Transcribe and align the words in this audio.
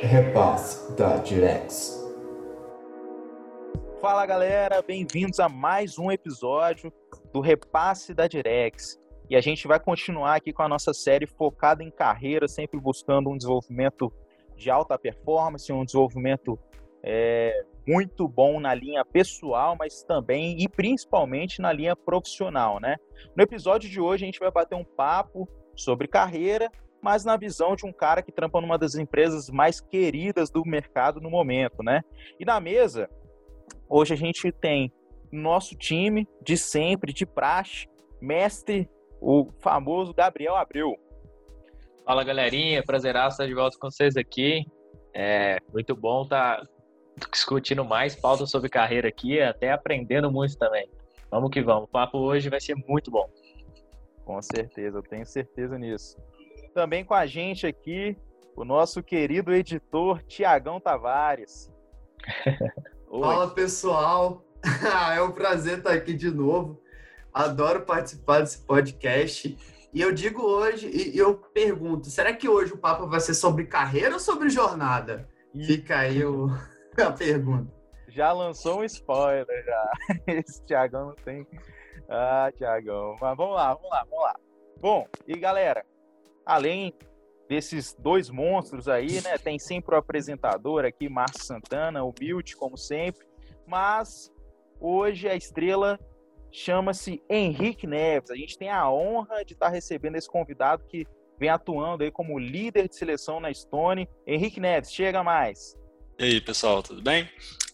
Repasse 0.00 0.96
da 0.96 1.16
Direx. 1.16 1.98
Fala 4.00 4.24
galera, 4.24 4.80
bem-vindos 4.80 5.40
a 5.40 5.48
mais 5.48 5.98
um 5.98 6.12
episódio 6.12 6.92
do 7.32 7.40
Repasse 7.40 8.14
da 8.14 8.28
Direx. 8.28 8.96
E 9.28 9.34
a 9.34 9.40
gente 9.40 9.66
vai 9.66 9.80
continuar 9.80 10.36
aqui 10.36 10.52
com 10.52 10.62
a 10.62 10.68
nossa 10.68 10.94
série 10.94 11.26
focada 11.26 11.82
em 11.82 11.90
carreira, 11.90 12.46
sempre 12.46 12.78
buscando 12.78 13.28
um 13.28 13.36
desenvolvimento 13.36 14.12
de 14.56 14.70
alta 14.70 14.96
performance, 14.96 15.72
um 15.72 15.84
desenvolvimento 15.84 16.56
é, 17.02 17.64
muito 17.84 18.28
bom 18.28 18.60
na 18.60 18.72
linha 18.72 19.04
pessoal, 19.04 19.76
mas 19.76 20.04
também 20.04 20.62
e 20.62 20.68
principalmente 20.68 21.60
na 21.60 21.72
linha 21.72 21.96
profissional, 21.96 22.78
né? 22.78 22.94
No 23.36 23.42
episódio 23.42 23.90
de 23.90 24.00
hoje 24.00 24.22
a 24.22 24.26
gente 24.26 24.38
vai 24.38 24.52
bater 24.52 24.76
um 24.76 24.84
papo 24.84 25.48
sobre 25.74 26.06
carreira, 26.06 26.70
mas 27.02 27.24
na 27.24 27.36
visão 27.36 27.76
de 27.76 27.86
um 27.86 27.92
cara 27.92 28.22
que 28.22 28.32
trampa 28.32 28.60
numa 28.60 28.78
das 28.78 28.94
empresas 28.94 29.48
mais 29.48 29.80
queridas 29.80 30.50
do 30.50 30.62
mercado 30.64 31.20
no 31.20 31.30
momento, 31.30 31.82
né? 31.82 32.02
E 32.38 32.44
na 32.44 32.60
mesa, 32.60 33.08
hoje 33.88 34.14
a 34.14 34.16
gente 34.16 34.50
tem 34.52 34.92
nosso 35.30 35.76
time 35.76 36.26
de 36.42 36.56
sempre, 36.56 37.12
de 37.12 37.26
praxe, 37.26 37.86
mestre, 38.20 38.88
o 39.20 39.50
famoso 39.60 40.14
Gabriel 40.14 40.56
Abreu. 40.56 40.96
Fala 42.04 42.24
galerinha, 42.24 42.82
prazeraço 42.82 43.34
estar 43.34 43.46
de 43.46 43.54
volta 43.54 43.76
com 43.78 43.90
vocês 43.90 44.16
aqui. 44.16 44.64
É 45.14 45.58
muito 45.72 45.94
bom 45.94 46.22
estar 46.22 46.60
tá 46.60 46.66
discutindo 47.32 47.84
mais 47.84 48.14
pautas 48.16 48.50
sobre 48.50 48.68
carreira 48.68 49.08
aqui, 49.08 49.40
até 49.40 49.72
aprendendo 49.72 50.30
muito 50.30 50.56
também. 50.56 50.88
Vamos 51.30 51.50
que 51.50 51.60
vamos. 51.60 51.84
O 51.84 51.88
papo 51.88 52.18
hoje 52.18 52.48
vai 52.48 52.60
ser 52.60 52.74
muito 52.86 53.10
bom. 53.10 53.28
Com 54.24 54.40
certeza, 54.40 54.98
eu 54.98 55.02
tenho 55.02 55.26
certeza 55.26 55.78
nisso. 55.78 56.16
Também 56.74 57.04
com 57.04 57.14
a 57.14 57.26
gente 57.26 57.66
aqui, 57.66 58.16
o 58.54 58.64
nosso 58.64 59.02
querido 59.02 59.52
editor 59.52 60.22
Tiagão 60.24 60.80
Tavares. 60.80 61.72
Fala 63.08 63.48
pessoal, 63.50 64.44
é 65.16 65.22
um 65.22 65.32
prazer 65.32 65.78
estar 65.78 65.92
aqui 65.92 66.12
de 66.12 66.30
novo. 66.30 66.80
Adoro 67.32 67.82
participar 67.82 68.40
desse 68.40 68.58
podcast. 68.58 69.56
E 69.92 70.00
eu 70.00 70.12
digo 70.12 70.42
hoje, 70.42 70.88
e 70.88 71.16
eu 71.16 71.36
pergunto, 71.36 72.08
será 72.08 72.32
que 72.34 72.48
hoje 72.48 72.72
o 72.72 72.78
papo 72.78 73.08
vai 73.08 73.20
ser 73.20 73.34
sobre 73.34 73.64
carreira 73.64 74.14
ou 74.14 74.20
sobre 74.20 74.50
jornada? 74.50 75.28
Fica 75.66 76.00
aí 76.00 76.24
o, 76.24 76.48
a 77.00 77.10
pergunta. 77.10 77.72
Já 78.08 78.32
lançou 78.32 78.80
um 78.80 78.84
spoiler, 78.84 79.64
já. 79.64 79.92
Esse 80.26 80.62
Thiagão 80.64 81.08
não 81.08 81.14
tem. 81.14 81.46
Ah, 82.08 82.50
Thiagão. 82.56 83.16
Mas 83.20 83.36
vamos 83.36 83.54
lá, 83.54 83.74
vamos 83.74 83.90
lá, 83.90 84.06
vamos 84.10 84.24
lá. 84.24 84.36
Bom, 84.80 85.06
e 85.26 85.38
galera, 85.38 85.84
além 86.48 86.94
desses 87.46 87.94
dois 87.94 88.30
monstros 88.30 88.88
aí, 88.88 89.20
né? 89.20 89.36
Tem 89.36 89.58
sempre 89.58 89.94
o 89.94 89.98
apresentador 89.98 90.86
aqui, 90.86 91.08
Márcio 91.08 91.44
Santana, 91.44 92.00
Built, 92.18 92.54
como 92.54 92.76
sempre. 92.76 93.26
Mas 93.66 94.32
hoje 94.80 95.28
a 95.28 95.36
estrela 95.36 96.00
chama-se 96.50 97.22
Henrique 97.28 97.86
Neves. 97.86 98.30
A 98.30 98.34
gente 98.34 98.56
tem 98.56 98.70
a 98.70 98.90
honra 98.90 99.44
de 99.44 99.52
estar 99.52 99.68
recebendo 99.68 100.16
esse 100.16 100.28
convidado 100.28 100.84
que 100.88 101.06
vem 101.38 101.50
atuando 101.50 102.02
aí 102.02 102.10
como 102.10 102.38
líder 102.38 102.88
de 102.88 102.96
seleção 102.96 103.40
na 103.40 103.52
Stone. 103.52 104.08
Henrique 104.26 104.58
Neves, 104.58 104.90
chega 104.90 105.22
mais. 105.22 105.76
E 106.18 106.24
aí, 106.24 106.40
pessoal, 106.40 106.82
tudo 106.82 107.02
bem? 107.02 107.28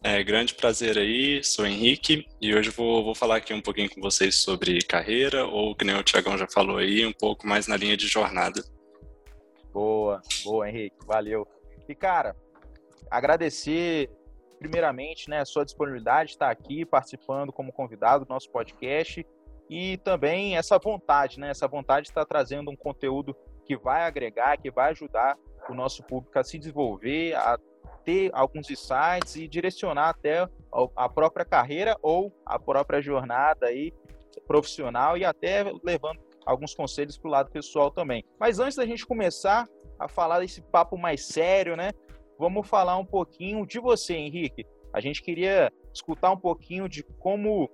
É 0.07 0.23
grande 0.23 0.55
prazer 0.55 0.99
aí, 0.99 1.43
sou 1.43 1.67
Henrique 1.67 2.29
e 2.39 2.55
hoje 2.55 2.69
vou, 2.69 3.03
vou 3.03 3.15
falar 3.15 3.37
aqui 3.37 3.55
um 3.55 3.63
pouquinho 3.63 3.89
com 3.89 4.03
vocês 4.03 4.35
sobre 4.35 4.83
carreira, 4.83 5.47
ou 5.47 5.75
que 5.75 5.83
nem 5.83 5.97
o 5.97 6.03
Tiagão 6.03 6.37
já 6.37 6.47
falou 6.47 6.77
aí, 6.77 7.07
um 7.07 7.13
pouco 7.13 7.47
mais 7.47 7.67
na 7.67 7.75
linha 7.75 7.97
de 7.97 8.07
jornada. 8.07 8.63
Boa, 9.73 10.21
boa, 10.45 10.69
Henrique, 10.69 10.95
valeu. 11.07 11.49
E 11.89 11.95
cara, 11.95 12.37
agradecer 13.11 14.11
primeiramente 14.59 15.31
né, 15.31 15.41
a 15.41 15.47
sua 15.47 15.65
disponibilidade 15.65 16.29
de 16.29 16.35
estar 16.35 16.51
aqui 16.51 16.85
participando 16.85 17.51
como 17.51 17.73
convidado 17.73 18.27
do 18.27 18.29
nosso 18.29 18.51
podcast 18.51 19.27
e 19.71 19.97
também 20.05 20.55
essa 20.59 20.79
vontade, 20.79 21.41
né, 21.41 21.49
essa 21.49 21.67
vontade 21.67 22.05
de 22.05 22.11
estar 22.11 22.27
trazendo 22.27 22.71
um 22.71 22.77
conteúdo 22.77 23.35
que 23.65 23.75
vai 23.75 24.03
agregar, 24.03 24.59
que 24.59 24.71
vai 24.71 24.91
ajudar 24.91 25.39
o 25.67 25.73
nosso 25.73 26.03
público 26.03 26.39
a 26.39 26.45
se 26.45 26.59
desenvolver, 26.59 27.35
a 27.37 27.59
ter 28.05 28.31
alguns 28.33 28.71
insights 28.71 29.37
e 29.37 29.49
direcionar 29.49 30.11
até 30.11 30.49
a 30.97 31.09
própria 31.09 31.45
carreira 31.45 31.97
ou 32.03 32.33
a 32.45 32.59
própria 32.59 33.01
jornada 33.01 33.67
aí 33.67 33.93
profissional 34.47 35.17
e 35.17 35.25
até 35.25 35.65
levando 35.83 36.21
alguns 36.45 36.75
conselhos 36.75 37.17
para 37.17 37.29
o 37.29 37.31
lado 37.31 37.51
pessoal 37.51 37.91
também. 37.91 38.25
Mas 38.39 38.59
antes 38.59 38.77
da 38.77 38.85
gente 38.85 39.07
começar 39.07 39.67
a 39.99 40.09
falar 40.09 40.41
desse 40.41 40.61
papo 40.61 40.99
mais 40.99 41.25
sério, 41.27 41.77
né? 41.77 41.91
Vamos 42.39 42.69
falar 42.69 42.99
um 42.99 43.07
pouquinho 43.07 43.67
de 43.67 43.79
você, 43.79 44.15
Henrique. 44.15 44.67
A 44.93 45.01
gente 45.01 45.23
queria 45.23 45.73
escutar 45.93 46.31
um 46.31 46.37
pouquinho 46.37 46.89
de 46.89 47.03
como 47.03 47.71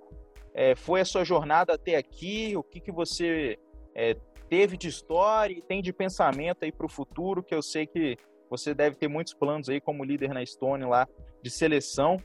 é, 0.53 0.75
foi 0.75 1.01
a 1.01 1.05
sua 1.05 1.23
jornada 1.23 1.73
até 1.73 1.95
aqui, 1.95 2.55
o 2.55 2.63
que, 2.63 2.79
que 2.79 2.91
você 2.91 3.57
é, 3.95 4.15
teve 4.49 4.77
de 4.77 4.87
história 4.87 5.53
e 5.53 5.61
tem 5.61 5.81
de 5.81 5.93
pensamento 5.93 6.63
aí 6.63 6.71
para 6.71 6.85
o 6.85 6.89
futuro, 6.89 7.43
que 7.43 7.55
eu 7.55 7.61
sei 7.61 7.87
que 7.87 8.17
você 8.51 8.73
deve 8.73 8.97
ter 8.97 9.07
muitos 9.07 9.33
planos 9.33 9.69
aí 9.69 9.79
como 9.79 10.03
líder 10.03 10.33
na 10.33 10.45
Stone 10.45 10.83
lá 10.83 11.07
de 11.41 11.49
seleção. 11.49 12.17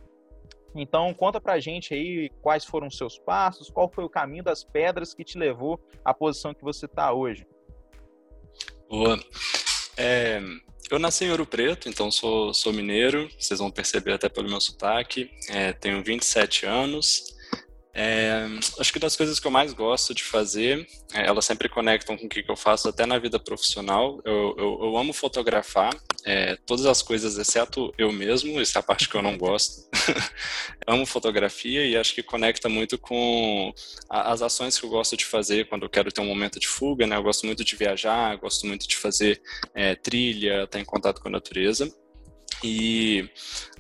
Então, 0.74 1.14
conta 1.14 1.40
pra 1.40 1.60
gente 1.60 1.94
aí 1.94 2.28
quais 2.42 2.64
foram 2.64 2.88
os 2.88 2.98
seus 2.98 3.16
passos, 3.16 3.70
qual 3.70 3.88
foi 3.88 4.02
o 4.02 4.10
caminho 4.10 4.42
das 4.42 4.64
pedras 4.64 5.14
que 5.14 5.22
te 5.22 5.38
levou 5.38 5.80
à 6.04 6.12
posição 6.12 6.52
que 6.52 6.64
você 6.64 6.86
está 6.86 7.12
hoje. 7.12 7.46
Boa. 8.88 9.18
É, 9.96 10.42
eu 10.90 10.98
nasci 10.98 11.24
em 11.24 11.30
Ouro 11.30 11.46
Preto, 11.46 11.88
então 11.88 12.10
sou, 12.10 12.52
sou 12.52 12.72
mineiro, 12.72 13.30
vocês 13.38 13.60
vão 13.60 13.70
perceber 13.70 14.14
até 14.14 14.28
pelo 14.28 14.48
meu 14.48 14.60
sotaque. 14.60 15.30
É, 15.48 15.72
tenho 15.72 16.02
27 16.02 16.66
anos, 16.66 17.35
é, 17.98 18.46
acho 18.78 18.92
que 18.92 18.98
das 18.98 19.16
coisas 19.16 19.40
que 19.40 19.46
eu 19.46 19.50
mais 19.50 19.72
gosto 19.72 20.14
de 20.14 20.22
fazer, 20.22 20.86
é, 21.14 21.26
elas 21.26 21.46
sempre 21.46 21.66
conectam 21.66 22.14
com 22.14 22.26
o 22.26 22.28
que 22.28 22.44
eu 22.46 22.54
faço 22.54 22.90
até 22.90 23.06
na 23.06 23.18
vida 23.18 23.38
profissional. 23.38 24.20
Eu, 24.22 24.54
eu, 24.58 24.78
eu 24.82 24.98
amo 24.98 25.14
fotografar, 25.14 25.96
é, 26.22 26.56
todas 26.66 26.84
as 26.84 27.00
coisas 27.00 27.38
exceto 27.38 27.94
eu 27.96 28.12
mesmo, 28.12 28.60
essa 28.60 28.78
é 28.78 28.80
a 28.80 28.82
parte 28.82 29.08
que 29.08 29.14
eu 29.14 29.22
não 29.22 29.38
gosto. 29.38 29.88
amo 30.86 31.06
fotografia 31.06 31.86
e 31.86 31.96
acho 31.96 32.14
que 32.14 32.22
conecta 32.22 32.68
muito 32.68 32.98
com 32.98 33.72
a, 34.10 34.30
as 34.30 34.42
ações 34.42 34.78
que 34.78 34.84
eu 34.84 34.90
gosto 34.90 35.16
de 35.16 35.24
fazer 35.24 35.66
quando 35.66 35.84
eu 35.84 35.88
quero 35.88 36.12
ter 36.12 36.20
um 36.20 36.26
momento 36.26 36.60
de 36.60 36.68
fuga. 36.68 37.06
Né? 37.06 37.16
Eu 37.16 37.22
gosto 37.22 37.46
muito 37.46 37.64
de 37.64 37.76
viajar, 37.76 38.36
gosto 38.36 38.66
muito 38.66 38.86
de 38.86 38.96
fazer 38.96 39.40
é, 39.74 39.94
trilha, 39.94 40.64
estar 40.64 40.78
em 40.78 40.84
contato 40.84 41.22
com 41.22 41.28
a 41.28 41.32
natureza. 41.32 41.90
E 42.64 43.28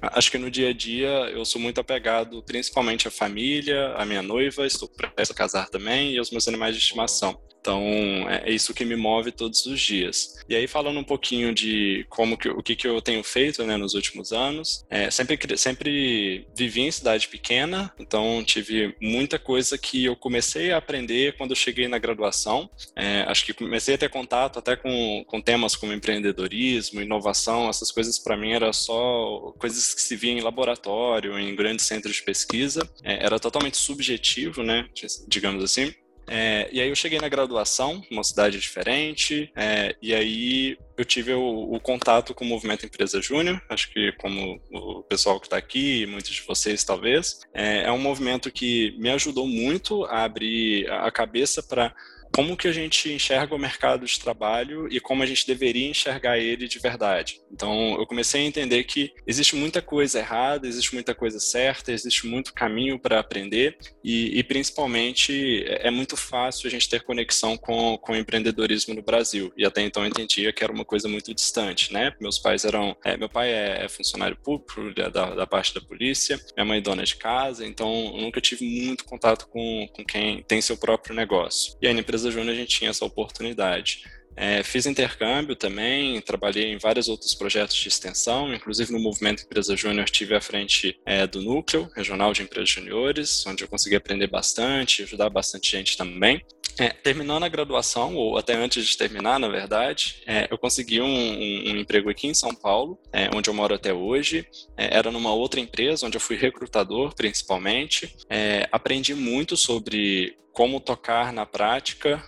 acho 0.00 0.30
que 0.30 0.38
no 0.38 0.50
dia 0.50 0.68
a 0.68 0.72
dia 0.72 1.08
eu 1.30 1.44
sou 1.44 1.60
muito 1.60 1.80
apegado 1.80 2.42
principalmente 2.42 3.08
à 3.08 3.10
família, 3.10 3.94
à 3.94 4.04
minha 4.04 4.22
noiva, 4.22 4.66
estou 4.66 4.88
prestes 4.88 5.30
a 5.30 5.34
casar 5.34 5.68
também 5.68 6.12
e 6.12 6.18
aos 6.18 6.30
meus 6.30 6.46
animais 6.46 6.74
de 6.74 6.82
estimação. 6.82 7.40
Então, 7.66 7.82
é, 8.30 8.48
é 8.48 8.52
isso 8.52 8.72
que 8.72 8.84
me 8.84 8.94
move 8.94 9.32
todos 9.32 9.66
os 9.66 9.80
dias. 9.80 10.36
E 10.48 10.54
aí, 10.54 10.68
falando 10.68 11.00
um 11.00 11.04
pouquinho 11.04 11.52
de 11.52 12.06
como 12.08 12.38
que, 12.38 12.48
o 12.48 12.62
que, 12.62 12.76
que 12.76 12.86
eu 12.86 13.02
tenho 13.02 13.24
feito 13.24 13.64
né, 13.64 13.76
nos 13.76 13.94
últimos 13.94 14.32
anos, 14.32 14.86
é, 14.88 15.10
sempre, 15.10 15.36
sempre 15.58 16.46
vivi 16.56 16.82
em 16.82 16.90
cidade 16.92 17.26
pequena, 17.26 17.92
então 17.98 18.44
tive 18.44 18.94
muita 19.02 19.36
coisa 19.36 19.76
que 19.76 20.04
eu 20.04 20.14
comecei 20.14 20.70
a 20.70 20.76
aprender 20.76 21.36
quando 21.36 21.50
eu 21.50 21.56
cheguei 21.56 21.88
na 21.88 21.98
graduação. 21.98 22.70
É, 22.94 23.22
acho 23.22 23.44
que 23.44 23.52
comecei 23.52 23.96
a 23.96 23.98
ter 23.98 24.10
contato 24.10 24.60
até 24.60 24.76
com, 24.76 25.24
com 25.26 25.40
temas 25.40 25.74
como 25.74 25.92
empreendedorismo, 25.92 27.02
inovação, 27.02 27.68
essas 27.68 27.90
coisas 27.90 28.16
para 28.16 28.36
mim 28.36 28.52
era 28.52 28.72
só 28.72 29.52
coisas 29.58 29.92
que 29.92 30.00
se 30.00 30.14
via 30.14 30.30
em 30.30 30.40
laboratório, 30.40 31.36
em 31.36 31.56
grandes 31.56 31.84
centros 31.84 32.14
de 32.14 32.22
pesquisa. 32.22 32.88
É, 33.02 33.24
era 33.26 33.40
totalmente 33.40 33.76
subjetivo, 33.76 34.62
né, 34.62 34.88
digamos 35.26 35.64
assim. 35.64 35.92
É, 36.28 36.68
e 36.72 36.80
aí 36.80 36.88
eu 36.88 36.96
cheguei 36.96 37.20
na 37.20 37.28
graduação, 37.28 38.02
uma 38.10 38.24
cidade 38.24 38.58
diferente, 38.58 39.50
é, 39.54 39.94
e 40.02 40.14
aí 40.14 40.78
eu 40.96 41.04
tive 41.04 41.32
o, 41.32 41.74
o, 41.74 41.78
contato 41.78 42.34
com 42.34 42.44
o 42.44 42.48
movimento 42.48 42.84
Empresa 42.84 43.20
Júnior, 43.20 43.62
acho 43.68 43.92
que 43.92 44.12
como 44.12 44.60
o 44.72 45.02
pessoal 45.02 45.38
que 45.38 45.46
está 45.46 45.56
aqui, 45.56 46.06
muitos 46.06 46.32
de 46.32 46.42
vocês 46.42 46.82
talvez, 46.82 47.40
é, 47.54 47.84
é 47.84 47.92
um 47.92 47.98
movimento 47.98 48.50
que 48.50 48.96
me 48.98 49.10
ajudou 49.10 49.46
muito 49.46 50.04
a 50.06 50.24
abrir 50.24 50.90
a 50.90 51.10
cabeça 51.10 51.62
para 51.62 51.94
como 52.36 52.54
que 52.54 52.68
a 52.68 52.72
gente 52.72 53.10
enxerga 53.10 53.54
o 53.54 53.58
mercado 53.58 54.04
de 54.04 54.20
trabalho 54.20 54.86
e 54.92 55.00
como 55.00 55.22
a 55.22 55.26
gente 55.26 55.46
deveria 55.46 55.88
enxergar 55.88 56.36
ele 56.36 56.68
de 56.68 56.78
verdade. 56.78 57.40
Então, 57.50 57.96
eu 57.98 58.06
comecei 58.06 58.42
a 58.42 58.44
entender 58.44 58.84
que 58.84 59.10
existe 59.26 59.56
muita 59.56 59.80
coisa 59.80 60.18
errada, 60.18 60.68
existe 60.68 60.92
muita 60.92 61.14
coisa 61.14 61.40
certa, 61.40 61.92
existe 61.92 62.26
muito 62.26 62.52
caminho 62.52 62.98
para 62.98 63.20
aprender 63.20 63.78
e, 64.04 64.38
e, 64.38 64.44
principalmente, 64.44 65.64
é, 65.66 65.88
é 65.88 65.90
muito 65.90 66.14
fácil 66.14 66.66
a 66.66 66.70
gente 66.70 66.86
ter 66.90 67.04
conexão 67.04 67.56
com, 67.56 67.96
com 67.96 68.12
o 68.12 68.16
empreendedorismo 68.16 68.92
no 68.92 69.00
Brasil. 69.00 69.50
E 69.56 69.64
até 69.64 69.80
então 69.80 70.02
eu 70.02 70.10
entendia 70.10 70.52
que 70.52 70.62
era 70.62 70.70
uma 70.70 70.84
coisa 70.84 71.08
muito 71.08 71.32
distante, 71.32 71.90
né? 71.90 72.14
Meus 72.20 72.38
pais 72.38 72.66
eram... 72.66 72.94
É, 73.02 73.16
meu 73.16 73.30
pai 73.30 73.48
é, 73.48 73.86
é 73.86 73.88
funcionário 73.88 74.36
público 74.36 74.92
é 74.98 75.08
da, 75.08 75.34
da, 75.34 75.46
parte 75.46 75.72
da 75.72 75.80
polícia, 75.80 76.38
minha 76.54 76.66
mãe 76.66 76.78
é 76.78 76.82
dona 76.82 77.02
de 77.02 77.16
casa, 77.16 77.66
então 77.66 78.12
eu 78.14 78.20
nunca 78.20 78.42
tive 78.42 78.66
muito 78.66 79.06
contato 79.06 79.48
com, 79.48 79.88
com 79.96 80.04
quem 80.04 80.42
tem 80.42 80.60
seu 80.60 80.76
próprio 80.76 81.16
negócio. 81.16 81.74
E 81.80 81.86
aí, 81.86 81.94
na 81.94 82.00
empresa 82.00 82.25
Júnior 82.30 82.54
a 82.54 82.58
gente 82.58 82.78
tinha 82.78 82.90
essa 82.90 83.04
oportunidade. 83.04 84.02
É, 84.38 84.62
fiz 84.62 84.84
intercâmbio 84.84 85.56
também, 85.56 86.20
trabalhei 86.20 86.66
em 86.70 86.76
vários 86.76 87.08
outros 87.08 87.34
projetos 87.34 87.74
de 87.74 87.88
extensão, 87.88 88.52
inclusive 88.52 88.92
no 88.92 88.98
Movimento 88.98 89.42
Empresa 89.42 89.74
Júnior 89.74 90.04
estive 90.04 90.34
à 90.34 90.40
frente 90.42 91.00
é, 91.06 91.26
do 91.26 91.40
Núcleo 91.40 91.90
Regional 91.96 92.34
de 92.34 92.42
Empresas 92.42 92.68
Juniores, 92.68 93.46
onde 93.46 93.64
eu 93.64 93.68
consegui 93.68 93.96
aprender 93.96 94.26
bastante, 94.26 95.02
ajudar 95.02 95.30
bastante 95.30 95.70
gente 95.70 95.96
também. 95.96 96.44
É, 96.78 96.90
terminando 96.90 97.44
a 97.44 97.48
graduação, 97.48 98.14
ou 98.14 98.36
até 98.36 98.54
antes 98.54 98.86
de 98.86 98.98
terminar, 98.98 99.40
na 99.40 99.48
verdade, 99.48 100.22
é, 100.26 100.46
eu 100.50 100.58
consegui 100.58 101.00
um, 101.00 101.06
um, 101.06 101.70
um, 101.70 101.76
emprego 101.78 102.10
aqui 102.10 102.26
em 102.26 102.34
São 102.34 102.54
Paulo, 102.54 102.98
é, 103.12 103.30
onde 103.34 103.48
eu 103.48 103.54
moro 103.54 103.74
até 103.74 103.94
hoje. 103.94 104.46
É, 104.76 104.96
era 104.96 105.10
numa 105.10 105.32
outra 105.32 105.58
empresa, 105.58 106.06
onde 106.06 106.16
eu 106.16 106.20
fui 106.20 106.36
recrutador, 106.36 107.14
principalmente. 107.14 108.14
É, 108.28 108.68
aprendi 108.70 109.14
muito 109.14 109.56
sobre 109.56 110.36
como 110.52 110.78
tocar 110.78 111.32
na 111.32 111.46
prática 111.46 112.22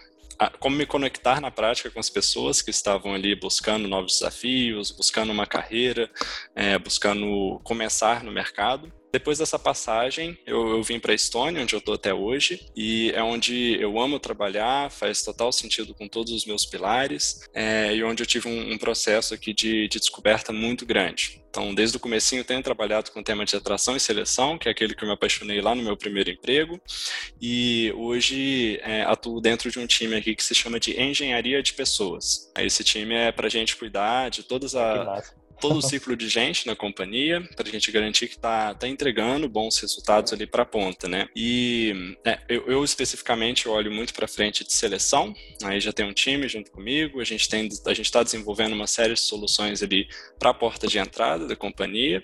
como 0.61 0.77
me 0.77 0.87
conectar 0.87 1.41
na 1.41 1.50
prática 1.50 1.91
com 1.91 1.99
as 1.99 2.09
pessoas 2.09 2.62
que 2.62 2.71
estavam 2.71 3.12
ali 3.12 3.35
buscando 3.35 3.89
novos 3.89 4.19
desafios, 4.19 4.93
buscando 4.93 5.33
uma 5.33 5.47
carreira, 5.47 6.09
é, 6.55 6.79
buscando 6.79 7.61
começar 7.65 8.23
no 8.23 8.31
mercado. 8.31 8.93
Depois 9.10 9.38
dessa 9.38 9.58
passagem, 9.58 10.38
eu, 10.46 10.69
eu 10.69 10.82
vim 10.82 11.00
para 11.00 11.12
a 11.12 11.14
Estônia, 11.14 11.62
onde 11.62 11.75
eu 11.75 11.78
estou 11.78 11.94
até 11.94 12.12
hoje, 12.12 12.66
e 12.76 13.10
é 13.14 13.22
onde 13.22 13.81
eu 13.81 13.99
amo 13.99 14.19
trabalhar, 14.19 14.90
faz 14.90 15.22
total 15.22 15.50
sentido 15.50 15.94
com 15.94 16.06
todos 16.06 16.32
os 16.32 16.44
meus 16.44 16.66
pilares, 16.66 17.40
é, 17.55 17.94
e 17.94 18.05
onde 18.05 18.22
eu 18.22 18.26
tive 18.26 18.49
um, 18.49 18.72
um 18.72 18.78
processo 18.78 19.32
aqui 19.32 19.55
de, 19.55 19.88
de, 19.88 19.99
descoberta 19.99 20.52
muito 20.52 20.84
grande. 20.84 21.43
Então, 21.49 21.75
desde 21.75 21.96
o 21.96 22.00
comecinho, 22.00 22.40
eu 22.40 22.44
tenho 22.44 22.62
trabalhado 22.62 23.10
com 23.10 23.20
o 23.20 23.25
tema 23.25 23.46
de 23.46 23.56
atração 23.56 23.96
e 23.96 24.00
seleção, 24.00 24.58
que 24.58 24.69
é 24.69 24.72
aquele 24.72 24.94
que 24.94 25.02
eu 25.02 25.08
me 25.08 25.14
apaixonei 25.14 25.61
lá 25.62 25.75
no 25.75 25.82
meu 25.82 25.96
primeiro 25.96 26.31
emprego, 26.31 26.78
e 27.40 27.90
hoje 27.96 28.78
é, 28.82 29.02
atuo 29.02 29.40
dentro 29.40 29.70
de 29.70 29.78
um 29.78 29.87
time 29.87 30.16
aqui 30.16 30.34
que 30.34 30.44
se 30.44 30.54
chama 30.54 30.78
de 30.78 31.00
Engenharia 31.00 31.62
de 31.62 31.72
Pessoas. 31.72 32.52
Esse 32.58 32.84
time 32.84 33.14
é 33.14 33.32
para 33.32 33.46
a 33.46 33.50
gente 33.50 33.75
cuidar 33.75 34.28
de 34.28 34.43
todas 34.43 34.75
as 34.75 35.32
todo 35.60 35.78
o 35.78 35.82
ciclo 35.82 36.16
de 36.16 36.28
gente 36.28 36.66
na 36.66 36.75
companhia, 36.75 37.40
para 37.56 37.69
a 37.69 37.70
gente 37.70 37.90
garantir 37.90 38.28
que 38.28 38.37
está 38.37 38.75
tá 38.75 38.88
entregando 38.88 39.49
bons 39.49 39.78
resultados 39.78 40.32
ali 40.32 40.46
para 40.46 40.62
a 40.62 40.66
ponta, 40.66 41.08
né? 41.08 41.28
E 41.34 42.16
é, 42.25 42.38
eu, 42.49 42.66
eu, 42.66 42.84
especificamente 42.84 43.69
olho 43.69 43.90
muito 43.90 44.14
para 44.14 44.28
frente 44.28 44.64
de 44.64 44.72
seleção, 44.72 45.34
aí 45.62 45.81
já 45.81 45.93
tem 45.93 46.06
um 46.06 46.12
time 46.12 46.49
junto 46.49 46.70
comigo, 46.70 47.20
a 47.20 47.25
gente 47.25 47.49
tem 47.49 47.69
a 47.87 47.94
gente 47.94 48.06
está 48.06 48.22
desenvolvendo 48.22 48.72
uma 48.72 48.87
série 48.87 49.14
de 49.14 49.20
soluções 49.20 49.82
ali 49.82 50.08
para 50.38 50.50
a 50.50 50.55
porta 50.55 50.87
de 50.87 50.99
entrada 50.99 51.46
da 51.46 51.56
companhia. 51.56 52.22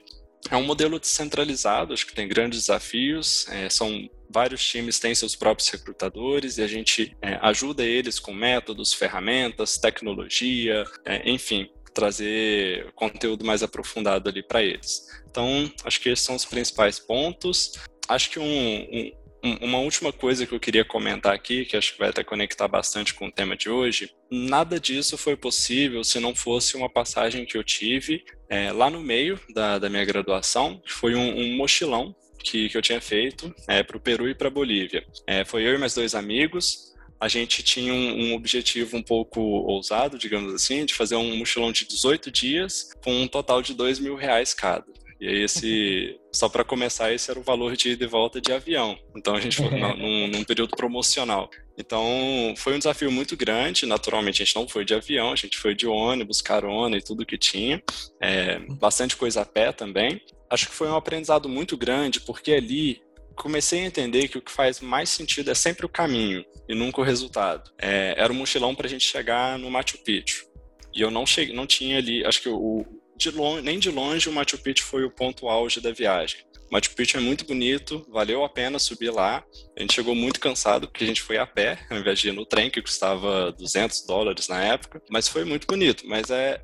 É 0.51 0.57
um 0.57 0.65
modelo 0.65 1.01
descentralizado, 1.01 1.95
acho 1.95 2.07
que 2.07 2.15
tem 2.15 2.29
grandes 2.29 2.61
desafios, 2.61 3.47
é, 3.49 3.69
são 3.71 4.09
vários 4.29 4.67
times 4.67 4.99
têm 4.99 5.15
seus 5.15 5.37
próprios 5.37 5.69
recrutadores 5.69 6.59
e 6.59 6.63
a 6.63 6.67
gente 6.67 7.17
é, 7.23 7.39
ajuda 7.41 7.85
eles 7.85 8.19
com 8.19 8.33
métodos, 8.35 8.93
ferramentas, 8.93 9.79
tecnologia, 9.79 10.85
é, 11.05 11.31
enfim, 11.31 11.71
trazer 11.95 12.93
conteúdo 12.95 13.45
mais 13.45 13.63
aprofundado 13.63 14.29
ali 14.29 14.43
para 14.43 14.63
eles. 14.63 15.07
Então, 15.31 15.71
acho 15.85 16.01
que 16.01 16.09
esses 16.09 16.25
são 16.25 16.35
os 16.35 16.45
principais 16.45 16.99
pontos. 16.99 17.73
Acho 18.09 18.31
que 18.31 18.39
um, 18.39 19.13
um, 19.45 19.57
uma 19.61 19.79
última 19.79 20.13
coisa 20.13 20.47
que 20.47 20.55
eu 20.55 20.61
queria 20.61 20.85
comentar 20.85 21.35
aqui, 21.35 21.65
que 21.65 21.77
acho 21.77 21.93
que 21.93 21.99
vai 21.99 22.09
até 22.09 22.25
conectar 22.25 22.67
bastante 22.67 23.15
com 23.15 23.27
o 23.27 23.33
tema 23.33 23.57
de 23.57 23.69
hoje, 23.69 24.11
nada 24.31 24.81
disso 24.81 25.19
foi 25.19 25.37
possível 25.37 26.03
se 26.03 26.19
não 26.19 26.35
fosse 26.35 26.77
uma 26.77 26.89
passagem 26.89 27.45
que 27.45 27.57
eu 27.57 27.63
tive 27.63 28.25
é, 28.49 28.73
lá 28.73 28.89
no 28.89 29.01
meio 29.01 29.39
da, 29.55 29.79
da 29.79 29.91
minha 29.91 30.05
graduação, 30.05 30.81
que 30.85 30.93
foi 30.93 31.15
um, 31.15 31.39
um 31.39 31.57
mochilão 31.57 32.15
que, 32.39 32.69
que, 32.69 32.77
eu 32.77 32.83
tinha 32.83 33.01
feito 33.01 33.55
é, 33.69 33.83
para 33.83 33.97
o 33.97 34.01
Peru 34.01 34.29
e 34.29 34.35
para 34.35 34.49
a 34.49 34.51
Bolívia. 34.51 35.05
É, 35.27 35.45
foi 35.45 35.67
eu 35.67 35.75
e 35.75 35.79
mais 35.79 35.95
dois 35.95 36.15
amigos, 36.15 36.94
a 37.25 37.29
gente 37.29 37.63
tinha 37.63 37.95
um, 37.95 38.27
um, 38.27 38.35
objetivo 38.35 38.99
um 38.99 39.03
pouco 39.03 39.41
ousado, 39.41 40.19
digamos 40.19 40.53
assim, 40.53 40.85
de 40.85 40.93
fazer 40.93 41.17
um 41.17 41.35
mochilão 41.39 41.73
de 41.73 41.87
18 41.87 42.31
dias 42.31 42.91
com 43.03 43.23
um 43.23 43.27
total 43.27 43.63
de 43.63 43.73
2 43.73 43.99
mil 43.99 44.15
reais 44.15 44.53
cada. 44.53 44.85
E 45.19 45.27
aí, 45.27 45.43
esse, 45.43 46.21
só 46.31 46.51
para 46.51 46.63
começar, 46.63 47.15
esse 47.15 47.31
era 47.31 47.41
o 47.41 47.43
valor 47.43 47.77
de 47.77 47.93
ida 47.93 48.05
e 48.05 48.07
volta 48.07 48.43
de 48.43 48.53
avião. 48.53 48.99
Então, 49.17 49.35
a 49.35 49.41
gente 49.41 49.57
foi 49.57 49.71
num, 49.97 50.29
num, 50.29 50.45
período 50.45 50.77
promocional. 50.77 51.49
Então, 51.79 52.53
foi 52.59 52.75
um 52.75 52.79
desafio 52.79 53.11
muito 53.11 53.35
grande. 53.39 53.87
Naturalmente, 53.87 54.43
a 54.43 54.45
gente 54.45 54.57
não 54.57 54.69
foi 54.69 54.85
de 54.85 54.93
avião, 54.93 55.33
a 55.33 55.37
gente 55.37 55.57
foi 55.57 55.75
de 55.75 55.87
ônibus, 55.87 56.43
carona 56.43 56.99
e 56.99 57.03
tudo 57.03 57.25
que 57.25 57.39
tinha. 57.39 57.83
É, 58.21 58.59
bastante 58.79 59.17
coisa 59.17 59.41
a 59.41 59.47
pé 59.47 59.73
também. 59.73 60.21
Acho 60.51 60.69
que 60.69 60.75
foi 60.75 60.89
um 60.89 60.97
aprendizado 60.97 61.49
muito 61.49 61.75
grande, 61.75 62.21
porque 62.21 62.53
ali 62.53 63.01
comecei 63.35 63.81
a 63.81 63.87
entender 63.87 64.29
que 64.29 64.39
o 64.39 64.43
que 64.43 64.51
faz 64.51 64.81
mais 64.81 65.11
sentido 65.11 65.51
é 65.51 65.55
sempre 65.55 65.85
o 65.85 65.89
caminho 65.89 66.45
e 66.69 66.75
nunca 66.75 67.01
o 67.01 67.05
resultado. 67.05 67.71
É, 67.79 68.15
era 68.17 68.33
um 68.33 68.37
mochilão 68.37 68.75
para 68.75 68.87
a 68.87 68.91
gente 68.91 69.05
chegar 69.05 69.59
no 69.59 69.71
Machu 69.71 69.99
Picchu. 69.99 70.47
E 70.95 71.01
eu 71.01 71.11
não 71.11 71.27
cheguei, 71.27 71.55
não 71.55 71.67
tinha 71.67 71.99
ali, 71.99 72.25
acho 72.25 72.41
que 72.41 72.49
o, 72.49 72.85
de 73.17 73.31
longe, 73.31 73.63
nem 73.63 73.79
de 73.79 73.91
longe 73.91 74.29
o 74.29 74.33
Machu 74.33 74.59
Picchu 74.59 74.85
foi 74.85 75.05
o 75.05 75.11
ponto 75.11 75.49
auge 75.49 75.81
da 75.81 75.93
viagem. 75.93 76.41
Machu 76.71 76.95
Picchu 76.95 77.19
é 77.19 77.21
muito 77.21 77.45
bonito, 77.45 78.07
valeu 78.11 78.45
a 78.45 78.49
pena 78.49 78.79
subir 78.79 79.11
lá. 79.11 79.45
A 79.77 79.81
gente 79.81 79.95
chegou 79.95 80.15
muito 80.15 80.41
cansado 80.41 80.89
porque 80.89 81.05
a 81.05 81.07
gente 81.07 81.23
foi 81.23 81.37
a 81.37 81.47
pé, 81.47 81.79
ao 81.91 81.99
invés 81.99 82.19
de 82.19 82.29
ir 82.29 82.33
no 82.33 82.47
trem 82.47 82.71
que 82.71 82.81
custava 82.81 83.53
200 83.53 84.07
dólares 84.07 84.49
na 84.49 84.63
época, 84.65 85.03
mas 85.11 85.29
foi 85.29 85.45
muito 85.45 85.67
bonito. 85.67 86.07
Mas 86.07 86.31
é 86.31 86.63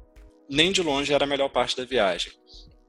nem 0.48 0.72
de 0.72 0.82
longe 0.82 1.12
era 1.12 1.24
a 1.24 1.28
melhor 1.28 1.48
parte 1.48 1.76
da 1.76 1.84
viagem 1.84 2.32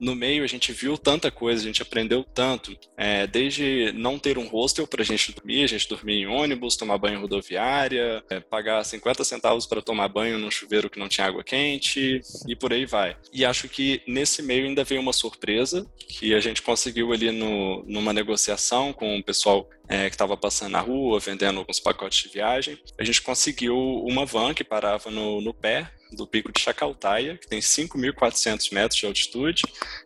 no 0.02 0.16
meio 0.16 0.44
a 0.44 0.48
gente 0.48 0.74
viu 0.74 0.98
tanta 0.98 1.30
coisa, 1.30 1.62
a 1.62 1.66
gente 1.66 1.84
aprendeu 1.84 2.24
tanto, 2.24 2.76
é, 2.98 3.28
desde 3.28 3.92
não 3.94 4.18
ter 4.18 4.40
um 4.40 4.48
hostel 4.48 4.88
para 4.88 5.04
a 5.04 5.06
gente 5.06 5.32
dormir, 5.32 5.64
a 5.64 5.68
gente 5.68 5.88
dormia 5.88 6.16
em 6.16 6.28
ônibus, 6.28 6.76
tomar 6.76 6.98
banho 6.98 7.20
em 7.20 7.22
rodoviária, 7.22 8.24
é, 8.30 8.40
pagar 8.40 8.84
50 8.84 9.24
centavos 9.24 9.68
para 9.68 9.82
tomar 9.82 10.08
banho 10.08 10.40
num 10.40 10.50
chuveiro 10.50 10.90
que 10.90 10.98
não 10.98 11.08
tinha 11.08 11.28
água 11.28 11.44
quente 11.44 12.20
e 12.48 12.56
por 12.56 12.74
aí 12.74 12.86
vai. 12.86 13.16
E 13.32 13.46
acho 13.46 13.70
que 13.70 14.02
nesse 14.08 14.42
meio 14.42 14.66
ainda 14.66 14.84
veio 14.84 15.00
uma 15.00 15.14
surpresa 15.14 15.86
que 16.08 16.34
a 16.34 16.40
gente 16.40 16.64
conseguiu 16.64 17.14
ali 17.14 17.32
no, 17.32 17.84
numa 17.86 18.12
negociação 18.12 18.92
com 18.92 19.20
o 19.20 19.24
pessoal 19.24 19.70
é, 19.88 20.10
que 20.10 20.16
estava 20.16 20.36
passando 20.36 20.72
na 20.72 20.80
rua, 20.80 21.20
vendendo 21.20 21.60
alguns 21.60 21.80
pacotes 21.80 22.24
de 22.24 22.30
viagem. 22.30 22.78
A 22.98 23.04
gente 23.04 23.22
conseguiu 23.22 23.78
uma 23.78 24.26
van 24.26 24.54
que 24.54 24.64
parava 24.64 25.12
no, 25.12 25.42
no 25.42 25.54
pé 25.54 25.92
do 26.16 26.28
pico 26.28 26.52
de 26.52 26.62
Chacaltaia, 26.62 27.38
que 27.38 27.48
tem 27.48 27.60
5.400 27.60 28.74
metros 28.74 29.00
de 29.00 29.06
altitude, 29.06 29.64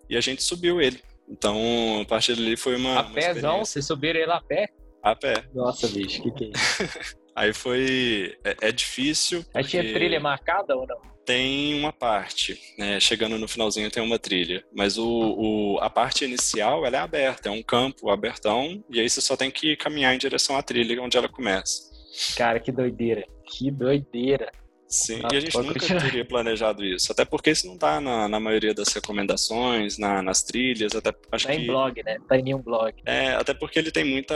e 0.10 0.16
a 0.16 0.22
gente 0.22 0.44
subiu 0.44 0.82
ele. 0.82 1.02
Então, 1.28 2.02
a 2.02 2.06
partir 2.06 2.36
dali 2.36 2.56
foi 2.56 2.76
uma. 2.76 3.00
A 3.00 3.04
pézão? 3.04 3.66
Vocês 3.66 3.86
subiram 3.86 4.20
ele 4.20 4.32
a 4.32 4.42
pé? 4.42 4.70
A 5.02 5.16
pé. 5.16 5.44
Nossa, 5.54 5.88
bicho, 5.88 6.22
que, 6.22 6.32
que 6.32 6.46
é 6.46 6.48
isso? 6.50 7.16
Aí 7.36 7.54
foi. 7.54 8.38
É, 8.44 8.70
é 8.70 8.72
difícil. 8.72 9.46
Mas 9.54 9.70
tinha 9.70 9.84
trilha 9.84 10.20
marcada 10.20 10.76
ou 10.76 10.88
não? 10.88 11.16
Tem 11.26 11.78
uma 11.78 11.92
parte, 11.92 12.60
né? 12.78 13.00
Chegando 13.00 13.38
no 13.38 13.48
finalzinho 13.48 13.90
tem 13.90 14.02
uma 14.02 14.20
trilha. 14.20 14.64
Mas 14.72 14.98
o, 14.98 15.08
o, 15.08 15.80
a 15.80 15.90
parte 15.90 16.24
inicial 16.24 16.86
ela 16.86 16.98
é 16.98 17.00
aberta, 17.00 17.50
é 17.50 17.52
um 17.52 17.64
campo 17.64 18.12
abertão, 18.12 18.84
e 18.90 19.00
aí 19.00 19.10
você 19.10 19.20
só 19.22 19.36
tem 19.36 19.50
que 19.50 19.76
caminhar 19.76 20.14
em 20.14 20.20
direção 20.20 20.56
à 20.56 20.62
trilha 20.62 21.02
onde 21.02 21.18
ela 21.18 21.28
começa. 21.28 21.92
Cara, 22.38 22.60
que 22.60 22.72
doideira. 22.72 23.26
Que 23.44 23.72
doideira. 23.72 24.52
Sim, 24.96 25.20
ah, 25.24 25.28
e 25.34 25.38
a 25.38 25.40
gente 25.42 25.58
nunca 25.58 25.74
continuar. 25.74 26.04
teria 26.04 26.26
planejado 26.26 26.86
isso. 26.86 27.12
Até 27.12 27.26
porque 27.26 27.52
isso 27.52 27.68
não 27.68 27.74
está 27.74 28.00
na, 28.00 28.30
na 28.30 28.40
maioria 28.40 28.74
das 28.74 28.94
recomendações, 28.94 29.98
na, 29.98 30.22
nas 30.22 30.42
trilhas, 30.42 30.96
até 30.96 31.14
acho 31.32 31.48
tá 31.48 31.54
que... 31.54 31.60
em 31.60 31.68
blog, 31.68 32.04
né? 32.04 32.18
Tá 32.28 32.38
em 32.38 32.44
nenhum 32.44 32.62
blog. 32.62 32.94
É, 33.06 33.30
até 33.36 33.54
porque 33.54 33.78
ele 33.78 33.92
tem 33.92 34.06
muita... 34.06 34.36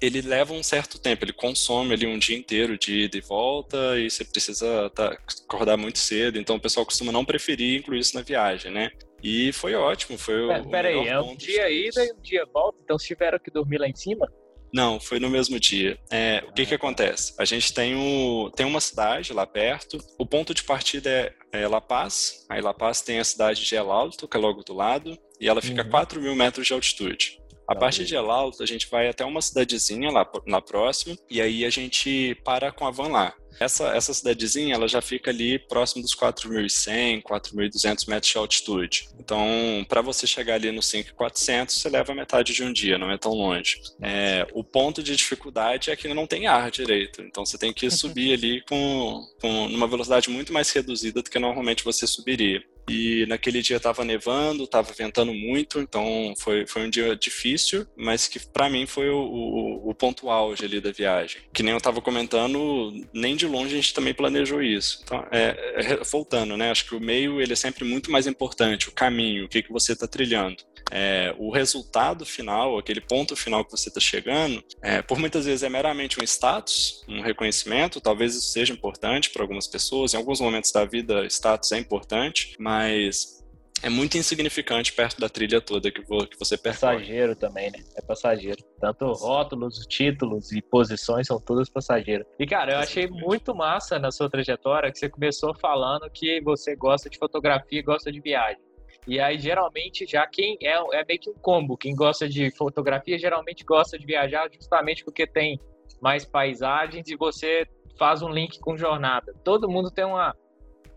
Ele 0.00 0.22
leva 0.22 0.54
um 0.54 0.62
certo 0.62 0.98
tempo, 0.98 1.24
ele 1.24 1.32
consome 1.32 1.92
ali 1.92 2.06
um 2.06 2.18
dia 2.18 2.36
inteiro 2.36 2.78
de 2.78 3.04
ida 3.04 3.18
e 3.18 3.20
volta 3.20 3.98
e 3.98 4.08
você 4.08 4.24
precisa 4.24 4.88
tá, 4.90 5.18
acordar 5.44 5.76
muito 5.76 5.98
cedo, 5.98 6.38
então 6.38 6.56
o 6.56 6.60
pessoal 6.60 6.86
costuma 6.86 7.10
não 7.10 7.24
preferir 7.24 7.80
incluir 7.80 7.98
isso 7.98 8.14
na 8.14 8.22
viagem, 8.22 8.70
né? 8.70 8.90
E 9.22 9.52
foi 9.52 9.74
ótimo, 9.74 10.16
foi 10.16 10.46
Pera, 10.46 10.62
o. 10.62 10.70
Pera 10.70 10.88
aí, 10.88 11.08
é 11.08 11.20
um 11.20 11.34
dia 11.34 11.68
ida 11.70 12.04
e 12.04 12.12
um 12.12 12.20
dia 12.20 12.46
volta, 12.52 12.78
então 12.82 12.98
se 12.98 13.08
tiveram 13.08 13.38
que 13.38 13.50
dormir 13.50 13.78
lá 13.78 13.88
em 13.88 13.94
cima? 13.94 14.30
Não, 14.72 15.00
foi 15.00 15.18
no 15.18 15.28
mesmo 15.28 15.58
dia. 15.58 15.98
É, 16.10 16.44
o 16.48 16.52
que 16.52 16.66
que 16.66 16.74
acontece? 16.74 17.34
A 17.38 17.44
gente 17.44 17.72
tem, 17.72 17.94
o, 17.96 18.50
tem 18.50 18.66
uma 18.66 18.80
cidade 18.80 19.32
lá 19.32 19.46
perto, 19.46 19.98
o 20.18 20.24
ponto 20.26 20.54
de 20.54 20.62
partida 20.62 21.10
é, 21.10 21.34
é 21.52 21.68
La 21.68 21.80
Paz, 21.80 22.46
aí 22.48 22.60
La 22.60 22.74
Paz 22.74 23.00
tem 23.00 23.18
a 23.18 23.24
cidade 23.24 23.64
de 23.64 23.74
El 23.74 23.90
Alto, 23.90 24.28
que 24.28 24.36
é 24.36 24.40
logo 24.40 24.62
do 24.62 24.74
lado, 24.74 25.18
e 25.40 25.48
ela 25.48 25.60
fica 25.60 25.82
uhum. 25.82 25.88
a 25.88 25.90
4 25.90 26.20
mil 26.20 26.34
metros 26.34 26.66
de 26.66 26.72
altitude. 26.72 27.40
A 27.66 27.74
partir 27.74 28.04
de 28.04 28.16
El 28.16 28.30
Alto, 28.32 28.64
a 28.64 28.66
gente 28.66 28.88
vai 28.90 29.08
até 29.08 29.24
uma 29.24 29.40
cidadezinha 29.40 30.10
lá, 30.10 30.28
lá 30.46 30.60
próximo, 30.60 31.16
e 31.30 31.40
aí 31.40 31.64
a 31.64 31.70
gente 31.70 32.34
para 32.44 32.72
com 32.72 32.84
a 32.84 32.90
van 32.90 33.08
lá. 33.08 33.34
Essa, 33.60 33.88
essa 33.88 34.14
cidadezinha, 34.14 34.74
ela 34.74 34.88
já 34.88 35.02
fica 35.02 35.30
ali 35.30 35.58
próximo 35.58 36.02
dos 36.02 36.16
4.100, 36.16 37.22
4.200 37.22 38.08
metros 38.08 38.32
de 38.32 38.38
altitude. 38.38 39.08
Então, 39.18 39.84
para 39.86 40.00
você 40.00 40.26
chegar 40.26 40.54
ali 40.54 40.72
no 40.72 40.80
5.400, 40.80 41.70
você 41.70 41.90
leva 41.90 42.14
metade 42.14 42.54
de 42.54 42.64
um 42.64 42.72
dia, 42.72 42.96
não 42.96 43.10
é 43.10 43.18
tão 43.18 43.32
longe. 43.32 43.82
É, 44.00 44.46
o 44.54 44.64
ponto 44.64 45.02
de 45.02 45.14
dificuldade 45.14 45.90
é 45.90 45.96
que 45.96 46.08
não 46.12 46.26
tem 46.26 46.46
ar 46.46 46.70
direito. 46.70 47.20
Então, 47.20 47.44
você 47.44 47.58
tem 47.58 47.70
que 47.70 47.88
subir 47.92 48.32
ali 48.32 48.62
com, 48.62 49.22
com 49.38 49.66
uma 49.66 49.86
velocidade 49.86 50.30
muito 50.30 50.54
mais 50.54 50.70
reduzida 50.70 51.22
do 51.22 51.30
que 51.30 51.38
normalmente 51.38 51.84
você 51.84 52.06
subiria. 52.06 52.62
e 52.88 53.26
naquele 53.26 53.60
dia 53.60 53.76
estava 53.76 54.04
nevando, 54.04 54.64
estava 54.64 54.92
ventando 54.92 55.32
muito, 55.34 55.80
então 55.80 56.34
foi, 56.38 56.66
foi 56.66 56.86
um 56.86 56.90
dia 56.90 57.14
difícil, 57.14 57.86
mas 57.96 58.26
que 58.26 58.40
para 58.40 58.70
mim 58.70 58.86
foi 58.86 59.10
o, 59.10 59.18
o, 59.18 59.90
o, 59.90 59.94
ponto 59.94 60.30
auge 60.30 60.64
ali 60.64 60.80
da 60.80 60.90
viagem. 60.90 61.42
Que 61.52 61.62
nem 61.62 61.72
eu 61.72 61.78
estava 61.78 62.00
comentando, 62.00 62.92
nem 63.12 63.36
de 63.36 63.46
longe 63.50 63.74
a 63.74 63.76
gente 63.76 63.94
também 63.94 64.14
planejou 64.14 64.62
isso. 64.62 65.00
Então, 65.02 65.26
é, 65.30 65.74
é, 65.76 66.04
voltando, 66.04 66.56
né? 66.56 66.70
Acho 66.70 66.86
que 66.86 66.94
o 66.94 67.00
meio 67.00 67.40
ele 67.40 67.52
é 67.52 67.56
sempre 67.56 67.84
muito 67.84 68.10
mais 68.10 68.26
importante, 68.26 68.88
o 68.88 68.92
caminho, 68.92 69.44
o 69.44 69.48
que, 69.48 69.62
que 69.62 69.72
você 69.72 69.92
está 69.92 70.06
trilhando. 70.06 70.56
É, 70.90 71.34
o 71.38 71.50
resultado 71.50 72.26
final, 72.26 72.78
aquele 72.78 73.00
ponto 73.00 73.36
final 73.36 73.64
que 73.64 73.70
você 73.70 73.88
está 73.88 74.00
chegando, 74.00 74.62
é, 74.82 75.02
por 75.02 75.18
muitas 75.18 75.44
vezes 75.44 75.62
é 75.62 75.68
meramente 75.68 76.20
um 76.20 76.24
status, 76.24 77.04
um 77.08 77.20
reconhecimento, 77.20 78.00
talvez 78.00 78.34
isso 78.34 78.48
seja 78.48 78.72
importante 78.72 79.30
para 79.30 79.42
algumas 79.42 79.66
pessoas, 79.66 80.14
em 80.14 80.16
alguns 80.16 80.40
momentos 80.40 80.72
da 80.72 80.84
vida 80.84 81.26
status 81.26 81.70
é 81.72 81.78
importante, 81.78 82.56
mas 82.58 83.39
é 83.82 83.88
muito 83.88 84.16
insignificante 84.18 84.92
perto 84.92 85.20
da 85.20 85.28
trilha 85.28 85.60
toda 85.60 85.90
que, 85.90 86.02
você 86.38 86.56
percorre. 86.56 86.96
Passageiro 86.96 87.36
também, 87.36 87.70
né? 87.70 87.78
É 87.96 88.02
passageiro. 88.02 88.62
Tanto 88.80 89.12
rótulos, 89.12 89.86
títulos 89.86 90.52
e 90.52 90.60
posições 90.60 91.26
são 91.26 91.40
todos 91.40 91.68
passageiros. 91.68 92.26
E, 92.38 92.46
cara, 92.46 92.72
eu 92.72 92.78
achei 92.78 93.06
muito 93.06 93.54
massa 93.54 93.98
na 93.98 94.10
sua 94.10 94.28
trajetória 94.28 94.90
que 94.90 94.98
você 94.98 95.08
começou 95.08 95.54
falando 95.54 96.10
que 96.10 96.40
você 96.42 96.76
gosta 96.76 97.08
de 97.08 97.18
fotografia 97.18 97.80
e 97.80 97.82
gosta 97.82 98.12
de 98.12 98.20
viagem. 98.20 98.60
E 99.06 99.18
aí, 99.18 99.38
geralmente, 99.38 100.06
já 100.06 100.26
quem 100.26 100.58
é, 100.62 100.74
é 100.74 101.04
meio 101.04 101.20
que 101.20 101.30
um 101.30 101.34
combo. 101.34 101.76
Quem 101.76 101.94
gosta 101.94 102.28
de 102.28 102.50
fotografia 102.56 103.18
geralmente 103.18 103.64
gosta 103.64 103.98
de 103.98 104.04
viajar 104.04 104.48
justamente 104.52 105.04
porque 105.04 105.26
tem 105.26 105.58
mais 106.00 106.24
paisagens 106.24 107.08
e 107.08 107.16
você 107.16 107.66
faz 107.98 108.22
um 108.22 108.28
link 108.28 108.58
com 108.60 108.76
jornada. 108.76 109.34
Todo 109.44 109.68
mundo 109.68 109.90
tem 109.90 110.04
uma. 110.04 110.34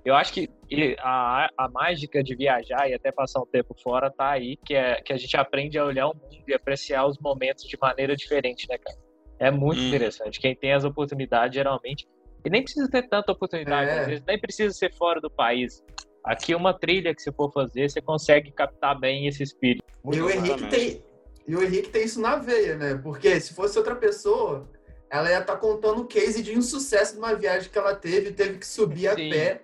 Eu 0.06 0.16
acho 0.16 0.34
que 0.34 0.50
a, 1.00 1.48
a 1.58 1.70
mágica 1.70 2.22
de 2.22 2.36
viajar 2.36 2.90
e 2.90 2.94
até 2.94 3.12
passar 3.12 3.40
um 3.42 3.46
tempo 3.46 3.74
fora 3.82 4.12
tá 4.12 4.32
aí, 4.32 4.58
que 4.58 4.74
é 4.74 5.02
que 5.02 5.14
a 5.14 5.18
gente 5.18 5.36
aprende 5.38 5.78
a 5.78 5.86
olhar 5.86 6.08
o 6.08 6.14
mundo 6.14 6.44
e 6.46 6.54
apreciar 6.54 7.06
os 7.08 7.18
momentos 7.20 7.64
de 7.64 7.78
maneira 7.82 8.16
diferente, 8.16 8.68
né, 8.70 8.78
cara? 8.78 8.98
É 9.40 9.50
muito 9.50 9.80
hum. 9.80 9.88
interessante. 9.88 10.40
Quem 10.40 10.56
tem 10.56 10.74
as 10.74 10.84
oportunidades, 10.84 11.56
geralmente. 11.56 12.08
E 12.46 12.50
nem 12.50 12.62
precisa 12.62 12.90
ter 12.90 13.08
tanta 13.08 13.32
oportunidade, 13.32 13.90
é. 13.90 14.00
às 14.00 14.08
vezes 14.08 14.24
nem 14.28 14.38
precisa 14.38 14.74
ser 14.74 14.94
fora 14.94 15.22
do 15.22 15.30
país. 15.30 15.82
Aqui 16.26 16.54
uma 16.54 16.78
trilha 16.78 17.16
que 17.16 17.22
você 17.22 17.32
for 17.32 17.52
fazer, 17.52 17.90
você 17.90 18.02
consegue 18.02 18.52
captar 18.52 19.00
bem 19.00 19.28
esse 19.28 19.42
espírito. 19.42 19.86
e 20.12 20.22
o 20.22 20.30
Henrique 20.30 20.68
tem, 20.68 21.04
e 21.48 21.56
o 21.56 21.64
Henrique 21.64 21.90
tem 21.90 22.04
isso 22.04 22.20
na 22.20 22.36
veia, 22.36 22.76
né? 22.76 22.96
Porque 22.96 23.40
se 23.40 23.54
fosse 23.54 23.78
outra 23.78 23.96
pessoa, 23.96 24.70
ela 25.10 25.30
ia 25.30 25.40
estar 25.40 25.54
tá 25.54 25.60
contando 25.60 26.02
o 26.02 26.06
case 26.06 26.44
de 26.44 26.54
insucesso 26.54 27.14
de 27.14 27.20
uma 27.20 27.34
viagem 27.34 27.70
que 27.70 27.78
ela 27.78 27.96
teve, 27.96 28.32
teve 28.32 28.58
que 28.58 28.68
subir 28.68 29.08
a 29.08 29.16
pé 29.16 29.62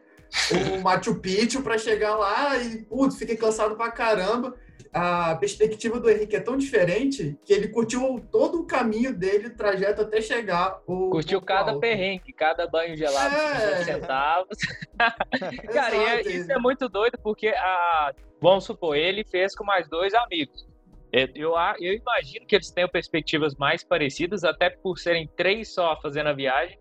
o 0.77 0.81
Machu 0.81 1.15
Picchu 1.15 1.61
para 1.61 1.77
chegar 1.77 2.15
lá 2.15 2.57
e, 2.57 2.83
putz, 2.83 3.17
fiquei 3.17 3.35
cansado 3.35 3.75
pra 3.75 3.91
caramba 3.91 4.55
a 4.91 5.35
perspectiva 5.35 5.99
do 5.99 6.09
Henrique 6.09 6.35
é 6.35 6.39
tão 6.39 6.57
diferente 6.57 7.37
que 7.45 7.53
ele 7.53 7.67
curtiu 7.67 8.25
todo 8.31 8.61
o 8.61 8.65
caminho 8.65 9.13
dele, 9.13 9.47
o 9.47 9.55
trajeto 9.55 10.01
até 10.01 10.19
chegar. 10.19 10.81
O, 10.87 11.11
curtiu 11.11 11.41
cada 11.41 11.71
alto. 11.71 11.79
perrengue, 11.79 12.33
cada 12.33 12.67
banho 12.67 12.97
gelado 12.97 13.35
é. 13.35 13.77
de 13.77 13.85
centavos. 13.85 14.57
Cara, 15.71 15.95
é, 15.95 16.21
isso 16.21 16.51
é 16.51 16.57
muito 16.57 16.89
doido 16.89 17.19
porque, 17.21 17.49
a, 17.49 18.13
vamos 18.41 18.63
supor, 18.65 18.95
ele 18.95 19.23
fez 19.23 19.55
com 19.55 19.63
mais 19.63 19.87
dois 19.87 20.13
amigos. 20.13 20.67
Eu, 21.11 21.55
eu 21.79 21.93
imagino 21.93 22.45
que 22.45 22.55
eles 22.55 22.71
tenham 22.71 22.89
perspectivas 22.89 23.55
mais 23.55 23.83
parecidas, 23.83 24.43
até 24.43 24.69
por 24.69 24.97
serem 24.97 25.27
três 25.35 25.73
só 25.73 25.99
fazendo 26.01 26.27
a 26.27 26.33
viagem. 26.33 26.79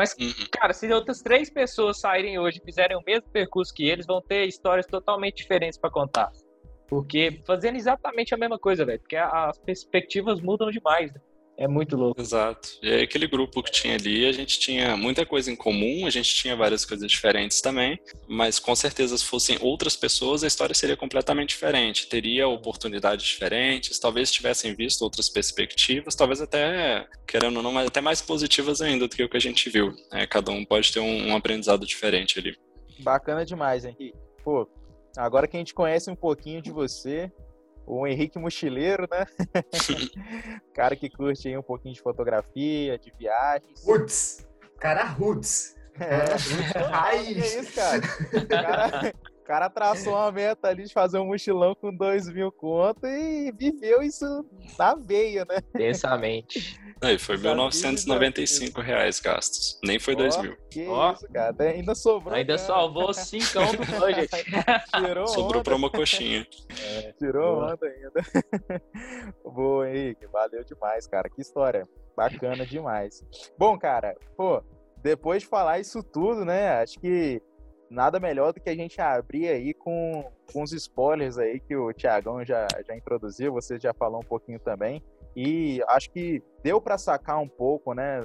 Mas, 0.00 0.16
uhum. 0.18 0.46
cara, 0.50 0.72
se 0.72 0.90
outras 0.90 1.20
três 1.20 1.50
pessoas 1.50 2.00
saírem 2.00 2.38
hoje 2.38 2.58
e 2.58 2.64
fizerem 2.64 2.96
o 2.96 3.02
mesmo 3.06 3.28
percurso 3.28 3.70
que 3.74 3.86
eles, 3.86 4.06
vão 4.06 4.22
ter 4.22 4.46
histórias 4.46 4.86
totalmente 4.86 5.36
diferentes 5.36 5.78
para 5.78 5.90
contar. 5.90 6.32
Porque 6.88 7.42
fazendo 7.46 7.76
exatamente 7.76 8.34
a 8.34 8.38
mesma 8.38 8.58
coisa, 8.58 8.82
velho. 8.82 8.98
Porque 8.98 9.16
as 9.16 9.58
perspectivas 9.58 10.40
mudam 10.40 10.70
demais, 10.70 11.12
né? 11.12 11.20
É 11.60 11.68
muito 11.68 11.94
louco. 11.94 12.18
Exato. 12.18 12.70
E 12.82 12.90
aí, 12.90 13.02
aquele 13.02 13.26
grupo 13.26 13.62
que 13.62 13.70
tinha 13.70 13.94
ali, 13.94 14.26
a 14.26 14.32
gente 14.32 14.58
tinha 14.58 14.96
muita 14.96 15.26
coisa 15.26 15.52
em 15.52 15.54
comum, 15.54 16.06
a 16.06 16.10
gente 16.10 16.34
tinha 16.34 16.56
várias 16.56 16.86
coisas 16.86 17.06
diferentes 17.06 17.60
também, 17.60 18.00
mas 18.26 18.58
com 18.58 18.74
certeza 18.74 19.16
se 19.18 19.26
fossem 19.26 19.58
outras 19.60 19.94
pessoas, 19.94 20.42
a 20.42 20.46
história 20.46 20.74
seria 20.74 20.96
completamente 20.96 21.50
diferente. 21.50 22.08
Teria 22.08 22.48
oportunidades 22.48 23.26
diferentes, 23.26 23.98
talvez 23.98 24.32
tivessem 24.32 24.74
visto 24.74 25.02
outras 25.02 25.28
perspectivas, 25.28 26.14
talvez 26.14 26.40
até, 26.40 27.06
querendo 27.28 27.58
ou 27.58 27.62
não, 27.62 27.72
mas 27.72 27.88
até 27.88 28.00
mais 28.00 28.22
positivas 28.22 28.80
ainda 28.80 29.06
do 29.06 29.14
que 29.14 29.22
o 29.22 29.28
que 29.28 29.36
a 29.36 29.40
gente 29.40 29.68
viu. 29.68 29.94
É, 30.10 30.26
cada 30.26 30.50
um 30.50 30.64
pode 30.64 30.90
ter 30.90 31.00
um, 31.00 31.28
um 31.28 31.36
aprendizado 31.36 31.84
diferente 31.84 32.38
ali. 32.38 32.56
Bacana 33.00 33.44
demais, 33.44 33.84
Henrique. 33.84 34.14
Pô, 34.42 34.66
Agora 35.16 35.48
que 35.48 35.56
a 35.56 35.60
gente 35.60 35.74
conhece 35.74 36.10
um 36.10 36.14
pouquinho 36.14 36.62
de 36.62 36.70
você, 36.70 37.30
o 37.90 38.06
Henrique 38.06 38.38
Mochileiro, 38.38 39.08
né? 39.10 39.26
cara 40.72 40.94
que 40.94 41.10
curte 41.10 41.48
aí 41.48 41.58
um 41.58 41.62
pouquinho 41.62 41.92
de 41.94 42.00
fotografia, 42.00 42.96
de 42.96 43.12
viagens. 43.18 43.84
Roots! 43.84 44.46
Cara 44.78 45.04
roots! 45.04 45.76
É, 45.98 46.82
raiz! 46.88 47.26
Que 47.34 47.40
é 47.42 47.60
isso, 47.60 47.74
cara? 47.74 48.00
cara? 48.48 48.86
O 48.86 48.96
cara 48.96 49.12
traçou 49.70 50.12
uma 50.12 50.30
meta 50.30 50.68
ali 50.68 50.84
de 50.84 50.92
fazer 50.92 51.18
um 51.18 51.26
mochilão 51.26 51.74
com 51.74 51.92
dois 51.92 52.28
mil 52.28 52.52
conto 52.52 53.06
e 53.06 53.50
viveu 53.52 54.02
isso 54.02 54.24
na 54.78 54.94
veia, 54.94 55.44
né? 55.44 55.58
Intensamente. 55.74 56.78
Aí, 57.02 57.18
foi 57.18 57.38
1.995 57.38 58.82
reais 58.82 59.18
gastos. 59.20 59.80
Nem 59.82 59.98
foi 59.98 60.14
dois 60.14 60.36
mil. 60.36 60.54
Que 60.70 60.86
oh. 60.86 61.12
isso, 61.12 61.26
cara. 61.32 61.56
Ainda 61.60 61.94
sobrou. 61.94 62.34
Ainda 62.34 62.56
cara. 62.56 62.66
salvou 62.66 63.14
cincão 63.14 63.64
do 63.72 63.78
budget. 63.78 64.30
Tirou 64.94 65.26
Sobrou 65.26 65.62
pra 65.62 65.74
uma 65.74 65.90
coxinha. 65.90 66.46
É, 66.78 67.12
tirou 67.18 67.56
Boa. 67.56 67.72
onda 67.72 67.86
ainda. 67.86 68.82
Boa, 69.42 69.90
Henrique. 69.90 70.26
Valeu 70.26 70.62
demais, 70.62 71.06
cara. 71.06 71.30
Que 71.30 71.40
história. 71.40 71.88
Bacana 72.14 72.66
demais. 72.66 73.24
Bom, 73.58 73.78
cara, 73.78 74.14
pô, 74.36 74.62
depois 75.02 75.42
de 75.42 75.48
falar 75.48 75.78
isso 75.78 76.02
tudo, 76.02 76.44
né? 76.44 76.82
Acho 76.82 76.98
que 77.00 77.40
nada 77.90 78.20
melhor 78.20 78.52
do 78.52 78.60
que 78.60 78.70
a 78.70 78.74
gente 78.74 79.00
abrir 79.00 79.48
aí 79.48 79.74
com, 79.74 80.30
com 80.52 80.62
os 80.62 80.72
spoilers 80.72 81.36
aí 81.36 81.58
que 81.58 81.74
o 81.74 81.92
Tiagão 81.92 82.44
já, 82.44 82.66
já 82.86 82.96
introduziu, 82.96 83.52
você 83.52 83.78
já 83.78 83.92
falou 83.92 84.20
um 84.20 84.26
pouquinho 84.26 84.60
também. 84.60 85.02
E 85.34 85.82
acho 85.88 86.10
que 86.10 86.42
deu 86.62 86.80
para 86.80 86.96
sacar 86.96 87.38
um 87.40 87.48
pouco, 87.48 87.92
né, 87.92 88.20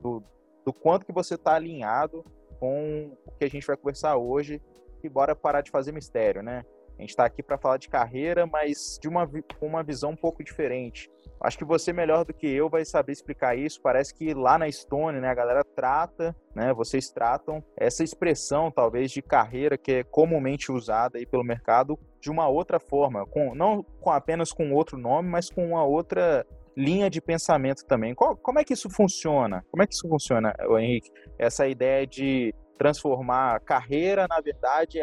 do, 0.00 0.22
do 0.64 0.72
quanto 0.72 1.04
que 1.04 1.12
você 1.12 1.34
está 1.34 1.54
alinhado 1.54 2.24
com 2.60 3.16
o 3.26 3.32
que 3.32 3.44
a 3.44 3.50
gente 3.50 3.66
vai 3.66 3.76
conversar 3.76 4.16
hoje. 4.16 4.62
E 5.02 5.08
bora 5.08 5.34
parar 5.34 5.60
de 5.60 5.70
fazer 5.70 5.92
mistério, 5.92 6.42
né? 6.42 6.64
A 6.98 7.02
gente 7.02 7.10
está 7.10 7.24
aqui 7.24 7.40
para 7.40 7.56
falar 7.56 7.76
de 7.76 7.88
carreira, 7.88 8.44
mas 8.46 8.98
de 9.00 9.08
uma, 9.08 9.28
uma 9.60 9.82
visão 9.84 10.10
um 10.10 10.16
pouco 10.16 10.42
diferente. 10.42 11.08
Acho 11.40 11.58
que 11.58 11.64
você 11.64 11.92
melhor 11.92 12.24
do 12.24 12.34
que 12.34 12.46
eu 12.46 12.68
vai 12.68 12.84
saber 12.84 13.12
explicar 13.12 13.56
isso. 13.56 13.80
Parece 13.80 14.14
que 14.14 14.34
lá 14.34 14.58
na 14.58 14.68
Estônia, 14.68 15.20
né, 15.20 15.28
a 15.28 15.34
galera 15.34 15.62
trata, 15.64 16.34
né, 16.54 16.72
vocês 16.72 17.10
tratam 17.10 17.62
essa 17.76 18.02
expressão 18.02 18.70
talvez 18.70 19.10
de 19.10 19.22
carreira 19.22 19.78
que 19.78 19.92
é 19.92 20.04
comumente 20.04 20.72
usada 20.72 21.18
aí 21.18 21.26
pelo 21.26 21.44
mercado 21.44 21.98
de 22.20 22.30
uma 22.30 22.48
outra 22.48 22.80
forma, 22.80 23.24
com 23.26 23.54
não 23.54 23.82
com 24.00 24.10
apenas 24.10 24.52
com 24.52 24.72
outro 24.72 24.98
nome, 24.98 25.28
mas 25.28 25.48
com 25.48 25.68
uma 25.68 25.84
outra 25.84 26.44
linha 26.76 27.10
de 27.10 27.20
pensamento 27.20 27.84
também. 27.84 28.14
Qual, 28.14 28.36
como 28.36 28.58
é 28.58 28.64
que 28.64 28.72
isso 28.72 28.88
funciona? 28.88 29.64
Como 29.70 29.82
é 29.82 29.86
que 29.86 29.94
isso 29.94 30.08
funciona, 30.08 30.54
Henrique? 30.78 31.10
Essa 31.38 31.66
ideia 31.66 32.06
de 32.06 32.54
transformar 32.78 33.60
carreira, 33.60 34.26
na 34.28 34.40
verdade, 34.40 35.00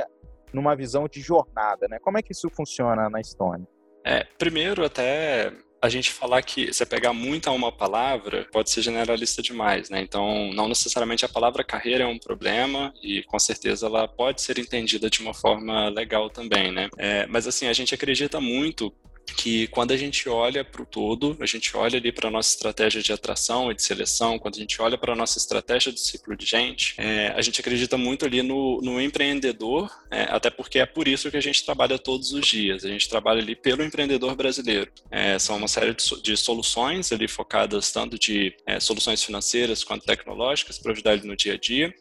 numa 0.53 0.75
visão 0.75 1.07
de 1.07 1.19
jornada, 1.19 1.87
né? 1.89 1.99
Como 1.99 2.17
é 2.17 2.21
que 2.21 2.31
isso 2.31 2.49
funciona 2.49 3.09
na 3.09 3.19
Estônia? 3.19 3.67
É, 4.05 4.23
primeiro, 4.37 4.85
até 4.85 5.51
a 5.85 5.89
gente 5.89 6.11
falar 6.11 6.41
que 6.41 6.73
você 6.73 6.85
pegar 6.85 7.13
muito 7.13 7.47
a 7.47 7.51
uma 7.51 7.71
palavra 7.71 8.47
pode 8.51 8.69
ser 8.71 8.81
generalista 8.81 9.41
demais, 9.41 9.89
né? 9.89 10.01
Então, 10.01 10.51
não 10.53 10.67
necessariamente 10.67 11.23
a 11.23 11.29
palavra 11.29 11.63
carreira 11.63 12.03
é 12.03 12.07
um 12.07 12.17
problema 12.17 12.93
e 13.03 13.23
com 13.23 13.37
certeza 13.37 13.85
ela 13.85 14.07
pode 14.07 14.41
ser 14.41 14.57
entendida 14.57 15.09
de 15.09 15.21
uma 15.21 15.33
forma 15.33 15.89
legal 15.89 16.29
também, 16.29 16.71
né? 16.71 16.89
É, 16.97 17.25
mas 17.27 17.47
assim, 17.47 17.67
a 17.67 17.73
gente 17.73 17.93
acredita 17.93 18.41
muito 18.41 18.91
que 19.34 19.67
quando 19.67 19.91
a 19.91 19.98
gente 19.98 20.27
olha 20.29 20.63
para 20.63 20.82
o 20.82 20.86
todo, 20.86 21.38
a 21.39 21.46
gente 21.46 21.75
olha 21.75 21.98
ali 21.98 22.12
para 22.12 22.27
a 22.27 22.32
nossa 22.32 22.50
estratégia 22.50 23.01
de 23.01 23.12
atração 23.12 23.72
e 23.72 23.75
de 23.75 23.84
seleção, 23.84 24.38
quando 24.38 24.55
a 24.55 24.60
gente 24.60 24.82
olha 24.82 24.98
para 24.98 25.13
a 25.13 25.15
nossa 25.15 25.38
estratégia 25.38 25.91
de 25.91 26.00
ciclo 26.00 26.36
de 26.36 26.46
gente, 26.46 26.96
é, 26.98 27.29
a 27.36 27.41
gente 27.41 27.60
acredita 27.60 27.98
muito 27.98 28.25
ali 28.25 28.41
no, 28.41 28.79
no 28.82 29.01
empreendedor, 29.01 29.91
é, 30.12 30.24
até 30.24 30.50
porque 30.50 30.79
é 30.79 30.86
por 30.86 31.08
isso 31.08 31.29
que 31.32 31.38
a 31.38 31.41
gente 31.41 31.65
trabalha 31.65 31.98
todos 31.98 32.32
os 32.34 32.46
dias. 32.46 32.86
A 32.86 32.89
gente 32.89 33.10
trabalha 33.10 33.41
ali 33.41 33.55
pelo 33.55 33.84
empreendedor 33.84 34.36
brasileiro. 34.36 34.91
É, 35.10 35.38
são 35.39 35.58
uma 35.58 35.67
série 35.67 35.94
de, 35.94 36.22
de, 36.22 36.38
soluções 36.38 37.12
ali 37.12 37.27
focadas 37.27 37.91
tanto 37.91 38.17
de 38.20 38.55
é, 38.65 38.79
soluções 38.79 39.24
financeiras 39.24 39.84
quanto 39.84 40.05
tecnológicas 40.05 40.77
para 40.77 40.91
ajudar 40.91 41.13
ele 41.13 41.27
no 41.27 41.36
dia 41.36 41.53
a 41.53 41.58
dia. 41.58 41.94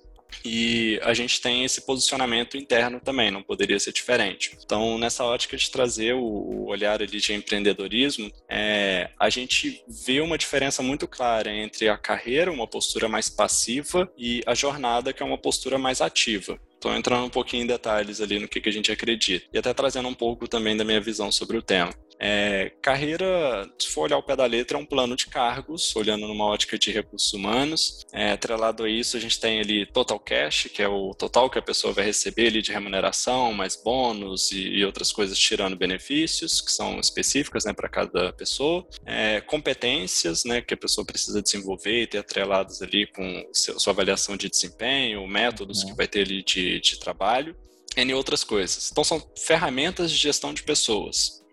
E 0.44 0.98
a 1.02 1.12
gente 1.12 1.40
tem 1.40 1.64
esse 1.64 1.82
posicionamento 1.82 2.56
interno 2.56 3.00
também, 3.00 3.30
não 3.30 3.42
poderia 3.42 3.78
ser 3.78 3.92
diferente. 3.92 4.56
Então, 4.64 4.98
nessa 4.98 5.24
ótica 5.24 5.56
de 5.56 5.70
trazer 5.70 6.14
o, 6.14 6.66
olhar 6.66 7.02
ali 7.02 7.20
de 7.20 7.32
empreendedorismo, 7.32 8.30
é, 8.48 9.10
a 9.18 9.28
gente 9.28 9.82
vê 9.86 10.20
uma 10.20 10.38
diferença 10.38 10.82
muito 10.82 11.06
clara 11.06 11.52
entre 11.52 11.88
a 11.88 11.96
carreira, 11.96 12.50
uma 12.50 12.66
postura 12.66 13.08
mais 13.08 13.28
passiva, 13.28 14.10
e 14.16 14.42
a 14.46 14.54
jornada, 14.54 15.12
que 15.12 15.22
é 15.22 15.26
uma 15.26 15.38
postura 15.38 15.78
mais 15.78 16.00
ativa. 16.00 16.58
Estou 16.74 16.94
entrando 16.94 17.24
um 17.24 17.30
pouquinho 17.30 17.64
em 17.64 17.66
detalhes 17.66 18.20
ali 18.20 18.38
no 18.38 18.46
que, 18.46 18.60
que 18.60 18.68
a 18.68 18.72
gente 18.72 18.92
acredita. 18.92 19.46
E 19.52 19.58
até 19.58 19.72
trazendo 19.72 20.06
um 20.06 20.14
pouco 20.14 20.46
também 20.46 20.76
da 20.76 20.84
minha 20.84 21.00
visão 21.00 21.32
sobre 21.32 21.56
o 21.56 21.62
tema. 21.62 21.94
É, 22.26 22.72
carreira, 22.80 23.70
se 23.78 23.90
for 23.90 24.04
olhar 24.04 24.16
o 24.16 24.22
pé 24.22 24.34
da 24.34 24.46
letra, 24.46 24.78
é 24.78 24.80
um 24.80 24.86
plano 24.86 25.14
de 25.14 25.26
cargos, 25.26 25.94
olhando 25.94 26.26
numa 26.26 26.46
ótica 26.46 26.78
de 26.78 26.90
recursos 26.90 27.30
humanos. 27.34 28.00
É, 28.14 28.30
atrelado 28.30 28.84
a 28.84 28.88
isso, 28.88 29.18
a 29.18 29.20
gente 29.20 29.38
tem 29.38 29.60
ali 29.60 29.84
total 29.84 30.18
cash, 30.18 30.70
que 30.72 30.80
é 30.80 30.88
o 30.88 31.12
total 31.12 31.50
que 31.50 31.58
a 31.58 31.62
pessoa 31.62 31.92
vai 31.92 32.06
receber 32.06 32.46
ali 32.46 32.62
de 32.62 32.72
remuneração, 32.72 33.52
mais 33.52 33.76
bônus 33.76 34.52
e, 34.52 34.68
e 34.68 34.84
outras 34.86 35.12
coisas 35.12 35.38
tirando 35.38 35.76
benefícios, 35.76 36.62
que 36.62 36.72
são 36.72 36.98
específicas 36.98 37.66
né, 37.66 37.74
para 37.74 37.90
cada 37.90 38.32
pessoa. 38.32 38.86
É, 39.04 39.42
competências, 39.42 40.46
né, 40.46 40.62
que 40.62 40.72
a 40.72 40.78
pessoa 40.78 41.04
precisa 41.04 41.42
desenvolver 41.42 42.04
e 42.04 42.06
ter 42.06 42.18
atreladas 42.18 42.80
ali 42.80 43.06
com 43.06 43.46
seu, 43.52 43.78
sua 43.78 43.92
avaliação 43.92 44.34
de 44.34 44.48
desempenho, 44.48 45.28
métodos 45.28 45.82
uhum. 45.82 45.90
que 45.90 45.96
vai 45.98 46.08
ter 46.08 46.22
ali 46.22 46.42
de, 46.42 46.80
de 46.80 46.98
trabalho. 46.98 47.54
N 47.94 48.14
outras 48.14 48.42
coisas. 48.42 48.90
Então, 48.90 49.04
são 49.04 49.22
ferramentas 49.36 50.10
de 50.10 50.16
gestão 50.16 50.54
de 50.54 50.62
pessoas. 50.62 51.43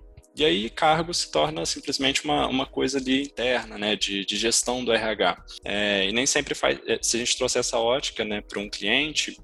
E 0.42 0.46
aí, 0.46 0.72
cargo 0.72 1.14
se 1.14 1.30
torna 1.30 1.64
simplesmente 1.68 2.26
uma, 2.26 2.48
uma 2.48 2.66
coisa 2.66 2.98
ali 2.98 3.22
interna, 3.22 3.78
né, 3.78 3.96
de, 3.96 4.26
de 4.26 4.36
gestão 4.36 4.84
do 4.84 4.92
RH. 4.92 5.38
É, 5.64 6.10
e 6.10 6.12
nem 6.12 6.26
sempre 6.26 6.56
faz, 6.56 6.80
é, 6.88 6.98
se 7.00 7.18
a 7.18 7.20
gente 7.20 7.38
trouxer 7.38 7.60
essa 7.60 7.78
ótica, 7.78 8.26
né, 8.26 8.42
para 8.42 8.60
um 8.60 8.68
cliente, 8.68 9.38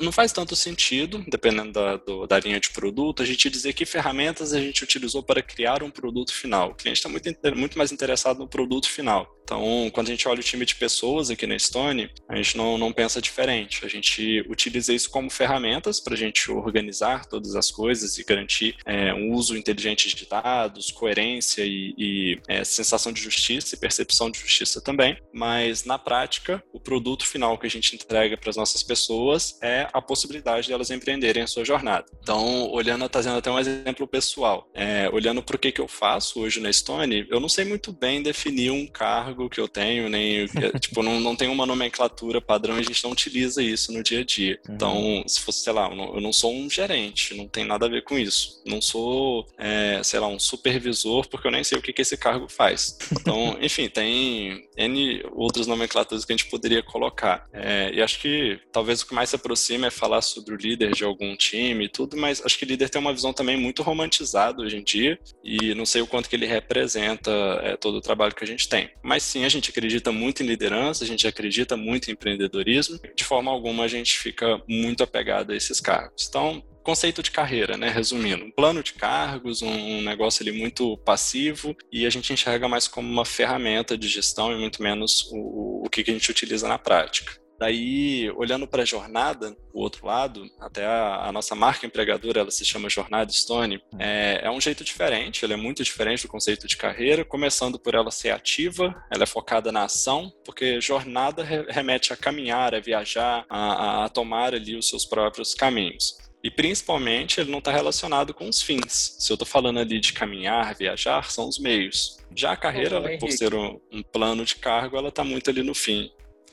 não 0.00 0.12
faz 0.12 0.32
tanto 0.32 0.56
sentido, 0.56 1.24
dependendo 1.28 1.72
da, 1.72 1.96
do, 1.96 2.26
da 2.26 2.38
linha 2.38 2.60
de 2.60 2.70
produto, 2.70 3.22
a 3.22 3.26
gente 3.26 3.50
dizer 3.50 3.72
que 3.72 3.86
ferramentas 3.86 4.52
a 4.52 4.60
gente 4.60 4.82
utilizou 4.82 5.22
para 5.22 5.42
criar 5.42 5.82
um 5.82 5.90
produto 5.90 6.32
final. 6.32 6.70
O 6.70 6.74
cliente 6.74 6.98
está 6.98 7.08
muito, 7.08 7.28
muito 7.56 7.78
mais 7.78 7.92
interessado 7.92 8.38
no 8.38 8.48
produto 8.48 8.88
final. 8.88 9.38
Então, 9.48 9.90
quando 9.94 10.08
a 10.08 10.10
gente 10.10 10.28
olha 10.28 10.40
o 10.40 10.42
time 10.42 10.66
de 10.66 10.74
pessoas 10.74 11.30
aqui 11.30 11.46
na 11.46 11.58
Stone, 11.58 12.10
a 12.28 12.36
gente 12.36 12.54
não, 12.54 12.76
não 12.76 12.92
pensa 12.92 13.18
diferente. 13.18 13.82
A 13.82 13.88
gente 13.88 14.44
utiliza 14.46 14.92
isso 14.92 15.08
como 15.08 15.30
ferramentas 15.30 16.00
para 16.00 16.12
a 16.12 16.16
gente 16.16 16.50
organizar 16.50 17.24
todas 17.24 17.56
as 17.56 17.70
coisas 17.70 18.18
e 18.18 18.24
garantir 18.24 18.76
é, 18.84 19.14
um 19.14 19.32
uso 19.32 19.56
inteligente 19.56 20.14
de 20.14 20.26
dados, 20.26 20.90
coerência 20.90 21.64
e, 21.64 21.94
e 21.96 22.38
é, 22.46 22.62
sensação 22.62 23.10
de 23.10 23.22
justiça 23.22 23.74
e 23.74 23.78
percepção 23.78 24.30
de 24.30 24.38
justiça 24.38 24.82
também. 24.82 25.16
Mas, 25.32 25.84
na 25.84 25.98
prática, 25.98 26.62
o 26.70 26.78
produto 26.78 27.24
final 27.24 27.56
que 27.56 27.66
a 27.66 27.70
gente 27.70 27.94
entrega 27.94 28.36
para 28.36 28.50
as 28.50 28.56
nossas 28.56 28.82
pessoas 28.82 29.58
é 29.62 29.67
a 29.92 30.00
possibilidade 30.00 30.66
de 30.66 30.72
elas 30.72 30.90
empreenderem 30.90 31.42
a 31.42 31.46
sua 31.46 31.64
jornada. 31.64 32.06
Então, 32.22 32.70
olhando, 32.70 33.08
trazendo 33.08 33.38
até 33.38 33.50
um 33.50 33.58
exemplo 33.58 34.06
pessoal, 34.06 34.68
é, 34.74 35.08
olhando 35.12 35.42
para 35.42 35.56
o 35.56 35.58
que, 35.58 35.72
que 35.72 35.80
eu 35.80 35.88
faço 35.88 36.40
hoje 36.40 36.60
na 36.60 36.72
Stone, 36.72 37.26
eu 37.30 37.40
não 37.40 37.48
sei 37.48 37.64
muito 37.64 37.92
bem 37.92 38.22
definir 38.22 38.70
um 38.70 38.86
cargo 38.86 39.48
que 39.48 39.60
eu 39.60 39.68
tenho, 39.68 40.08
nem 40.08 40.46
tipo, 40.80 41.02
não, 41.02 41.20
não 41.20 41.36
tem 41.36 41.48
uma 41.48 41.66
nomenclatura 41.66 42.40
padrão, 42.40 42.76
a 42.76 42.82
gente 42.82 43.02
não 43.04 43.12
utiliza 43.12 43.62
isso 43.62 43.92
no 43.92 44.02
dia 44.02 44.20
a 44.20 44.24
dia. 44.24 44.58
Uhum. 44.68 44.74
Então, 44.74 45.24
se 45.26 45.40
fosse, 45.40 45.62
sei 45.62 45.72
lá, 45.72 45.88
eu 45.88 45.96
não, 45.96 46.14
eu 46.14 46.20
não, 46.20 46.32
sou 46.32 46.52
um 46.52 46.68
gerente, 46.68 47.34
não 47.34 47.46
tem 47.46 47.64
nada 47.64 47.86
a 47.86 47.88
ver 47.88 48.02
com 48.02 48.18
isso. 48.18 48.62
Não 48.66 48.80
sou, 48.80 49.46
é, 49.58 50.00
sei 50.02 50.18
lá, 50.20 50.26
um 50.28 50.38
supervisor, 50.38 51.26
porque 51.28 51.46
eu 51.46 51.50
nem 51.50 51.64
sei 51.64 51.78
o 51.78 51.82
que, 51.82 51.92
que 51.92 52.02
esse 52.02 52.16
cargo 52.16 52.48
faz. 52.48 52.96
Então, 53.12 53.56
enfim, 53.60 53.88
tem 53.88 54.68
N 54.76 55.22
outras 55.32 55.66
nomenclaturas 55.66 56.24
que 56.24 56.32
a 56.32 56.36
gente 56.36 56.50
poderia 56.50 56.82
colocar. 56.82 57.46
É, 57.52 57.90
e 57.92 58.02
acho 58.02 58.20
que 58.20 58.60
talvez 58.72 59.02
o 59.02 59.06
que 59.06 59.14
mais 59.14 59.30
se 59.30 59.36
aproxima 59.36 59.57
é 59.86 59.90
falar 59.90 60.22
sobre 60.22 60.54
o 60.54 60.56
líder 60.56 60.92
de 60.92 61.04
algum 61.04 61.36
time 61.36 61.84
e 61.84 61.88
tudo, 61.88 62.16
mas 62.16 62.44
acho 62.44 62.58
que 62.58 62.64
líder 62.64 62.88
tem 62.88 63.00
uma 63.00 63.12
visão 63.12 63.32
também 63.32 63.56
muito 63.56 63.82
romantizada 63.82 64.62
hoje 64.62 64.76
em 64.76 64.84
dia, 64.84 65.18
e 65.44 65.74
não 65.74 65.86
sei 65.86 66.02
o 66.02 66.06
quanto 66.06 66.28
que 66.28 66.36
ele 66.36 66.46
representa 66.46 67.30
é, 67.62 67.76
todo 67.76 67.96
o 67.96 68.00
trabalho 68.00 68.34
que 68.34 68.44
a 68.44 68.46
gente 68.46 68.68
tem. 68.68 68.90
Mas 69.02 69.22
sim, 69.22 69.44
a 69.44 69.48
gente 69.48 69.70
acredita 69.70 70.12
muito 70.12 70.42
em 70.42 70.46
liderança, 70.46 71.04
a 71.04 71.06
gente 71.06 71.26
acredita 71.26 71.76
muito 71.76 72.08
em 72.08 72.12
empreendedorismo. 72.12 72.98
De 73.14 73.24
forma 73.24 73.50
alguma, 73.50 73.84
a 73.84 73.88
gente 73.88 74.18
fica 74.18 74.62
muito 74.68 75.02
apegado 75.02 75.52
a 75.52 75.56
esses 75.56 75.80
cargos. 75.80 76.26
Então, 76.28 76.62
conceito 76.88 77.22
de 77.22 77.30
carreira, 77.30 77.76
né? 77.76 77.90
Resumindo, 77.90 78.44
um 78.44 78.50
plano 78.50 78.82
de 78.82 78.94
cargos, 78.94 79.60
um 79.60 80.00
negócio 80.00 80.42
ali 80.42 80.52
muito 80.52 80.96
passivo 80.98 81.76
e 81.92 82.06
a 82.06 82.10
gente 82.10 82.32
enxerga 82.32 82.66
mais 82.66 82.88
como 82.88 83.06
uma 83.06 83.26
ferramenta 83.26 83.96
de 83.96 84.08
gestão 84.08 84.50
e 84.52 84.58
muito 84.58 84.82
menos 84.82 85.28
o, 85.30 85.84
o 85.84 85.90
que 85.90 86.00
a 86.00 86.14
gente 86.14 86.30
utiliza 86.30 86.66
na 86.66 86.78
prática. 86.78 87.38
Daí, 87.58 88.30
olhando 88.36 88.68
para 88.68 88.82
a 88.82 88.86
jornada, 88.86 89.56
o 89.72 89.80
outro 89.80 90.06
lado, 90.06 90.48
até 90.60 90.86
a, 90.86 91.26
a, 91.26 91.32
nossa 91.32 91.54
marca 91.54 91.86
empregadora, 91.86 92.40
ela 92.40 92.50
se 92.50 92.64
chama 92.64 92.88
Jornada 92.88 93.32
Stone, 93.32 93.78
hum. 93.92 93.98
é, 93.98 94.40
é, 94.44 94.50
um 94.50 94.60
jeito 94.60 94.84
diferente, 94.84 95.44
ela 95.44 95.54
é 95.54 95.56
muito 95.56 95.82
diferente 95.82 96.22
do 96.22 96.28
conceito 96.28 96.68
de 96.68 96.76
carreira, 96.76 97.24
começando 97.24 97.78
por 97.78 97.94
ela 97.94 98.10
ser 98.10 98.30
ativa, 98.30 98.94
ela 99.10 99.24
é 99.24 99.26
focada 99.26 99.72
na 99.72 99.84
ação, 99.84 100.32
porque 100.44 100.80
jornada 100.80 101.42
remete 101.42 102.12
a 102.12 102.16
caminhar, 102.16 102.74
a 102.74 102.80
viajar, 102.80 103.44
a, 103.48 104.04
a 104.04 104.08
tomar 104.08 104.54
ali 104.54 104.76
os 104.76 104.88
seus 104.88 105.04
próprios 105.04 105.52
caminhos. 105.54 106.16
E 106.42 106.50
principalmente 106.50 107.40
ele 107.40 107.50
não 107.50 107.58
está 107.58 107.72
relacionado 107.72 108.32
com 108.32 108.48
os 108.48 108.62
fins. 108.62 109.16
Se 109.18 109.32
eu 109.32 109.34
estou 109.34 109.46
falando 109.46 109.80
ali 109.80 109.98
de 109.98 110.12
caminhar, 110.12 110.74
viajar, 110.74 111.30
são 111.30 111.48
os 111.48 111.58
meios. 111.58 112.18
Já 112.34 112.52
a 112.52 112.56
carreira, 112.56 112.96
ela, 112.96 113.18
por 113.18 113.30
ser 113.32 113.54
um, 113.54 113.80
um, 113.90 114.02
plano 114.02 114.44
de 114.44 114.56
cargo, 114.56 114.96
ela 114.96 115.08
está 115.08 115.24
muito 115.24 115.50
ali 115.50 115.62
no 115.62 115.74
fim. 115.74 116.10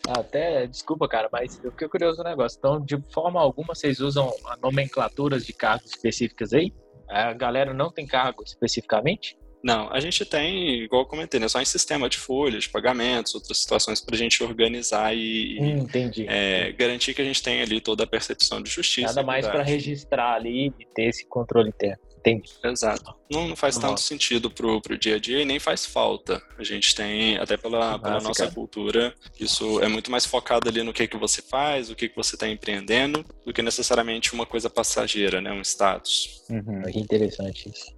Até, 0.08 0.68
desculpa, 0.68 1.08
cara, 1.08 1.30
mas 1.32 1.60
eu 1.63 1.72
fiquei 1.72 1.88
curioso 1.88 2.24
no 2.24 2.30
negócio. 2.30 2.58
Então, 2.58 2.80
de 2.80 3.02
forma 3.12 3.41
alguma, 3.41 3.74
vocês 3.74 4.00
usam 4.00 4.32
nomenclaturas 4.62 5.46
de 5.46 5.54
cargos 5.54 5.91
específicas 5.91 6.54
aí? 6.54 6.74
A 7.08 7.34
galera 7.34 7.74
não 7.74 7.91
tem 7.91 8.06
cargo 8.06 8.44
especificamente? 8.44 9.38
Não, 9.63 9.91
a 9.91 10.00
gente 10.00 10.24
tem, 10.26 10.84
igual 10.84 11.02
eu 11.02 11.08
comentei, 11.08 11.39
né, 11.39 11.48
só 11.48 11.60
em 11.60 11.65
sistema 11.65 12.08
de 12.08 12.20
folhas, 12.20 12.65
de 12.65 12.70
pagamentos, 12.70 13.34
outras 13.34 13.58
situações 13.58 14.00
para 14.00 14.13
a 14.13 14.18
gente 14.18 14.44
organizar 14.44 15.15
e 15.15 15.58
hum, 15.60 15.88
é, 16.28 16.72
garantir 16.74 17.15
que 17.15 17.22
a 17.24 17.26
gente 17.26 17.41
tenha 17.41 17.63
ali 17.63 17.82
toda 17.82 18.04
a 18.04 18.08
percepção 18.08 18.62
de 18.62 18.70
justiça. 18.70 19.08
Nada 19.08 19.24
mais 19.24 19.48
para 19.48 19.63
registrar 19.63 20.36
ali 20.36 20.68
e 20.68 20.86
ter 20.94 21.06
esse 21.06 21.28
controle 21.28 21.70
interno. 21.70 21.98
Entendi. 22.26 22.52
Exato. 22.64 23.14
Não, 23.32 23.48
não 23.48 23.56
faz 23.56 23.78
tanto 23.78 24.02
sentido 24.02 24.50
pro, 24.50 24.82
pro 24.82 24.98
dia 24.98 25.16
a 25.16 25.20
dia 25.20 25.42
e 25.42 25.46
nem 25.46 25.60
faz 25.60 25.86
falta. 25.86 26.42
A 26.58 26.64
gente 26.64 26.96
tem, 26.96 27.38
até 27.38 27.56
pela, 27.56 28.00
pela 28.00 28.20
nossa 28.20 28.50
cultura, 28.52 29.14
isso 29.40 29.80
é 29.82 29.88
muito 29.88 30.10
mais 30.10 30.26
focado 30.26 30.68
ali 30.68 30.82
no 30.82 30.92
que, 30.92 31.08
que 31.08 31.18
você 31.18 31.42
faz, 31.42 31.92
o 31.92 31.96
que, 31.96 32.10
que 32.10 32.16
você 32.16 32.36
está 32.36 32.50
empreendendo, 32.50 33.24
do 33.46 33.54
que 33.54 33.62
necessariamente 33.62 34.34
uma 34.34 34.46
coisa 34.46 34.70
passageira, 34.70 35.40
né? 35.40 35.52
Um 35.52 35.62
status. 35.62 36.44
Uhum, 36.50 36.82
que 36.92 37.00
interessante 37.00 37.70
isso. 37.70 37.94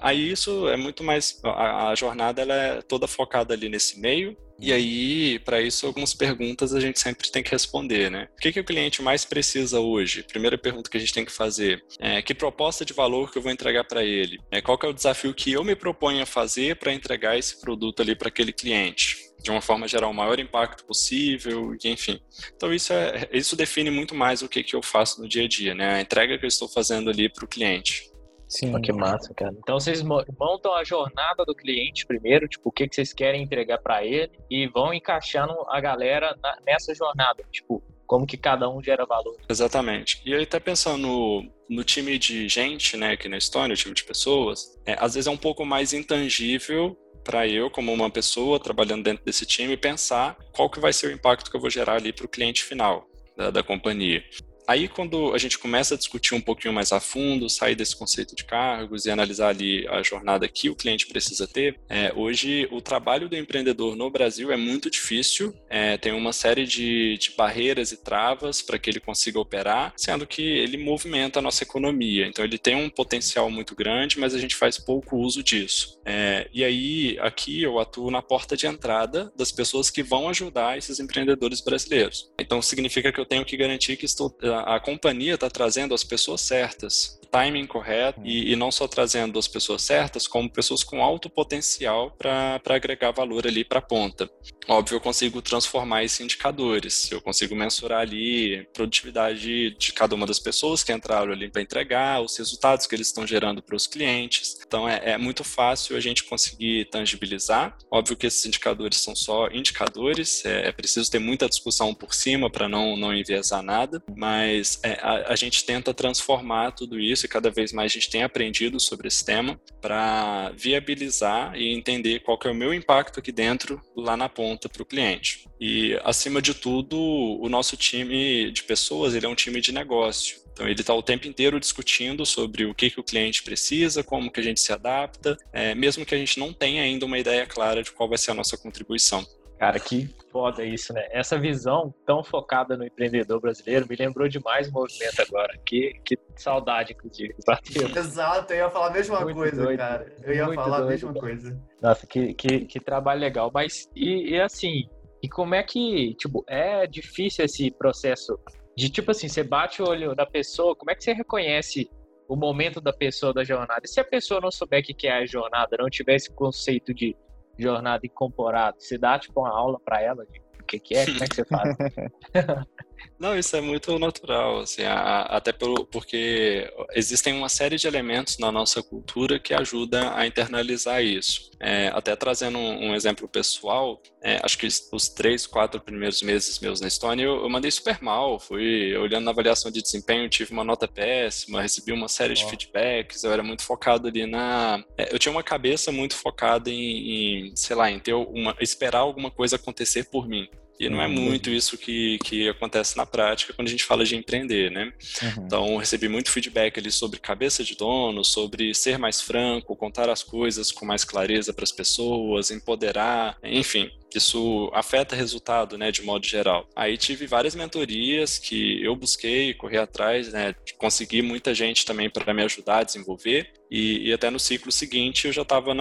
Aí 0.00 0.30
isso 0.30 0.68
é 0.68 0.76
muito 0.76 1.04
mais. 1.04 1.40
A, 1.44 1.90
a 1.90 1.94
jornada 1.94 2.42
ela 2.42 2.54
é 2.54 2.82
toda 2.82 3.06
focada 3.06 3.54
ali 3.54 3.68
nesse 3.68 4.00
meio, 4.00 4.36
e 4.60 4.72
aí, 4.72 5.38
para 5.38 5.60
isso, 5.60 5.86
algumas 5.86 6.12
perguntas 6.12 6.74
a 6.74 6.80
gente 6.80 6.98
sempre 6.98 7.30
tem 7.30 7.44
que 7.44 7.50
responder, 7.50 8.10
né? 8.10 8.28
O 8.36 8.40
que, 8.40 8.52
que 8.52 8.58
o 8.58 8.64
cliente 8.64 9.00
mais 9.00 9.24
precisa 9.24 9.78
hoje? 9.78 10.24
Primeira 10.24 10.58
pergunta 10.58 10.90
que 10.90 10.96
a 10.96 11.00
gente 11.00 11.14
tem 11.14 11.24
que 11.24 11.30
fazer 11.30 11.84
é 12.00 12.20
que 12.20 12.34
proposta 12.34 12.84
de 12.84 12.92
valor 12.92 13.30
que 13.30 13.38
eu 13.38 13.42
vou 13.42 13.52
entregar 13.52 13.84
para 13.84 14.02
ele? 14.02 14.40
É, 14.50 14.60
qual 14.60 14.76
que 14.76 14.84
é 14.84 14.88
o 14.88 14.92
desafio 14.92 15.32
que 15.32 15.52
eu 15.52 15.62
me 15.62 15.76
proponho 15.76 16.20
a 16.22 16.26
fazer 16.26 16.74
para 16.74 16.92
entregar 16.92 17.38
esse 17.38 17.60
produto 17.60 18.02
ali 18.02 18.16
para 18.16 18.28
aquele 18.28 18.52
cliente? 18.52 19.28
de 19.40 19.52
uma 19.52 19.60
forma 19.60 19.86
gerar 19.86 20.08
o 20.08 20.12
maior 20.12 20.40
impacto 20.40 20.84
possível, 20.84 21.72
enfim. 21.84 22.20
Então 22.56 22.74
isso 22.74 22.92
é 22.92 23.28
isso 23.32 23.54
define 23.54 23.88
muito 23.88 24.12
mais 24.12 24.42
o 24.42 24.48
que, 24.48 24.64
que 24.64 24.74
eu 24.74 24.82
faço 24.82 25.22
no 25.22 25.28
dia 25.28 25.44
a 25.44 25.48
dia, 25.48 25.76
né? 25.76 25.94
A 25.94 26.00
entrega 26.00 26.36
que 26.36 26.44
eu 26.44 26.48
estou 26.48 26.68
fazendo 26.68 27.08
ali 27.08 27.28
para 27.28 27.44
o 27.44 27.48
cliente. 27.48 28.10
Sim. 28.48 28.80
Que 28.80 28.92
massa, 28.92 29.34
cara. 29.34 29.54
Então 29.58 29.78
vocês 29.78 30.02
montam 30.02 30.74
a 30.74 30.82
jornada 30.82 31.44
do 31.44 31.54
cliente 31.54 32.06
primeiro, 32.06 32.48
tipo, 32.48 32.70
o 32.70 32.72
que, 32.72 32.88
que 32.88 32.94
vocês 32.94 33.12
querem 33.12 33.42
entregar 33.42 33.78
para 33.78 34.04
ele 34.04 34.32
e 34.50 34.66
vão 34.66 34.92
encaixando 34.94 35.54
a 35.68 35.80
galera 35.80 36.36
na, 36.42 36.58
nessa 36.66 36.94
jornada, 36.94 37.44
tipo, 37.52 37.82
como 38.06 38.26
que 38.26 38.38
cada 38.38 38.68
um 38.70 38.82
gera 38.82 39.04
valor. 39.04 39.36
Exatamente. 39.48 40.22
E 40.24 40.34
aí 40.34 40.46
tá 40.46 40.58
pensando 40.58 40.98
no, 40.98 41.52
no 41.68 41.84
time 41.84 42.18
de 42.18 42.48
gente, 42.48 42.96
né, 42.96 43.12
aqui 43.12 43.28
na 43.28 43.36
Estônia, 43.36 43.74
o 43.74 43.76
time 43.76 43.94
de 43.94 44.02
pessoas, 44.02 44.80
é, 44.86 44.96
às 44.98 45.14
vezes 45.14 45.26
é 45.26 45.30
um 45.30 45.36
pouco 45.36 45.64
mais 45.64 45.92
intangível 45.92 46.96
para 47.22 47.46
eu, 47.46 47.70
como 47.70 47.92
uma 47.92 48.10
pessoa 48.10 48.58
trabalhando 48.58 49.04
dentro 49.04 49.22
desse 49.22 49.44
time, 49.44 49.76
pensar 49.76 50.34
qual 50.54 50.70
que 50.70 50.80
vai 50.80 50.94
ser 50.94 51.08
o 51.08 51.12
impacto 51.12 51.50
que 51.50 51.56
eu 51.56 51.60
vou 51.60 51.68
gerar 51.68 51.96
ali 51.96 52.10
para 52.10 52.24
o 52.24 52.28
cliente 52.28 52.64
final 52.64 53.06
da, 53.36 53.50
da 53.50 53.62
companhia. 53.62 54.24
Aí, 54.68 54.86
quando 54.86 55.34
a 55.34 55.38
gente 55.38 55.58
começa 55.58 55.94
a 55.94 55.98
discutir 55.98 56.34
um 56.34 56.40
pouquinho 56.40 56.74
mais 56.74 56.92
a 56.92 57.00
fundo, 57.00 57.48
sair 57.48 57.74
desse 57.74 57.96
conceito 57.96 58.36
de 58.36 58.44
cargos 58.44 59.06
e 59.06 59.10
analisar 59.10 59.48
ali 59.48 59.88
a 59.88 60.02
jornada 60.02 60.46
que 60.46 60.68
o 60.68 60.76
cliente 60.76 61.06
precisa 61.06 61.48
ter, 61.48 61.80
é, 61.88 62.12
hoje 62.14 62.68
o 62.70 62.82
trabalho 62.82 63.28
do 63.28 63.36
empreendedor 63.36 63.96
no 63.96 64.10
Brasil 64.10 64.52
é 64.52 64.56
muito 64.56 64.90
difícil, 64.90 65.54
é, 65.70 65.96
tem 65.96 66.12
uma 66.12 66.34
série 66.34 66.66
de, 66.66 67.16
de 67.16 67.32
barreiras 67.36 67.92
e 67.92 67.96
travas 67.96 68.60
para 68.60 68.78
que 68.78 68.90
ele 68.90 69.00
consiga 69.00 69.40
operar, 69.40 69.94
sendo 69.96 70.26
que 70.26 70.42
ele 70.42 70.76
movimenta 70.76 71.38
a 71.38 71.42
nossa 71.42 71.64
economia. 71.64 72.26
Então, 72.26 72.44
ele 72.44 72.58
tem 72.58 72.74
um 72.74 72.90
potencial 72.90 73.50
muito 73.50 73.74
grande, 73.74 74.18
mas 74.18 74.34
a 74.34 74.38
gente 74.38 74.54
faz 74.54 74.78
pouco 74.78 75.16
uso 75.16 75.42
disso. 75.42 75.98
É, 76.04 76.46
e 76.52 76.62
aí, 76.62 77.16
aqui 77.20 77.62
eu 77.62 77.78
atuo 77.78 78.10
na 78.10 78.20
porta 78.20 78.54
de 78.54 78.66
entrada 78.66 79.32
das 79.34 79.50
pessoas 79.50 79.88
que 79.88 80.02
vão 80.02 80.28
ajudar 80.28 80.76
esses 80.76 81.00
empreendedores 81.00 81.62
brasileiros. 81.62 82.30
Então, 82.38 82.60
significa 82.60 83.10
que 83.10 83.18
eu 83.18 83.26
tenho 83.26 83.44
que 83.46 83.56
garantir 83.56 83.96
que 83.96 84.04
estou 84.04 84.36
a, 84.60 84.80
companhia 84.80 85.34
está 85.34 85.48
trazendo 85.50 85.94
as 85.94 86.04
pessoas 86.04 86.40
certas, 86.40 87.17
timing 87.30 87.66
correto, 87.66 88.20
e, 88.24 88.52
e, 88.52 88.56
não 88.56 88.70
só 88.70 88.88
trazendo 88.88 89.38
as 89.38 89.48
pessoas 89.48 89.82
certas, 89.82 90.26
como 90.26 90.50
pessoas 90.50 90.82
com 90.82 91.02
alto 91.02 91.28
potencial 91.28 92.10
para 92.16 92.60
agregar 92.66 93.10
valor 93.10 93.46
ali 93.46 93.64
para 93.64 93.78
a 93.78 93.82
ponta. 93.82 94.30
Óbvio, 94.66 94.96
eu 94.96 95.00
consigo 95.00 95.40
transformar 95.40 96.04
esses 96.04 96.20
indicadores, 96.20 97.10
eu 97.10 97.22
consigo 97.22 97.56
mensurar 97.56 98.00
ali 98.00 98.58
a 98.58 98.64
produtividade 98.74 99.70
de 99.70 99.92
cada 99.94 100.14
uma 100.14 100.26
das 100.26 100.38
pessoas 100.38 100.84
que 100.84 100.92
entraram 100.92 101.32
ali 101.32 101.50
para 101.50 101.62
entregar, 101.62 102.20
os 102.20 102.36
resultados 102.36 102.86
que 102.86 102.94
eles 102.94 103.06
estão 103.06 103.26
gerando 103.26 103.62
para 103.62 103.74
os 103.74 103.86
clientes. 103.86 104.58
Então, 104.66 104.86
é, 104.86 105.12
é 105.12 105.18
muito 105.18 105.42
fácil 105.42 105.96
a 105.96 106.00
gente 106.00 106.24
conseguir 106.24 106.84
tangibilizar. 106.90 107.78
Óbvio 107.90 108.16
que 108.16 108.26
esses 108.26 108.44
indicadores 108.44 108.98
são 108.98 109.16
só 109.16 109.48
indicadores, 109.48 110.44
é, 110.44 110.68
é 110.68 110.72
preciso 110.72 111.10
ter 111.10 111.18
muita 111.18 111.48
discussão 111.48 111.94
por 111.94 112.12
cima 112.12 112.50
para 112.50 112.68
não, 112.68 112.96
não 112.96 113.14
enviesar 113.14 113.62
nada, 113.62 114.02
mas 114.14 114.78
é, 114.82 114.98
a, 115.00 115.32
a, 115.32 115.36
gente 115.36 115.64
tenta 115.64 115.94
transformar 115.94 116.72
tudo 116.72 116.98
isso 117.00 117.17
e 117.26 117.28
cada 117.28 117.50
vez 117.50 117.72
mais 117.72 117.92
a 117.92 117.94
gente 117.94 118.10
tem 118.10 118.22
aprendido 118.22 118.80
sobre 118.80 119.08
esse 119.08 119.24
tema 119.24 119.60
para 119.80 120.50
viabilizar 120.56 121.56
e 121.56 121.72
entender 121.72 122.20
qual 122.20 122.38
que 122.38 122.48
é 122.48 122.50
o 122.50 122.54
meu 122.54 122.72
impacto 122.72 123.20
aqui 123.20 123.32
dentro, 123.32 123.80
lá 123.96 124.16
na 124.16 124.28
ponta 124.28 124.68
para 124.68 124.82
o 124.82 124.86
cliente. 124.86 125.46
E, 125.60 125.98
acima 126.04 126.40
de 126.40 126.54
tudo, 126.54 126.98
o 126.98 127.48
nosso 127.48 127.76
time 127.76 128.50
de 128.50 128.62
pessoas 128.62 129.14
ele 129.14 129.26
é 129.26 129.28
um 129.28 129.34
time 129.34 129.60
de 129.60 129.72
negócio. 129.72 130.38
Então 130.52 130.68
ele 130.68 130.80
está 130.80 130.92
o 130.92 131.02
tempo 131.02 131.28
inteiro 131.28 131.60
discutindo 131.60 132.26
sobre 132.26 132.64
o 132.64 132.74
que, 132.74 132.90
que 132.90 132.98
o 132.98 133.04
cliente 133.04 133.44
precisa, 133.44 134.02
como 134.02 134.28
que 134.28 134.40
a 134.40 134.42
gente 134.42 134.60
se 134.60 134.72
adapta, 134.72 135.38
é, 135.52 135.72
mesmo 135.72 136.04
que 136.04 136.14
a 136.14 136.18
gente 136.18 136.40
não 136.40 136.52
tenha 136.52 136.82
ainda 136.82 137.06
uma 137.06 137.16
ideia 137.16 137.46
clara 137.46 137.80
de 137.80 137.92
qual 137.92 138.08
vai 138.08 138.18
ser 138.18 138.32
a 138.32 138.34
nossa 138.34 138.58
contribuição. 138.58 139.24
Cara, 139.58 139.80
que 139.80 140.08
foda 140.30 140.64
isso, 140.64 140.92
né? 140.92 141.06
Essa 141.10 141.36
visão 141.36 141.92
tão 142.06 142.22
focada 142.22 142.76
no 142.76 142.84
empreendedor 142.84 143.40
brasileiro 143.40 143.86
me 143.88 143.96
lembrou 143.96 144.28
demais 144.28 144.68
o 144.68 144.72
movimento 144.72 145.20
agora. 145.20 145.58
Que, 145.66 146.00
que 146.04 146.16
saudade, 146.36 146.92
inclusive. 146.92 147.34
Bateu. 147.44 147.88
Exato, 147.88 148.52
eu 148.52 148.58
ia 148.58 148.70
falar 148.70 148.86
a 148.86 148.90
mesma 148.90 149.20
muito 149.20 149.36
coisa, 149.36 149.64
doido, 149.64 149.78
cara. 149.78 150.12
Eu 150.22 150.34
ia 150.34 150.54
falar 150.54 150.78
doido, 150.78 150.86
a 150.86 150.90
mesma 150.90 151.12
cara. 151.12 151.20
coisa. 151.20 151.60
Nossa, 151.82 152.06
que, 152.06 152.34
que, 152.34 152.60
que 152.60 152.80
trabalho 152.80 153.20
legal. 153.20 153.50
Mas, 153.52 153.88
e, 153.96 154.34
e 154.34 154.40
assim, 154.40 154.88
e 155.20 155.28
como 155.28 155.54
é 155.54 155.62
que, 155.62 156.14
tipo, 156.14 156.44
é 156.46 156.86
difícil 156.86 157.44
esse 157.44 157.70
processo 157.72 158.38
de, 158.76 158.88
tipo 158.88 159.10
assim, 159.10 159.28
você 159.28 159.42
bate 159.42 159.82
o 159.82 159.88
olho 159.88 160.14
na 160.14 160.24
pessoa, 160.24 160.76
como 160.76 160.92
é 160.92 160.94
que 160.94 161.02
você 161.02 161.12
reconhece 161.12 161.90
o 162.28 162.36
momento 162.36 162.80
da 162.80 162.92
pessoa 162.92 163.34
da 163.34 163.42
jornada? 163.42 163.80
E 163.84 163.88
se 163.88 163.98
a 163.98 164.04
pessoa 164.04 164.40
não 164.40 164.52
souber 164.52 164.80
o 164.80 164.82
que 164.84 165.08
é 165.08 165.18
a 165.18 165.26
jornada, 165.26 165.76
não 165.76 165.90
tiver 165.90 166.14
esse 166.14 166.30
conceito 166.30 166.94
de 166.94 167.16
jornada 167.58 168.06
incorporado? 168.06 168.76
Você 168.78 168.96
dá, 168.96 169.18
tipo, 169.18 169.40
uma 169.40 169.50
aula 169.50 169.78
para 169.80 170.00
ela 170.00 170.24
de 170.26 170.40
o 170.60 170.64
que, 170.64 170.78
que 170.78 170.94
é? 170.94 171.06
Como 171.06 171.24
é 171.24 171.28
que 171.28 171.34
você 171.34 171.44
faz? 171.44 171.76
Não, 173.18 173.36
isso 173.36 173.56
é 173.56 173.60
muito 173.60 173.98
natural, 173.98 174.60
assim, 174.60 174.82
a, 174.82 175.22
até 175.22 175.52
pelo, 175.52 175.84
porque 175.86 176.70
existem 176.94 177.34
uma 177.34 177.48
série 177.48 177.76
de 177.76 177.86
elementos 177.86 178.38
na 178.38 178.52
nossa 178.52 178.82
cultura 178.82 179.38
que 179.40 179.52
ajudam 179.52 180.14
a 180.14 180.26
internalizar 180.26 181.02
isso. 181.02 181.50
É, 181.60 181.88
até 181.88 182.14
trazendo 182.14 182.56
um, 182.58 182.90
um 182.90 182.94
exemplo 182.94 183.28
pessoal, 183.28 184.00
é, 184.22 184.40
acho 184.44 184.56
que 184.56 184.66
os 184.66 185.08
três, 185.08 185.46
quatro 185.46 185.80
primeiros 185.80 186.22
meses 186.22 186.60
meus 186.60 186.80
na 186.80 186.86
Estônia, 186.86 187.24
eu, 187.24 187.42
eu, 187.42 187.48
mandei 187.48 187.70
super 187.70 188.00
mal, 188.00 188.38
fui 188.38 188.96
olhando 188.96 189.24
na 189.24 189.32
avaliação 189.32 189.70
de 189.70 189.82
desempenho, 189.82 190.28
tive 190.28 190.52
uma 190.52 190.62
nota 190.62 190.86
péssima, 190.86 191.60
recebi 191.60 191.92
uma 191.92 192.08
série 192.08 192.32
oh. 192.32 192.34
de 192.34 192.46
feedbacks, 192.46 193.24
eu 193.24 193.32
era 193.32 193.42
muito 193.42 193.64
focado 193.64 194.06
ali 194.06 194.26
na... 194.26 194.84
É, 194.96 195.12
eu 195.12 195.18
tinha 195.18 195.32
uma 195.32 195.42
cabeça 195.42 195.90
muito 195.90 196.14
focada 196.14 196.70
em, 196.70 197.48
em 197.50 197.56
sei 197.56 197.74
lá, 197.74 197.90
em 197.90 197.98
ter 197.98 198.14
uma, 198.14 198.56
esperar 198.60 199.00
alguma 199.00 199.30
coisa 199.30 199.56
acontecer 199.56 200.04
por 200.04 200.28
mim. 200.28 200.48
E 200.78 200.88
não 200.88 201.00
é 201.00 201.06
uhum. 201.06 201.12
muito 201.12 201.50
isso 201.50 201.76
que, 201.76 202.18
que 202.24 202.48
acontece 202.48 202.96
na 202.96 203.04
prática 203.04 203.52
quando 203.52 203.68
a 203.68 203.70
gente 203.70 203.84
fala 203.84 204.04
de 204.04 204.16
empreender, 204.16 204.70
né? 204.70 204.92
Uhum. 205.22 205.44
Então, 205.46 205.76
recebi 205.76 206.08
muito 206.08 206.30
feedback 206.30 206.78
ali 206.78 206.90
sobre 206.90 207.18
cabeça 207.18 207.64
de 207.64 207.76
dono, 207.76 208.24
sobre 208.24 208.74
ser 208.74 208.98
mais 208.98 209.20
franco, 209.20 209.76
contar 209.76 210.08
as 210.08 210.22
coisas 210.22 210.70
com 210.70 210.86
mais 210.86 211.04
clareza 211.04 211.52
para 211.52 211.64
as 211.64 211.72
pessoas, 211.72 212.50
empoderar, 212.50 213.36
enfim 213.42 213.90
isso 214.14 214.70
afeta 214.72 215.14
resultado, 215.14 215.76
né, 215.76 215.90
de 215.90 216.02
modo 216.02 216.26
geral. 216.26 216.66
Aí 216.74 216.96
tive 216.96 217.26
várias 217.26 217.54
mentorias 217.54 218.38
que 218.38 218.82
eu 218.82 218.96
busquei 218.96 219.52
correr 219.54 219.78
atrás, 219.78 220.32
né, 220.32 220.54
consegui 220.78 221.20
muita 221.20 221.54
gente 221.54 221.84
também 221.84 222.08
para 222.08 222.32
me 222.32 222.42
ajudar 222.42 222.78
a 222.78 222.84
desenvolver. 222.84 223.52
E, 223.70 224.08
e, 224.08 224.12
até 224.12 224.30
no 224.30 224.40
ciclo 224.40 224.72
seguinte 224.72 225.26
eu 225.26 225.32
já 225.32 225.42
estava 225.42 225.74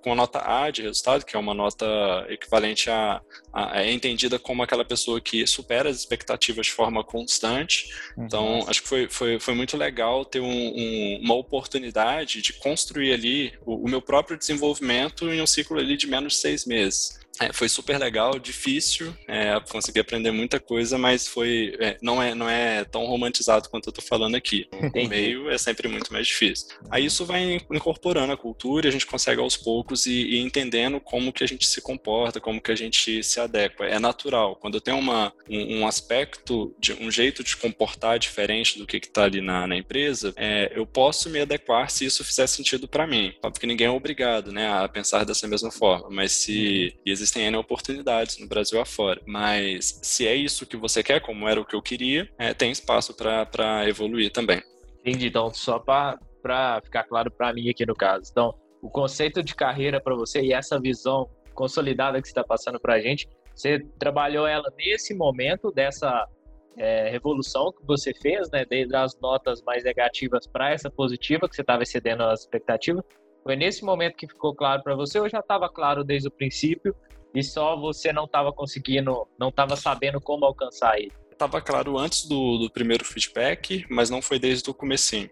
com 0.00 0.12
a 0.12 0.14
nota 0.14 0.42
A 0.44 0.70
de 0.70 0.82
resultado, 0.82 1.24
que 1.24 1.36
é 1.36 1.38
uma 1.38 1.52
nota 1.52 1.84
equivalente 2.28 2.88
a, 2.88 3.20
a, 3.52 3.82
é 3.82 3.92
entendida 3.92 4.38
como 4.38 4.62
aquela 4.62 4.84
pessoa 4.84 5.20
que 5.20 5.44
supera 5.46 5.90
as 5.90 5.96
expectativas 5.96 6.66
de 6.66 6.72
forma 6.72 7.02
constante. 7.02 7.92
Uhum. 8.16 8.24
Então 8.24 8.64
acho 8.68 8.82
que 8.82 8.88
foi, 8.88 9.08
foi, 9.08 9.40
foi 9.40 9.54
muito 9.54 9.76
legal 9.76 10.24
ter 10.24 10.40
um, 10.40 10.46
um, 10.46 11.20
uma 11.22 11.34
oportunidade 11.34 12.40
de 12.40 12.52
construir 12.52 13.12
ali 13.12 13.52
o, 13.66 13.86
o 13.86 13.88
meu 13.88 14.00
próprio 14.00 14.38
desenvolvimento 14.38 15.28
em 15.28 15.42
um 15.42 15.46
ciclo 15.46 15.78
ali 15.78 15.96
de 15.96 16.06
menos 16.06 16.34
de 16.34 16.38
seis 16.38 16.64
meses. 16.64 17.21
É, 17.40 17.52
foi 17.52 17.68
super 17.68 17.98
legal, 17.98 18.38
difícil, 18.38 19.14
é, 19.26 19.58
consegui 19.70 20.00
aprender 20.00 20.30
muita 20.30 20.60
coisa, 20.60 20.98
mas 20.98 21.26
foi 21.26 21.74
é, 21.80 21.96
não 22.02 22.22
é 22.22 22.34
não 22.34 22.48
é 22.48 22.84
tão 22.84 23.06
romantizado 23.06 23.68
quanto 23.68 23.88
eu 23.88 23.92
tô 23.92 24.02
falando 24.02 24.34
aqui. 24.34 24.68
O 24.92 25.08
meio 25.08 25.50
é 25.50 25.56
sempre 25.56 25.88
muito 25.88 26.12
mais 26.12 26.26
difícil. 26.26 26.68
Aí 26.90 27.06
isso 27.06 27.24
vai 27.24 27.60
incorporando 27.70 28.32
a 28.32 28.36
cultura, 28.36 28.88
a 28.88 28.92
gente 28.92 29.06
consegue 29.06 29.40
aos 29.40 29.56
poucos 29.56 30.06
e, 30.06 30.12
e, 30.12 30.38
entendendo 30.38 31.00
como 31.00 31.32
que 31.32 31.42
a 31.42 31.46
gente 31.46 31.66
se 31.66 31.80
comporta, 31.80 32.40
como 32.40 32.60
que 32.60 32.70
a 32.70 32.74
gente 32.74 33.22
se 33.22 33.40
adequa. 33.40 33.86
É 33.86 33.98
natural. 33.98 34.56
Quando 34.56 34.74
eu 34.74 34.80
tenho 34.80 34.98
uma, 34.98 35.32
um, 35.48 35.78
um 35.78 35.86
aspecto, 35.86 36.74
de, 36.78 36.92
um 36.94 37.10
jeito 37.10 37.42
de 37.42 37.56
comportar 37.56 38.18
diferente 38.18 38.78
do 38.78 38.86
que 38.86 38.98
está 38.98 39.24
ali 39.24 39.40
na, 39.40 39.66
na 39.66 39.76
empresa, 39.76 40.32
é, 40.36 40.70
eu 40.74 40.86
posso 40.86 41.30
me 41.30 41.40
adequar 41.40 41.90
se 41.90 42.04
isso 42.04 42.22
fizer 42.22 42.46
sentido 42.46 42.86
para 42.86 43.06
mim. 43.06 43.34
Porque 43.40 43.66
ninguém 43.66 43.86
é 43.86 43.90
obrigado, 43.90 44.52
né, 44.52 44.70
a 44.70 44.86
pensar 44.88 45.24
dessa 45.24 45.48
mesma 45.48 45.70
forma. 45.70 46.08
Mas 46.10 46.32
se 46.32 46.94
uhum 47.06 47.21
existem 47.22 47.46
N 47.46 47.56
oportunidades 47.56 48.38
no 48.38 48.48
Brasil 48.48 48.80
afora. 48.80 49.20
Mas 49.26 50.00
se 50.02 50.26
é 50.26 50.34
isso 50.34 50.66
que 50.66 50.76
você 50.76 51.02
quer, 51.02 51.20
como 51.20 51.48
era 51.48 51.60
o 51.60 51.64
que 51.64 51.74
eu 51.74 51.82
queria, 51.82 52.28
é, 52.38 52.52
tem 52.52 52.70
espaço 52.70 53.14
para 53.14 53.88
evoluir 53.88 54.30
também. 54.30 54.62
Entendi. 55.00 55.28
Então, 55.28 55.52
só 55.52 55.78
para 55.78 56.18
ficar 56.82 57.04
claro 57.04 57.30
para 57.30 57.52
mim 57.52 57.68
aqui 57.70 57.86
no 57.86 57.94
caso. 57.94 58.28
Então, 58.30 58.54
o 58.82 58.90
conceito 58.90 59.42
de 59.42 59.54
carreira 59.54 60.00
para 60.00 60.14
você 60.14 60.40
e 60.42 60.52
essa 60.52 60.80
visão 60.80 61.28
consolidada 61.54 62.20
que 62.20 62.26
você 62.26 62.32
está 62.32 62.44
passando 62.44 62.80
para 62.80 62.94
a 62.94 63.00
gente, 63.00 63.28
você 63.54 63.78
trabalhou 63.98 64.46
ela 64.46 64.68
nesse 64.76 65.14
momento 65.14 65.70
dessa 65.70 66.26
é, 66.76 67.10
revolução 67.10 67.72
que 67.72 67.86
você 67.86 68.12
fez, 68.14 68.50
né, 68.50 68.64
desde 68.64 68.96
as 68.96 69.16
notas 69.20 69.62
mais 69.62 69.84
negativas 69.84 70.46
para 70.46 70.70
essa 70.70 70.90
positiva, 70.90 71.48
que 71.48 71.54
você 71.54 71.60
estava 71.60 71.82
excedendo 71.82 72.22
as 72.24 72.40
expectativas. 72.40 73.04
Foi 73.42 73.56
nesse 73.56 73.84
momento 73.84 74.16
que 74.16 74.26
ficou 74.26 74.54
claro 74.54 74.82
para 74.82 74.94
você 74.94 75.18
ou 75.18 75.28
já 75.28 75.40
estava 75.40 75.68
claro 75.68 76.04
desde 76.04 76.28
o 76.28 76.30
princípio 76.30 76.94
e 77.34 77.42
só 77.42 77.76
você 77.76 78.12
não 78.12 78.24
estava 78.24 78.52
conseguindo, 78.52 79.26
não 79.38 79.48
estava 79.48 79.74
sabendo 79.76 80.20
como 80.20 80.44
alcançar 80.44 80.98
ele? 80.98 81.12
Estava 81.30 81.60
claro 81.60 81.98
antes 81.98 82.26
do, 82.26 82.58
do 82.58 82.70
primeiro 82.70 83.04
feedback, 83.04 83.84
mas 83.90 84.10
não 84.10 84.22
foi 84.22 84.38
desde 84.38 84.70
o 84.70 84.74
comecinho. 84.74 85.28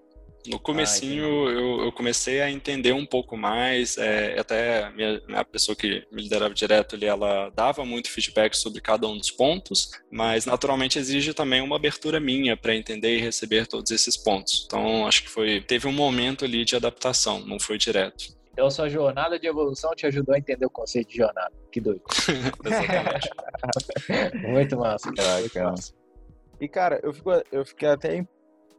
No 0.46 0.58
comecinho 0.58 1.48
ah, 1.48 1.52
eu, 1.52 1.84
eu, 1.84 1.92
comecei 1.92 2.40
a 2.40 2.50
entender 2.50 2.92
um 2.92 3.04
pouco 3.04 3.36
mais, 3.36 3.98
é, 3.98 4.38
até 4.38 4.84
a, 4.84 4.90
minha, 4.90 5.20
a 5.34 5.44
pessoa 5.44 5.76
que 5.76 6.06
me 6.10 6.22
liderava 6.22 6.54
direto 6.54 6.96
ali, 6.96 7.06
ela 7.06 7.50
dava 7.50 7.84
muito 7.84 8.10
feedback 8.10 8.54
sobre 8.54 8.80
cada 8.80 9.06
um 9.06 9.16
dos 9.16 9.30
pontos, 9.30 9.90
mas 10.10 10.46
naturalmente 10.46 10.98
exige 10.98 11.34
também 11.34 11.60
uma 11.60 11.76
abertura 11.76 12.18
minha 12.18 12.56
para 12.56 12.74
entender 12.74 13.18
e 13.18 13.20
receber 13.20 13.66
todos 13.66 13.90
esses 13.90 14.16
pontos. 14.16 14.64
Então 14.66 15.06
acho 15.06 15.24
que 15.24 15.30
foi 15.30 15.60
teve 15.60 15.86
um 15.86 15.92
momento 15.92 16.44
ali 16.44 16.64
de 16.64 16.74
adaptação, 16.74 17.40
não 17.40 17.60
foi 17.60 17.76
direto. 17.76 18.40
Então, 18.52 18.70
sua 18.70 18.88
jornada 18.88 19.38
de 19.38 19.46
evolução 19.46 19.94
te 19.94 20.06
ajudou 20.06 20.34
a 20.34 20.38
entender 20.38 20.66
o 20.66 20.70
conceito 20.70 21.08
de 21.08 21.16
jornada. 21.16 21.52
Que 21.72 21.80
doido. 21.80 22.02
Muito 24.48 24.76
massa, 24.76 25.12
cara. 25.14 25.40
Muito 25.40 25.58
massa. 25.60 25.94
E, 26.60 26.68
cara, 26.68 27.00
eu, 27.02 27.12
fico, 27.12 27.30
eu 27.50 27.64
fiquei 27.64 27.88
até 27.88 28.16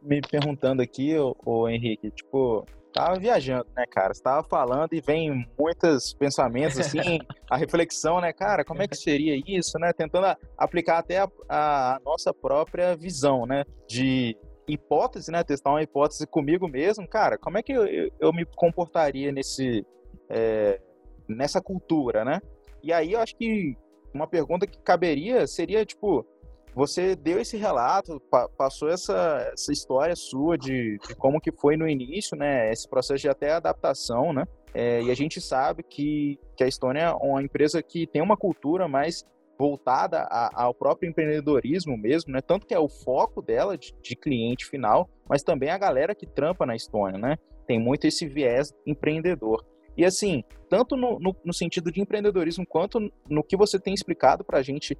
me 0.02 0.20
perguntando 0.20 0.82
aqui, 0.82 1.14
o 1.44 1.68
Henrique, 1.68 2.10
tipo, 2.10 2.66
Tava 2.92 3.18
viajando, 3.18 3.66
né, 3.74 3.86
cara? 3.86 4.12
Você 4.12 4.22
tava 4.22 4.46
falando 4.46 4.92
e 4.92 5.00
vem 5.00 5.48
muitos 5.58 6.12
pensamentos, 6.12 6.78
assim, 6.78 6.98
a 7.50 7.56
reflexão, 7.56 8.20
né, 8.20 8.32
cara, 8.32 8.64
como 8.64 8.82
é 8.82 8.88
que 8.88 8.96
seria 8.96 9.40
isso, 9.46 9.78
né? 9.78 9.92
Tentando 9.94 10.26
aplicar 10.58 10.98
até 10.98 11.18
a, 11.18 11.28
a 11.48 12.00
nossa 12.04 12.34
própria 12.34 12.94
visão, 12.94 13.46
né? 13.46 13.64
De 13.88 14.36
hipótese, 14.68 15.32
né? 15.32 15.42
Testar 15.42 15.70
uma 15.70 15.82
hipótese 15.82 16.26
comigo 16.26 16.68
mesmo, 16.68 17.08
cara, 17.08 17.38
como 17.38 17.56
é 17.56 17.62
que 17.62 17.72
eu, 17.72 17.86
eu, 17.86 18.10
eu 18.20 18.32
me 18.32 18.44
comportaria 18.44 19.32
nesse, 19.32 19.86
é, 20.28 20.78
nessa 21.26 21.62
cultura, 21.62 22.26
né? 22.26 22.40
E 22.82 22.92
aí 22.92 23.12
eu 23.12 23.20
acho 23.20 23.34
que 23.36 23.74
uma 24.12 24.26
pergunta 24.26 24.66
que 24.66 24.78
caberia 24.78 25.46
seria, 25.46 25.86
tipo, 25.86 26.26
você 26.74 27.14
deu 27.14 27.38
esse 27.38 27.56
relato, 27.56 28.20
pa 28.30 28.48
passou 28.48 28.88
essa, 28.88 29.50
essa 29.52 29.72
história 29.72 30.16
sua 30.16 30.56
de, 30.56 30.98
de, 30.98 31.14
como 31.16 31.40
que 31.40 31.52
foi 31.52 31.76
no 31.76 31.88
início, 31.88 32.36
né? 32.36 32.70
Esse 32.72 32.88
processo 32.88 33.20
de 33.20 33.28
até 33.28 33.52
adaptação, 33.52 34.32
né? 34.32 34.44
É, 34.74 35.02
e 35.02 35.10
a 35.10 35.14
gente 35.14 35.40
sabe 35.40 35.82
que, 35.82 36.38
que 36.56 36.64
a 36.64 36.68
Estônia 36.68 37.00
é 37.02 37.10
uma 37.12 37.42
empresa 37.42 37.82
que 37.82 38.06
tem 38.06 38.22
uma 38.22 38.36
cultura 38.36 38.88
mais 38.88 39.24
voltada 39.58 40.22
a, 40.22 40.64
ao 40.64 40.74
próprio 40.74 41.08
empreendedorismo 41.10 41.96
mesmo, 41.96 42.32
né? 42.32 42.40
Tanto 42.40 42.66
que 42.66 42.74
é 42.74 42.78
o 42.78 42.88
foco 42.88 43.42
dela 43.42 43.76
de, 43.76 43.94
de, 44.02 44.16
cliente 44.16 44.64
final, 44.66 45.10
mas 45.28 45.42
também 45.42 45.68
a 45.68 45.78
galera 45.78 46.14
que 46.14 46.26
trampa 46.26 46.64
na 46.64 46.74
Estônia, 46.74 47.18
né? 47.18 47.36
Tem 47.66 47.78
muito 47.78 48.06
esse 48.06 48.26
viés 48.26 48.72
empreendedor. 48.86 49.64
E 49.96 50.06
assim, 50.06 50.42
tanto 50.70 50.96
no, 50.96 51.20
no, 51.20 51.36
no 51.44 51.52
sentido 51.52 51.92
de 51.92 52.00
empreendedorismo 52.00 52.66
quanto 52.66 52.98
no 53.28 53.44
que 53.44 53.56
você 53.56 53.78
tem 53.78 53.92
explicado 53.92 54.42
para 54.42 54.58
a 54.58 54.62
gente 54.62 54.96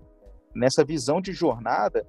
nessa 0.54 0.84
visão 0.84 1.20
de 1.20 1.32
jornada, 1.32 2.06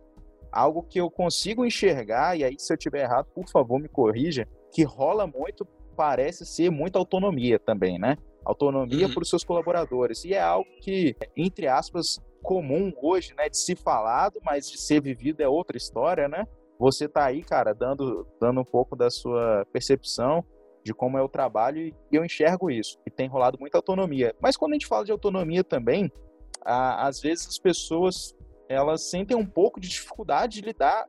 algo 0.52 0.84
que 0.84 1.00
eu 1.00 1.10
consigo 1.10 1.66
enxergar, 1.66 2.38
e 2.38 2.44
aí 2.44 2.56
se 2.58 2.72
eu 2.72 2.78
tiver 2.78 3.04
errado, 3.04 3.28
por 3.34 3.50
favor, 3.50 3.80
me 3.80 3.90
corrija, 3.90 4.48
que 4.72 4.84
rola 4.84 5.26
muito, 5.26 5.66
parece 5.96 6.46
ser 6.46 6.70
muita 6.70 7.00
autonomia 7.00 7.60
também, 7.60 7.98
né? 7.98 8.18
Autonomia 8.46 9.08
uhum. 9.08 9.14
para 9.14 9.24
os 9.24 9.30
seus 9.30 9.44
colaboradores. 9.44 10.26
E 10.26 10.34
é 10.34 10.42
algo 10.42 10.70
que, 10.82 11.16
entre 11.36 11.68
aspas, 11.68 12.20
comum 12.42 12.92
hoje, 13.02 13.34
né, 13.36 13.50
de 13.50 13.58
se 13.58 13.76
falado, 13.76 14.40
mas 14.44 14.70
de 14.70 14.78
ser 14.78 15.02
vivido 15.02 15.42
é 15.42 15.48
outra 15.48 15.78
história, 15.78 16.28
né? 16.28 16.46
Você 16.78 17.08
tá 17.08 17.26
aí, 17.26 17.42
cara, 17.42 17.74
dando, 17.74 18.28
dando 18.42 18.60
um 18.60 18.66
pouco 18.66 18.96
da 18.96 19.10
sua 19.10 19.66
percepção 19.72 20.44
de 20.84 20.94
como 20.94 21.18
é 21.18 21.22
o 21.22 21.30
trabalho 21.30 21.80
e 21.80 21.96
eu 22.12 22.26
enxergo 22.26 22.70
isso, 22.70 23.00
e 23.08 23.10
tem 23.10 23.30
rolado 23.30 23.58
muita 23.58 23.78
autonomia. 23.78 24.36
Mas 24.42 24.58
quando 24.58 24.74
a 24.74 24.76
gente 24.76 24.88
fala 24.88 25.06
de 25.06 25.12
autonomia 25.12 25.64
também, 25.64 26.12
às 26.66 27.20
vezes 27.20 27.48
as 27.48 27.58
pessoas 27.58 28.36
elas 28.70 29.10
sentem 29.10 29.36
um 29.36 29.46
pouco 29.46 29.80
de 29.80 29.88
dificuldade 29.88 30.62
de 30.62 30.68
lidar 30.68 31.08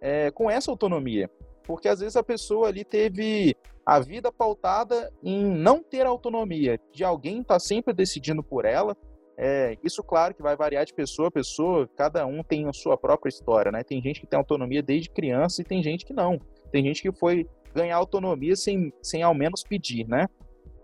é, 0.00 0.30
com 0.30 0.50
essa 0.50 0.70
autonomia, 0.70 1.30
porque 1.64 1.88
às 1.88 2.00
vezes 2.00 2.16
a 2.16 2.22
pessoa 2.22 2.68
ali 2.68 2.84
teve 2.84 3.54
a 3.84 4.00
vida 4.00 4.30
pautada 4.30 5.10
em 5.22 5.44
não 5.44 5.82
ter 5.82 6.06
autonomia, 6.06 6.78
de 6.92 7.04
alguém 7.04 7.40
estar 7.40 7.54
tá 7.54 7.60
sempre 7.60 7.94
decidindo 7.94 8.42
por 8.42 8.64
ela. 8.64 8.96
É, 9.40 9.78
isso, 9.84 10.02
claro, 10.02 10.34
que 10.34 10.42
vai 10.42 10.56
variar 10.56 10.84
de 10.84 10.92
pessoa 10.92 11.28
a 11.28 11.30
pessoa, 11.30 11.88
cada 11.96 12.26
um 12.26 12.42
tem 12.42 12.68
a 12.68 12.72
sua 12.72 12.98
própria 12.98 13.30
história, 13.30 13.70
né? 13.70 13.84
Tem 13.84 14.02
gente 14.02 14.20
que 14.20 14.26
tem 14.26 14.36
autonomia 14.36 14.82
desde 14.82 15.08
criança 15.08 15.62
e 15.62 15.64
tem 15.64 15.82
gente 15.82 16.04
que 16.04 16.12
não. 16.12 16.40
Tem 16.72 16.84
gente 16.84 17.00
que 17.00 17.12
foi 17.12 17.46
ganhar 17.72 17.96
autonomia 17.96 18.56
sem, 18.56 18.92
sem 19.00 19.22
ao 19.22 19.32
menos 19.32 19.62
pedir, 19.62 20.06
né? 20.08 20.26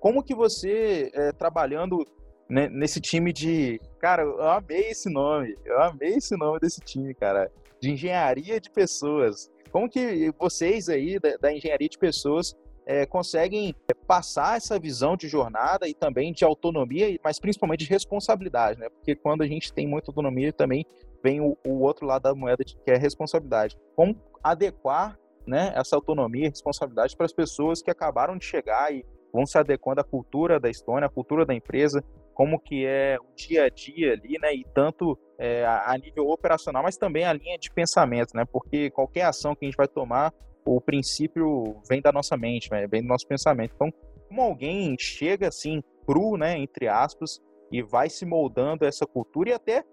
Como 0.00 0.22
que 0.22 0.34
você, 0.34 1.10
é, 1.12 1.32
trabalhando 1.32 2.06
né, 2.48 2.68
nesse 2.68 3.00
time 3.00 3.32
de. 3.32 3.80
Cara, 3.98 4.22
eu 4.22 4.42
amei 4.42 4.90
esse 4.90 5.10
nome. 5.10 5.56
Eu 5.64 5.80
amei 5.82 6.14
esse 6.14 6.36
nome 6.36 6.60
desse 6.60 6.80
time, 6.80 7.14
cara. 7.14 7.50
De 7.80 7.90
engenharia 7.90 8.60
de 8.60 8.70
pessoas. 8.70 9.50
Como 9.70 9.88
que 9.88 10.32
vocês 10.38 10.88
aí, 10.88 11.18
da, 11.18 11.36
da 11.36 11.52
engenharia 11.52 11.88
de 11.88 11.98
pessoas, 11.98 12.54
é, 12.86 13.06
conseguem 13.06 13.74
passar 14.06 14.56
essa 14.56 14.78
visão 14.78 15.16
de 15.16 15.26
jornada 15.26 15.88
e 15.88 15.94
também 15.94 16.32
de 16.32 16.44
autonomia, 16.44 17.18
mas 17.24 17.40
principalmente 17.40 17.84
de 17.84 17.90
responsabilidade, 17.90 18.78
né? 18.78 18.88
Porque 18.88 19.14
quando 19.14 19.42
a 19.42 19.46
gente 19.46 19.72
tem 19.72 19.86
muita 19.86 20.10
autonomia, 20.10 20.52
também 20.52 20.84
vem 21.22 21.40
o, 21.40 21.56
o 21.66 21.80
outro 21.80 22.06
lado 22.06 22.22
da 22.22 22.34
moeda, 22.34 22.62
que 22.62 22.90
é 22.90 22.96
responsabilidade. 22.96 23.78
Como 23.96 24.16
adequar 24.42 25.18
né, 25.46 25.72
essa 25.74 25.96
autonomia 25.96 26.46
e 26.46 26.50
responsabilidade 26.50 27.16
para 27.16 27.26
as 27.26 27.32
pessoas 27.32 27.82
que 27.82 27.90
acabaram 27.90 28.36
de 28.36 28.44
chegar 28.44 28.92
e 28.92 29.04
vão 29.32 29.46
se 29.46 29.58
adequando 29.58 30.00
à 30.00 30.04
cultura 30.04 30.60
da 30.60 30.70
Estônia, 30.70 31.06
à 31.06 31.10
cultura 31.10 31.44
da 31.44 31.54
empresa, 31.54 32.04
como 32.34 32.58
que 32.58 32.84
é 32.84 33.16
o 33.18 33.34
dia 33.34 33.64
a 33.64 33.68
dia 33.68 34.12
ali, 34.12 34.38
né? 34.40 34.54
E 34.54 34.64
tanto 34.74 35.18
é, 35.38 35.64
a 35.64 35.96
nível 35.96 36.28
operacional, 36.28 36.82
mas 36.82 36.96
também 36.96 37.24
a 37.24 37.32
linha 37.32 37.56
de 37.58 37.70
pensamento, 37.70 38.36
né? 38.36 38.44
Porque 38.44 38.90
qualquer 38.90 39.22
ação 39.22 39.54
que 39.54 39.64
a 39.64 39.68
gente 39.68 39.76
vai 39.76 39.88
tomar, 39.88 40.32
o 40.64 40.80
princípio 40.80 41.80
vem 41.88 42.00
da 42.00 42.12
nossa 42.12 42.36
mente, 42.36 42.70
né? 42.70 42.86
vem 42.86 43.02
do 43.02 43.08
nosso 43.08 43.26
pensamento. 43.26 43.72
Então, 43.74 43.92
como 44.28 44.42
alguém 44.42 44.96
chega 44.98 45.48
assim, 45.48 45.82
cru, 46.06 46.36
né? 46.36 46.58
Entre 46.58 46.88
aspas, 46.88 47.40
e 47.70 47.82
vai 47.82 48.10
se 48.10 48.26
moldando 48.26 48.84
essa 48.84 49.06
cultura 49.06 49.50
e 49.50 49.52
até 49.52 49.84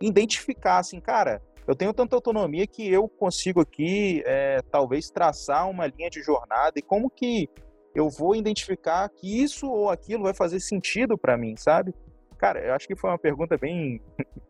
identificar, 0.00 0.78
assim, 0.78 1.00
cara, 1.00 1.42
eu 1.66 1.74
tenho 1.74 1.92
tanta 1.92 2.14
autonomia 2.14 2.66
que 2.66 2.88
eu 2.88 3.08
consigo 3.08 3.60
aqui, 3.60 4.22
é, 4.24 4.60
talvez, 4.70 5.10
traçar 5.10 5.68
uma 5.68 5.86
linha 5.86 6.08
de 6.08 6.22
jornada 6.22 6.72
e 6.76 6.82
como 6.82 7.10
que 7.10 7.48
eu 7.96 8.10
vou 8.10 8.36
identificar 8.36 9.08
que 9.08 9.42
isso 9.42 9.66
ou 9.66 9.88
aquilo 9.88 10.24
vai 10.24 10.34
fazer 10.34 10.60
sentido 10.60 11.16
para 11.16 11.34
mim, 11.34 11.56
sabe? 11.56 11.94
Cara, 12.38 12.60
eu 12.60 12.74
acho 12.74 12.86
que 12.86 12.94
foi 12.94 13.08
uma 13.08 13.18
pergunta 13.18 13.56
bem 13.56 14.02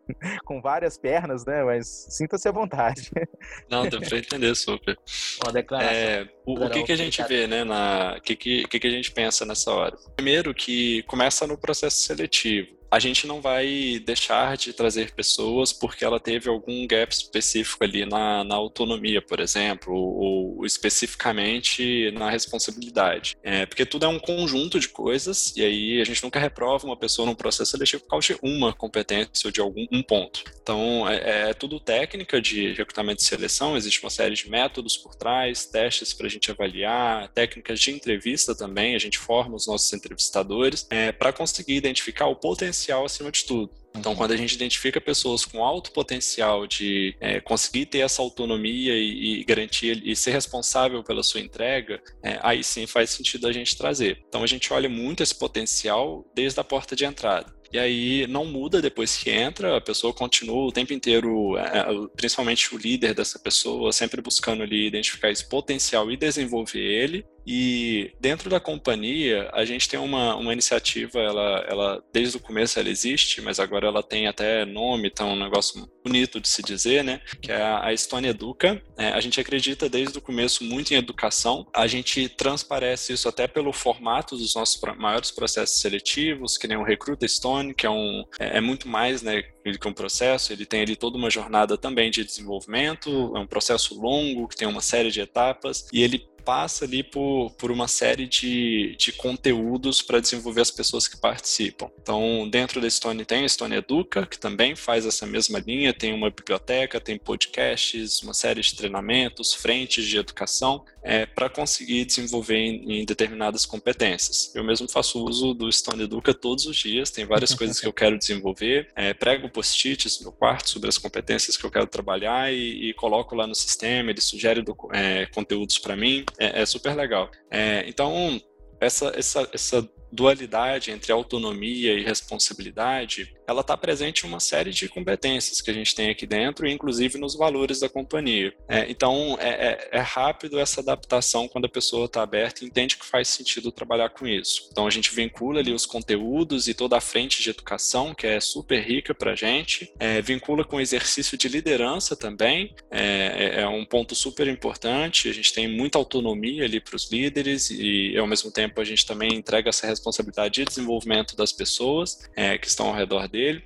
com 0.45 0.61
várias 0.61 0.99
pernas, 0.99 1.47
né? 1.47 1.63
Mas 1.63 1.87
sinta-se 2.11 2.49
à 2.49 2.51
vontade. 2.51 3.09
Não, 3.71 3.89
deu 3.89 4.01
para 4.01 4.19
entender 4.19 4.53
super. 4.57 4.99
Uma 5.45 5.53
declaração. 5.53 5.95
É, 5.95 6.29
o, 6.45 6.65
o 6.65 6.71
que, 6.71 6.83
que 6.83 6.91
a 6.91 6.97
gente 6.97 7.23
vê, 7.23 7.47
né? 7.47 7.63
Na, 7.63 8.19
que, 8.21 8.35
que, 8.35 8.67
que 8.67 8.87
a 8.87 8.91
gente 8.91 9.13
pensa 9.13 9.47
nessa 9.47 9.73
hora? 9.73 9.97
Primeiro 10.17 10.53
que 10.53 11.05
começa 11.05 11.47
no 11.47 11.57
processo 11.57 11.99
seletivo 11.99 12.76
a 12.97 12.99
gente 12.99 13.27
não 13.27 13.43
vai 13.43 14.01
deixar 14.07 14.57
de 14.57 14.73
trazer 14.73 15.11
pessoas 15.11 15.71
porque 15.71 16.03
ela 16.03 16.19
teve 16.19 16.49
algum 16.49 16.87
gap 16.87 17.13
específico 17.13 17.85
ali 17.85 18.07
na, 18.07 18.43
na 18.43 18.55
autonomia, 18.55 19.21
por 19.21 19.39
exemplo, 19.39 19.95
ou, 19.95 20.57
ou 20.57 20.67
especificamente 20.67 22.11
na 22.13 22.31
responsabilidade. 22.31 23.37
É, 23.43 23.67
porque 23.67 23.85
tudo 23.85 24.07
é 24.07 24.09
um 24.09 24.19
conjunto 24.19 24.81
de 24.81 24.89
coisas 24.89 25.55
e 25.55 25.63
aí 25.63 26.01
a 26.01 26.05
gente 26.05 26.23
nunca 26.23 26.41
reprova 26.41 26.87
uma 26.87 26.97
pessoa 26.97 27.27
num 27.27 27.35
processo 27.35 27.73
seletivo 27.73 28.03
por 28.05 28.09
causa 28.09 28.29
de 28.29 28.39
uma 28.43 28.73
competência 28.73 29.47
ou 29.47 29.51
de 29.53 29.61
algum 29.61 29.87
um 29.93 30.03
ponto. 30.03 30.43
Então, 30.63 31.07
é, 31.07 31.51
é 31.51 31.55
tudo 31.55 31.79
técnica 31.79 32.41
de 32.41 32.73
recrutamento 32.73 33.23
e 33.23 33.27
seleção, 33.27 33.77
existe 33.77 34.03
uma 34.03 34.11
série 34.11 34.35
de 34.35 34.49
métodos 34.49 34.97
por 34.97 35.15
trás, 35.15 35.67
testes 35.67 36.15
para 36.15 36.27
a 36.27 36.31
gente 36.31 36.51
avaliar, 36.51 37.29
técnicas 37.29 37.79
de 37.79 37.91
entrevista 37.91 38.55
também, 38.55 38.95
a 38.95 38.99
gente 38.99 39.19
forma 39.19 39.55
os 39.55 39.67
nossos 39.67 39.93
entrevistadores 39.93 40.87
é, 40.89 41.13
para 41.13 41.31
conseguir 41.31 41.75
identificar 41.75 42.27
o 42.27 42.35
potencial 42.35 42.86
potencial 42.87 43.05
acima 43.05 43.31
de 43.31 43.45
tudo. 43.45 43.71
Então, 43.97 44.15
quando 44.15 44.33
a 44.33 44.37
gente 44.37 44.55
identifica 44.55 45.01
pessoas 45.01 45.45
com 45.45 45.65
alto 45.65 45.91
potencial 45.91 46.67
de 46.67 47.17
é, 47.19 47.41
conseguir 47.41 47.87
ter 47.87 48.01
essa 48.01 48.21
autonomia 48.21 48.95
e, 48.95 49.41
e, 49.41 49.45
garantir 49.45 50.03
e 50.05 50.15
ser 50.15 50.33
responsável 50.33 51.03
pela 51.03 51.23
sua 51.23 51.41
entrega, 51.41 52.01
é, 52.23 52.39
aí 52.43 52.63
sim 52.63 52.87
faz 52.87 53.11
sentido 53.11 53.47
a 53.47 53.53
gente 53.53 53.77
trazer. 53.77 54.23
Então, 54.29 54.43
a 54.43 54.47
gente 54.47 54.71
olha 54.73 54.89
muito 54.89 55.23
esse 55.23 55.35
potencial 55.35 56.25
desde 56.35 56.61
a 56.61 56.65
porta 56.65 56.95
de 56.95 57.07
entrada. 57.07 57.57
E 57.73 57.79
aí 57.79 58.27
não 58.29 58.45
muda 58.45 58.81
depois 58.81 59.17
que 59.17 59.31
entra, 59.31 59.77
a 59.77 59.81
pessoa 59.81 60.13
continua 60.13 60.69
o 60.69 60.73
tempo 60.73 60.93
inteiro, 60.93 61.57
é, 61.57 61.85
principalmente 62.17 62.75
o 62.75 62.79
líder 62.79 63.15
dessa 63.15 63.39
pessoa, 63.39 63.93
sempre 63.93 64.21
buscando 64.21 64.63
ali 64.63 64.87
identificar 64.87 65.31
esse 65.31 65.49
potencial 65.49 66.11
e 66.11 66.17
desenvolver 66.17 66.79
ele. 66.79 67.25
E 67.47 68.13
dentro 68.21 68.51
da 68.51 68.59
companhia, 68.59 69.49
a 69.53 69.65
gente 69.65 69.89
tem 69.89 70.01
uma, 70.01 70.35
uma 70.35 70.53
iniciativa, 70.53 71.21
ela, 71.21 71.65
ela 71.69 72.05
desde 72.13 72.37
o 72.37 72.41
começo 72.41 72.79
ela 72.79 72.89
existe, 72.89 73.41
mas 73.41 73.61
agora 73.61 73.87
ela 73.87 74.03
tem 74.03 74.27
até 74.27 74.65
nome, 74.65 75.09
então 75.09 75.31
é 75.31 75.33
um 75.33 75.45
negócio 75.45 75.89
bonito 76.05 76.41
de 76.41 76.49
se 76.49 76.63
dizer, 76.63 77.05
né? 77.05 77.21
Que 77.41 77.53
é 77.53 77.63
a 77.63 77.93
Estônia 77.93 78.31
Educa. 78.31 78.83
É, 78.97 79.09
a 79.09 79.21
gente 79.21 79.41
acredita 79.41 79.89
desde 79.89 80.19
o 80.19 80.21
começo 80.21 80.65
muito 80.65 80.93
em 80.93 80.97
educação. 80.97 81.67
A 81.73 81.87
gente 81.87 82.29
transparece 82.29 83.13
isso 83.13 83.29
até 83.29 83.47
pelo 83.47 83.73
formato 83.73 84.37
dos 84.37 84.55
nossos 84.55 84.81
maiores 84.97 85.31
processos 85.31 85.81
seletivos, 85.81 86.59
que 86.59 86.67
nem 86.67 86.77
o 86.77 86.83
Recruta 86.83 87.27
Stone, 87.29 87.75
que 87.75 87.87
é 87.87 87.91
um 87.91 88.25
é, 88.41 88.59
é 88.59 88.61
muito 88.61 88.89
mais, 88.89 89.23
né? 89.23 89.45
que 89.81 89.89
um 89.89 89.93
processo, 89.93 90.53
ele 90.53 90.65
tem 90.65 90.83
ali 90.83 90.95
toda 90.95 91.19
uma 91.19 91.29
jornada 91.29 91.77
também 91.77 92.09
de 92.09 92.25
desenvolvimento, 92.25 93.33
é 93.37 93.41
um 93.41 93.47
processo 93.47 94.01
longo 94.01 94.47
que 94.47 94.57
tem 94.57 94.69
uma 94.69 94.81
série 94.81 95.11
de 95.11 95.21
etapas 95.21 95.89
e 95.93 96.03
ele 96.03 96.25
passa 96.47 96.85
ali 96.85 97.03
por, 97.03 97.51
por 97.59 97.73
uma 97.73 97.89
série 97.89 98.29
de, 98.29 98.95
de 98.97 99.11
conteúdos 99.11 100.01
para 100.01 100.21
desenvolver 100.21 100.61
as 100.61 100.71
pessoas 100.71 101.09
que 101.09 101.17
participam. 101.17 101.91
Então, 102.01 102.49
dentro 102.49 102.81
da 102.81 102.89
Stone 102.89 103.25
tem 103.25 103.45
a 103.45 103.49
Stone 103.49 103.75
Educa, 103.75 104.25
que 104.25 104.39
também 104.39 104.77
faz 104.77 105.05
essa 105.05 105.27
mesma 105.27 105.59
linha, 105.59 105.93
tem 105.93 106.15
uma 106.15 106.31
biblioteca, 106.31 107.01
tem 107.01 107.19
podcasts, 107.19 108.23
uma 108.23 108.33
série 108.33 108.61
de 108.61 108.77
treinamentos, 108.77 109.53
frentes 109.53 110.07
de 110.07 110.17
educação, 110.17 110.85
é, 111.03 111.25
para 111.25 111.49
conseguir 111.49 112.05
desenvolver 112.05 112.57
em, 112.57 113.01
em, 113.01 113.05
determinadas 113.05 113.65
competências. 113.65 114.53
Eu 114.55 114.65
mesmo 114.65 114.89
faço 114.89 115.25
uso 115.25 115.55
do 115.55 115.71
Stone 115.71 116.03
Educa 116.03 116.35
todos 116.35 116.67
os 116.67 116.77
dias, 116.77 117.11
tem 117.11 117.25
várias 117.25 117.55
coisas 117.55 117.79
que 117.81 117.87
eu 117.87 117.93
quero 117.93 118.19
desenvolver, 118.19 118.89
é, 118.95 119.15
prego 119.15 119.49
post-its 119.49 120.21
no 120.21 120.33
quarto 120.33 120.69
sobre 120.69 120.89
as 120.89 120.99
competências 120.99 121.57
que 121.57 121.65
eu 121.65 121.71
quero 121.71 121.87
trabalhar 121.87 122.53
e, 122.53 122.91
e 122.91 122.95
coloco 122.95 123.37
lá 123.37 123.47
no 123.47 123.55
sistema, 123.55 124.11
ele 124.11 124.21
sugere 124.21 124.63
do, 124.63 124.77
é, 124.93 125.27
conteúdos 125.27 125.79
para 125.79 125.97
mim. 125.97 126.25
É, 126.39 126.63
é 126.63 126.67
super 126.67 126.95
legal. 126.95 127.31
É, 127.51 127.89
então, 127.89 128.41
essa, 128.81 129.13
essa, 129.17 129.49
essa 129.53 129.89
dualidade 130.11 130.91
entre 130.91 131.13
autonomia 131.13 131.95
e 131.95 132.03
responsabilidade, 132.03 133.35
ela 133.47 133.61
está 133.61 133.77
presente 133.77 134.25
em 134.25 134.29
uma 134.29 134.41
série 134.41 134.71
de 134.71 134.89
competências 134.89 135.61
que 135.61 135.71
a 135.71 135.75
gente 135.75 135.95
tem 135.95 136.11
aqui 136.11 136.27
dentro, 136.27 136.67
inclusive 136.69 137.19
nos 137.19 137.37
valores 137.37 137.81
da 137.81 137.89
companhia. 137.89 138.53
É, 138.69 138.91
então, 138.91 139.39
é, 139.41 139.49
é, 139.49 139.89
é, 139.93 140.01
rápido 140.01 140.59
essa 140.59 140.81
adaptação 140.81 141.47
quando 141.47 141.67
a 141.67 141.69
pessoa 141.69 142.07
está 142.07 142.23
aberta 142.23 142.65
e 142.65 142.67
entende 142.67 142.97
que 142.97 143.07
faz 143.07 143.29
sentido 143.29 143.71
trabalhar 143.71 144.11
com 144.11 144.27
isso. 144.27 144.69
Então, 144.73 144.87
a 144.87 144.91
gente 144.91 145.15
vincula 145.15 145.61
ali 145.61 145.73
os 145.73 145.87
conteúdos 145.87 146.67
e 146.67 146.75
toda 146.75 146.97
a 146.97 147.01
frente 147.01 147.43
de 147.43 147.51
educação, 147.51 148.15
que 148.15 148.27
é 148.27 148.41
super 148.41 148.83
rica 148.83 149.15
para 149.15 149.33
a 149.33 149.37
gente, 149.37 149.93
é, 149.99 150.21
vincula 150.21 150.65
com 150.65 150.77
o 150.77 150.81
exercício 150.81 151.39
de 151.39 151.49
liderança 151.49 152.17
também, 152.17 152.75
é, 152.91 153.59
é, 153.59 153.61
é 153.63 153.69
um 153.69 153.85
ponto 153.85 154.15
super 154.15 154.49
importante. 154.49 155.29
A 155.29 155.33
gente 155.33 155.53
tem 155.53 155.69
muita 155.69 155.99
autonomia 155.99 156.65
ali 156.65 156.81
para 156.81 156.97
os 156.97 157.11
líderes 157.11 157.71
e, 157.71 158.17
ao 158.19 158.27
mesmo 158.27 158.51
tempo, 158.51 158.81
a 158.81 158.85
gente 158.85 159.07
também 159.07 159.35
entrega 159.35 159.69
essa 159.69 159.87
responsabilidade 159.97 160.55
de 160.55 160.65
desenvolvimento 160.65 161.37
das 161.37 161.53
pessoas 161.53 162.19
é, 162.37 162.57
que 162.59 162.67
estão 162.67 162.89
ao 162.89 162.95
redor 162.95 163.29
dele 163.29 163.65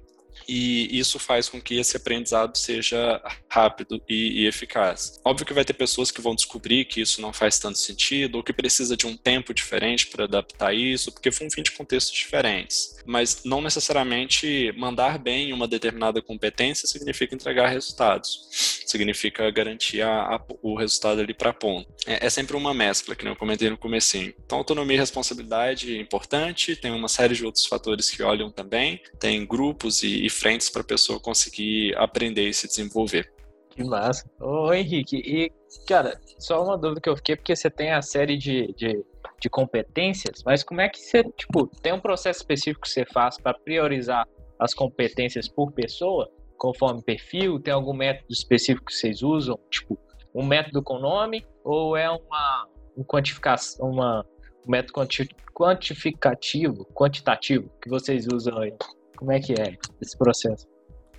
e 0.49 0.99
isso 0.99 1.19
faz 1.19 1.49
com 1.49 1.61
que 1.61 1.79
esse 1.79 1.97
aprendizado 1.97 2.57
seja 2.57 3.23
rápido 3.49 4.03
e, 4.09 4.43
e, 4.43 4.47
eficaz. 4.49 5.21
Óbvio 5.25 5.47
que 5.47 5.53
vai 5.53 5.64
ter 5.64 5.75
pessoas 5.75 6.11
que 6.11 6.21
vão 6.21 6.35
descobrir 6.35 6.87
que 6.87 7.01
isso 7.01 7.21
não 7.21 7.33
faz 7.33 7.59
tanto 7.61 7.79
sentido 7.79 8.37
ou 8.37 8.43
que 8.43 8.53
precisa 8.53 8.97
de 8.97 9.07
um 9.07 9.16
tempo 9.16 9.55
diferente 9.55 10.09
para 10.09 10.25
adaptar 10.25 10.75
isso, 10.75 11.12
porque 11.12 11.31
foi 11.31 11.47
um 11.47 11.51
fim 11.51 11.62
de 11.62 11.71
contextos 11.71 12.16
diferentes. 12.16 12.97
Mas 13.11 13.42
não 13.44 13.61
necessariamente 13.61 14.73
mandar 14.79 15.18
bem 15.18 15.53
uma 15.53 15.66
determinada 15.66 16.23
competência 16.23 16.87
significa 16.87 17.35
entregar 17.35 17.68
resultados, 17.68 18.46
significa 18.87 19.51
garantir 19.51 20.01
a, 20.01 20.37
a, 20.37 20.40
o 20.62 20.77
resultado 20.77 21.20
ali 21.20 21.35
para 21.35 21.53
ponto. 21.53 21.92
É, 22.07 22.25
é, 22.25 22.31
sempre 22.31 22.57
uma 22.57 22.73
mescla, 22.73 23.16
que 23.16 23.27
eu 23.27 23.35
comentei 23.35 23.68
no 23.68 23.77
comecinho. 23.77 24.33
Então, 24.46 24.59
autonomia 24.59 24.96
e 24.96 25.01
responsabilidade 25.01 25.96
é 25.96 26.01
importante, 26.01 26.77
tem 26.77 26.92
uma 26.92 27.09
série 27.09 27.35
de 27.35 27.44
outros 27.44 27.66
fatores 27.66 28.09
que 28.09 28.23
olham 28.23 28.49
também, 28.49 29.03
tem 29.18 29.44
grupos 29.44 30.05
e, 30.05 30.25
e 30.25 30.31
frentes 30.31 30.70
para 30.70 30.83
a 30.83 30.85
pessoa 30.85 31.18
conseguir 31.18 31.96
aprender 31.96 32.49
e 32.49 32.55
se 32.55 32.68
desenvolver. 32.68 33.33
Que 33.70 33.83
massa. 33.83 34.31
Ô 34.38 34.73
Henrique, 34.73 35.16
e 35.16 35.53
cara, 35.87 36.20
só 36.38 36.62
uma 36.62 36.79
dúvida 36.79 37.01
que 37.01 37.09
eu 37.09 37.16
fiquei, 37.16 37.35
porque 37.35 37.57
você 37.57 37.68
tem 37.68 37.92
a 37.92 38.03
série 38.03 38.37
de, 38.37 38.73
de, 38.77 39.05
de 39.40 39.48
competências, 39.48 40.42
mas 40.44 40.62
como 40.62 40.80
é 40.80 40.88
que 40.88 40.98
você, 40.98 41.24
tipo, 41.24 41.66
tem 41.83 41.92
um 41.92 42.00
processo 42.00 42.40
específico 42.40 42.83
que 42.83 42.88
você 42.90 43.04
faz 43.04 43.38
para 43.38 43.59
priorizar 43.59 44.26
as 44.59 44.74
competências 44.74 45.48
por 45.48 45.72
pessoa, 45.72 46.30
conforme 46.59 47.02
perfil? 47.02 47.59
Tem 47.59 47.72
algum 47.72 47.94
método 47.94 48.33
específico 48.33 48.87
que 48.87 48.94
vocês 48.94 49.22
usam? 49.22 49.59
Tipo, 49.70 49.98
um 50.35 50.44
método 50.44 50.83
com 50.83 50.98
nome 50.98 51.46
ou 51.64 51.96
é 51.96 52.11
uma 52.11 52.68
um 52.96 53.04
quantificação, 53.04 53.88
uma, 53.88 54.24
um 54.66 54.70
método 54.70 54.92
quanti, 54.92 55.28
quantificativo, 55.54 56.85
quantitativo 56.94 57.70
que 57.83 57.88
vocês 57.88 58.26
usam 58.33 58.59
aí? 58.59 58.74
Como 59.16 59.33
é 59.33 59.40
que 59.40 59.52
é 59.52 59.76
esse 60.00 60.16
processo? 60.16 60.66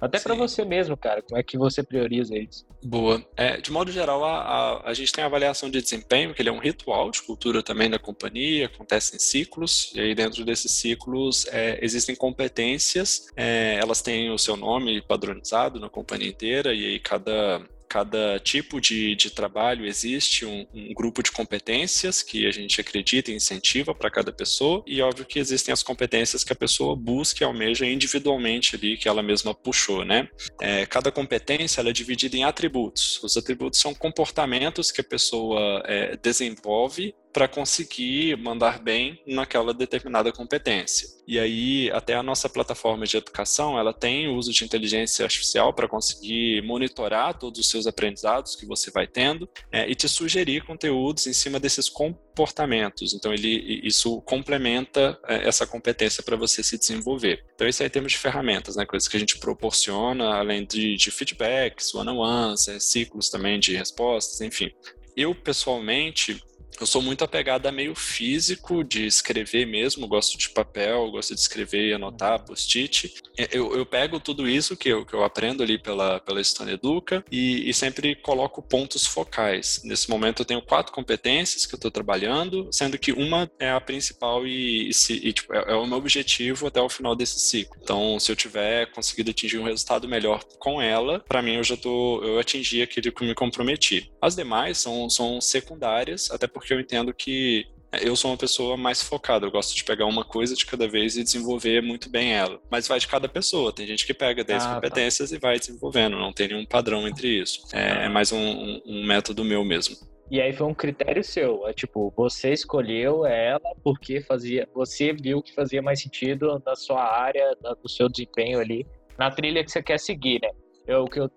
Até 0.01 0.19
para 0.19 0.33
você 0.33 0.65
mesmo, 0.65 0.97
cara, 0.97 1.21
como 1.21 1.39
é 1.39 1.43
que 1.43 1.57
você 1.57 1.83
prioriza 1.83 2.35
isso? 2.35 2.65
Boa. 2.83 3.23
É, 3.37 3.57
de 3.57 3.71
modo 3.71 3.91
geral, 3.91 4.25
a, 4.25 4.41
a, 4.41 4.89
a, 4.89 4.93
gente 4.95 5.11
tem 5.11 5.23
a 5.23 5.27
avaliação 5.27 5.69
de 5.69 5.79
desempenho, 5.79 6.33
que 6.33 6.41
ele 6.41 6.49
é 6.49 6.51
um 6.51 6.57
ritual 6.57 7.11
de 7.11 7.21
cultura 7.21 7.61
também 7.61 7.87
da 7.87 7.99
companhia, 7.99 8.65
acontece 8.65 9.15
em 9.15 9.19
ciclos, 9.19 9.91
e 9.93 9.99
aí 9.99 10.15
dentro 10.15 10.43
desses 10.43 10.71
ciclos 10.71 11.45
é, 11.49 11.77
existem 11.83 12.15
competências, 12.15 13.27
é, 13.35 13.77
elas 13.79 14.01
têm 14.01 14.31
o 14.31 14.37
seu 14.39 14.57
nome 14.57 15.01
padronizado 15.03 15.79
na 15.79 15.89
companhia 15.89 16.29
inteira, 16.29 16.73
e 16.73 16.83
aí 16.85 16.99
cada, 16.99 17.61
cada 17.91 18.39
tipo 18.39 18.79
de, 18.79 19.17
de 19.17 19.29
trabalho 19.29 19.85
existe 19.85 20.45
um, 20.45 20.65
um, 20.73 20.93
grupo 20.93 21.21
de 21.21 21.29
competências 21.29 22.23
que 22.23 22.47
a 22.47 22.51
gente 22.51 22.79
acredita 22.79 23.29
e 23.29 23.35
incentiva 23.35 23.93
para 23.93 24.09
cada 24.09 24.31
pessoa, 24.31 24.81
e 24.87 25.01
óbvio 25.01 25.25
que 25.25 25.37
existem 25.37 25.73
as 25.73 25.83
competências 25.83 26.41
que 26.41 26.53
a 26.53 26.55
pessoa 26.55 26.95
busca 26.95 27.43
e 27.43 27.45
almeja 27.45 27.85
individualmente 27.85 28.77
ali, 28.77 28.95
que 28.95 29.09
ela 29.09 29.21
mesma 29.21 29.53
puxou, 29.53 30.05
né? 30.05 30.29
É, 30.61 30.85
cada 30.85 31.11
competência 31.11 31.81
é 31.81 31.91
dividida 31.91 32.37
em 32.37 32.45
atributos. 32.45 33.21
Os 33.23 33.35
atributos 33.35 33.81
são 33.81 33.93
comportamentos 33.93 34.89
que 34.89 35.01
a 35.01 35.03
pessoa 35.03 35.83
é, 35.85 36.15
desenvolve 36.15 37.13
para 37.33 37.47
conseguir 37.47 38.37
mandar 38.37 38.79
bem 38.79 39.21
naquela 39.25 39.73
determinada 39.73 40.31
competência. 40.31 41.07
E 41.27 41.39
aí, 41.39 41.89
até 41.91 42.15
a 42.15 42.23
nossa 42.23 42.49
plataforma 42.49 43.05
de 43.05 43.15
educação, 43.15 43.79
ela 43.79 43.93
tem 43.93 44.27
o 44.27 44.35
uso 44.35 44.51
de 44.51 44.65
inteligência 44.65 45.23
artificial 45.23 45.73
para 45.73 45.87
conseguir 45.87 46.61
monitorar 46.63 47.37
todos 47.37 47.59
os 47.59 47.69
seus 47.69 47.87
aprendizados 47.87 48.55
que 48.55 48.65
você 48.65 48.91
vai 48.91 49.07
tendo 49.07 49.47
é, 49.71 49.89
e 49.89 49.95
te 49.95 50.09
sugerir 50.09 50.65
conteúdos 50.65 51.27
em 51.27 51.33
cima 51.33 51.57
desses 51.57 51.87
comportamentos. 51.87 53.13
Então, 53.13 53.33
ele, 53.33 53.79
isso 53.81 54.21
complementa 54.23 55.17
é, 55.25 55.47
essa 55.47 55.65
competência 55.65 56.21
para 56.21 56.35
você 56.35 56.61
se 56.61 56.77
desenvolver. 56.77 57.45
Então, 57.55 57.67
isso 57.67 57.81
aí 57.81 57.89
temos 57.89 58.11
de 58.11 58.17
ferramentas, 58.17 58.75
né, 58.75 58.85
coisas 58.85 59.07
que 59.07 59.15
a 59.15 59.19
gente 59.19 59.39
proporciona, 59.39 60.35
além 60.35 60.65
de, 60.65 60.97
de 60.97 61.11
feedbacks, 61.11 61.93
one-on-ones, 61.93 62.67
é, 62.67 62.79
ciclos 62.79 63.29
também 63.29 63.57
de 63.57 63.75
respostas, 63.75 64.41
enfim. 64.41 64.69
Eu, 65.15 65.35
pessoalmente, 65.35 66.41
eu 66.81 66.87
sou 66.87 67.01
muito 67.01 67.23
apegado 67.23 67.67
a 67.67 67.71
meio 67.71 67.93
físico, 67.93 68.83
de 68.83 69.05
escrever 69.05 69.65
mesmo, 69.65 70.07
gosto 70.07 70.37
de 70.37 70.49
papel, 70.49 71.11
gosto 71.11 71.35
de 71.35 71.39
escrever 71.39 71.89
e 71.89 71.93
anotar, 71.93 72.39
uhum. 72.39 72.45
post-it. 72.45 73.13
Eu, 73.51 73.75
eu 73.75 73.85
pego 73.85 74.19
tudo 74.19 74.49
isso 74.49 74.75
que 74.75 74.89
eu, 74.89 75.05
que 75.05 75.13
eu 75.13 75.23
aprendo 75.23 75.61
ali 75.61 75.77
pela, 75.77 76.19
pela 76.19 76.41
Estônia 76.41 76.73
Educa 76.73 77.23
e, 77.31 77.69
e 77.69 77.73
sempre 77.73 78.15
coloco 78.15 78.61
pontos 78.61 79.05
focais. 79.05 79.81
Nesse 79.83 80.09
momento 80.09 80.41
eu 80.41 80.45
tenho 80.45 80.61
quatro 80.61 80.91
competências 80.91 81.65
que 81.65 81.75
eu 81.75 81.77
estou 81.77 81.91
trabalhando, 81.91 82.67
sendo 82.71 82.97
que 82.97 83.11
uma 83.11 83.49
é 83.59 83.69
a 83.69 83.79
principal 83.79 84.45
e, 84.45 84.89
e, 84.89 84.93
se, 84.93 85.13
e 85.13 85.33
tipo, 85.33 85.53
é, 85.53 85.73
é, 85.73 85.75
o 85.75 85.85
meu 85.85 85.97
objetivo 85.97 86.67
até 86.67 86.81
o 86.81 86.89
final 86.89 87.15
desse 87.15 87.39
ciclo. 87.39 87.77
Então, 87.81 88.19
se 88.19 88.31
eu 88.31 88.35
tiver 88.35 88.91
conseguido 88.91 89.31
atingir 89.31 89.59
um 89.59 89.65
resultado 89.65 90.07
melhor 90.07 90.43
com 90.59 90.81
ela, 90.81 91.19
para 91.19 91.41
mim 91.41 91.55
eu 91.55 91.63
já 91.63 91.77
tô, 91.77 92.23
eu 92.23 92.39
atingi 92.39 92.81
aquilo 92.81 93.11
que 93.11 93.25
me 93.25 93.35
comprometi. 93.35 94.11
As 94.21 94.35
demais 94.35 94.77
são, 94.79 95.09
são 95.09 95.39
secundárias, 95.39 96.29
até 96.31 96.47
porque 96.47 96.70
porque 96.71 96.73
eu 96.73 96.79
entendo 96.79 97.13
que 97.13 97.67
eu 98.01 98.15
sou 98.15 98.31
uma 98.31 98.37
pessoa 98.37 98.77
mais 98.77 99.03
focada, 99.03 99.45
eu 99.45 99.51
gosto 99.51 99.75
de 99.75 99.83
pegar 99.83 100.05
uma 100.05 100.23
coisa 100.23 100.55
de 100.55 100.65
cada 100.65 100.87
vez 100.87 101.17
e 101.17 101.23
desenvolver 101.23 101.81
muito 101.81 102.09
bem 102.09 102.33
ela. 102.33 102.61
Mas 102.69 102.87
vai 102.87 102.97
de 102.99 103.07
cada 103.07 103.27
pessoa, 103.27 103.73
tem 103.73 103.85
gente 103.85 104.05
que 104.05 104.13
pega 104.13 104.43
10 104.43 104.63
ah, 104.63 104.67
tá. 104.67 104.75
competências 104.75 105.29
tá. 105.29 105.35
e 105.35 105.39
vai 105.39 105.59
desenvolvendo, 105.59 106.17
não 106.17 106.31
tem 106.31 106.47
nenhum 106.47 106.65
padrão 106.65 107.05
entre 107.05 107.27
isso. 107.27 107.63
É, 107.73 107.91
ah. 107.91 108.03
é 108.03 108.09
mais 108.09 108.31
um, 108.31 108.37
um, 108.37 108.81
um, 108.85 109.05
método 109.05 109.43
meu 109.43 109.65
mesmo. 109.65 109.97
E 110.29 110.39
aí 110.39 110.53
foi 110.53 110.65
um 110.65 110.73
critério 110.73 111.21
seu, 111.21 111.67
é 111.67 111.73
tipo, 111.73 112.13
você 112.15 112.53
escolheu 112.53 113.25
ela 113.25 113.75
porque 113.83 114.21
fazia, 114.21 114.65
você 114.73 115.11
viu 115.11 115.41
que 115.41 115.53
fazia 115.53 115.81
mais 115.81 116.01
sentido 116.01 116.61
na 116.65 116.73
sua 116.73 117.03
área, 117.03 117.53
no 117.83 117.89
seu 117.89 118.07
desempenho 118.07 118.61
ali, 118.61 118.87
na 119.17 119.29
trilha 119.29 119.61
que 119.61 119.69
você 119.69 119.83
quer 119.83 119.99
seguir, 119.99 120.39
né? 120.41 120.49
Eu, 120.87 121.03
o, 121.03 121.09
que 121.09 121.19
eu, 121.19 121.29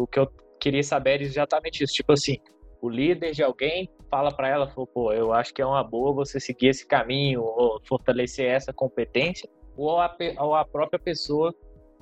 o 0.00 0.06
que 0.06 0.20
eu 0.20 0.30
queria 0.60 0.84
saber 0.84 1.20
é 1.20 1.24
exatamente 1.24 1.82
isso, 1.82 1.92
tipo 1.92 2.12
assim, 2.12 2.38
o 2.80 2.88
líder 2.88 3.32
de 3.32 3.42
alguém 3.42 3.90
fala 4.10 4.32
para 4.32 4.48
ela, 4.48 4.72
pô, 4.92 5.12
eu 5.12 5.32
acho 5.32 5.52
que 5.52 5.62
é 5.62 5.66
uma 5.66 5.82
boa 5.82 6.12
você 6.12 6.38
seguir 6.40 6.68
esse 6.68 6.86
caminho 6.86 7.42
ou 7.42 7.80
fortalecer 7.84 8.46
essa 8.46 8.72
competência, 8.72 9.48
ou 9.76 10.00
a, 10.00 10.16
ou 10.38 10.54
a 10.54 10.64
própria 10.64 10.98
pessoa 10.98 11.54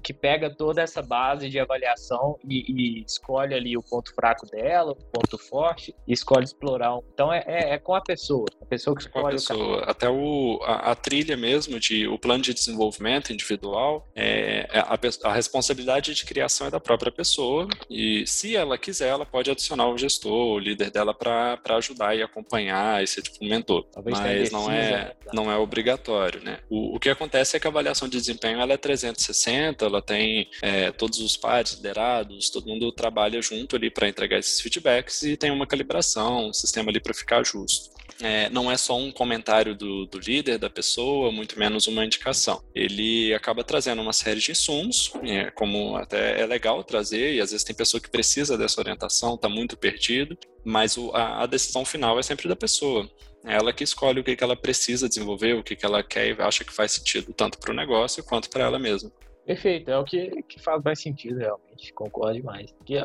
que 0.04 0.12
pega 0.12 0.50
toda 0.50 0.82
essa 0.82 1.00
base 1.00 1.48
de 1.48 1.58
avaliação 1.58 2.38
e, 2.46 3.00
e, 3.00 3.04
escolhe 3.04 3.54
ali 3.54 3.74
o 3.74 3.82
ponto 3.82 4.14
fraco 4.14 4.46
dela, 4.46 4.92
o 4.92 4.96
ponto 4.96 5.38
forte, 5.38 5.94
e 6.06 6.12
escolhe 6.12 6.44
explorar. 6.44 6.98
Então 7.14 7.32
é, 7.32 7.42
é, 7.46 7.70
é 7.70 7.78
com 7.78 7.94
a 7.94 8.02
pessoa, 8.02 8.44
a 8.60 8.66
pessoa 8.66 8.94
que 8.94 9.04
escolhe. 9.04 9.22
Com 9.22 9.28
a 9.28 9.32
pessoa. 9.32 9.86
O 9.86 9.90
Até 9.90 10.08
o, 10.08 10.60
a, 10.62 10.92
a, 10.92 10.94
trilha 10.94 11.38
mesmo, 11.38 11.80
de, 11.80 12.06
o 12.06 12.18
plano 12.18 12.42
de 12.42 12.52
desenvolvimento 12.52 13.32
individual, 13.32 14.06
é, 14.14 14.68
é 14.70 14.78
a, 14.78 14.98
a, 15.24 15.32
responsabilidade 15.32 16.12
de 16.12 16.24
criação 16.26 16.66
é 16.66 16.70
da 16.70 16.78
própria 16.78 17.10
pessoa, 17.10 17.66
e 17.88 18.26
se 18.26 18.54
ela 18.54 18.76
quiser, 18.76 19.08
ela 19.08 19.24
pode 19.24 19.50
adicionar 19.50 19.88
o 19.88 19.96
gestor, 19.96 20.56
o 20.56 20.58
líder 20.58 20.90
dela, 20.90 21.14
para 21.14 21.58
ajudar 21.76 22.14
e 22.14 22.22
acompanhar 22.22 23.02
e 23.02 23.06
ser 23.06 23.22
tipo 23.22 23.42
um 23.42 23.48
mentor. 23.48 23.86
Talvez 23.90 24.20
Mas 24.20 24.50
não 24.50 24.70
é, 24.70 24.90
né? 24.90 25.12
não 25.32 25.50
é 25.50 25.56
obrigatório, 25.56 26.42
né? 26.42 26.58
O, 26.68 26.96
o 26.96 27.00
que 27.00 27.08
acontece 27.08 27.56
é 27.56 27.60
que 27.60 27.66
a 27.66 27.70
avaliação 27.70 28.06
de 28.06 28.18
desempenho 28.18 28.60
ela 28.60 28.74
é 28.74 28.76
360, 28.76 29.93
ela 29.94 30.02
tem 30.02 30.48
é, 30.62 30.90
todos 30.90 31.20
os 31.20 31.36
pares 31.36 31.72
liderados, 31.72 32.50
todo 32.50 32.68
mundo 32.68 32.90
trabalha 32.92 33.40
junto 33.40 33.76
ali 33.76 33.90
para 33.90 34.08
entregar 34.08 34.38
esses 34.38 34.60
feedbacks 34.60 35.22
e 35.22 35.36
tem 35.36 35.50
uma 35.50 35.66
calibração, 35.66 36.48
um 36.48 36.52
sistema 36.52 36.90
ali 36.90 37.00
para 37.00 37.14
ficar 37.14 37.44
justo. 37.44 37.94
É, 38.20 38.48
não 38.50 38.70
é 38.70 38.76
só 38.76 38.96
um 38.96 39.10
comentário 39.10 39.74
do, 39.74 40.06
do, 40.06 40.18
líder, 40.18 40.58
da 40.58 40.70
pessoa, 40.70 41.32
muito 41.32 41.58
menos 41.58 41.86
uma 41.86 42.04
indicação. 42.04 42.62
Ele 42.74 43.34
acaba 43.34 43.64
trazendo 43.64 44.00
uma 44.00 44.12
série 44.12 44.40
de 44.40 44.52
insumos, 44.52 45.12
é, 45.24 45.50
como 45.50 45.96
até 45.96 46.40
é 46.40 46.46
legal 46.46 46.82
trazer, 46.84 47.34
e 47.34 47.40
às 47.40 47.50
vezes 47.50 47.64
tem 47.64 47.74
pessoa 47.74 48.00
que 48.00 48.10
precisa 48.10 48.56
dessa 48.56 48.80
orientação, 48.80 49.34
está 49.34 49.48
muito 49.48 49.76
perdido, 49.76 50.38
mas 50.64 50.96
o, 50.96 51.10
a, 51.12 51.42
a, 51.42 51.46
decisão 51.46 51.84
final 51.84 52.18
é 52.18 52.22
sempre 52.22 52.48
da 52.48 52.56
pessoa. 52.56 53.08
É 53.44 53.54
ela 53.54 53.72
que 53.72 53.84
escolhe 53.84 54.20
o 54.20 54.24
que, 54.24 54.36
ela 54.40 54.56
precisa 54.56 55.08
desenvolver, 55.08 55.54
o 55.54 55.62
que 55.62 55.76
ela 55.82 56.02
quer 56.02 56.28
e 56.28 56.42
acha 56.42 56.64
que 56.64 56.72
faz 56.72 56.92
sentido, 56.92 57.32
tanto 57.32 57.58
para 57.58 57.72
o 57.72 57.76
negócio 57.76 58.24
quanto 58.24 58.48
para 58.48 58.64
ela 58.64 58.78
mesma. 58.78 59.12
Perfeito, 59.46 59.90
é 59.90 59.98
o 59.98 60.04
que, 60.04 60.42
que 60.44 60.60
faz 60.60 60.82
mais 60.82 61.00
sentido 61.00 61.38
realmente, 61.38 61.92
concordo 61.92 62.34
demais. 62.34 62.74
E, 62.88 62.96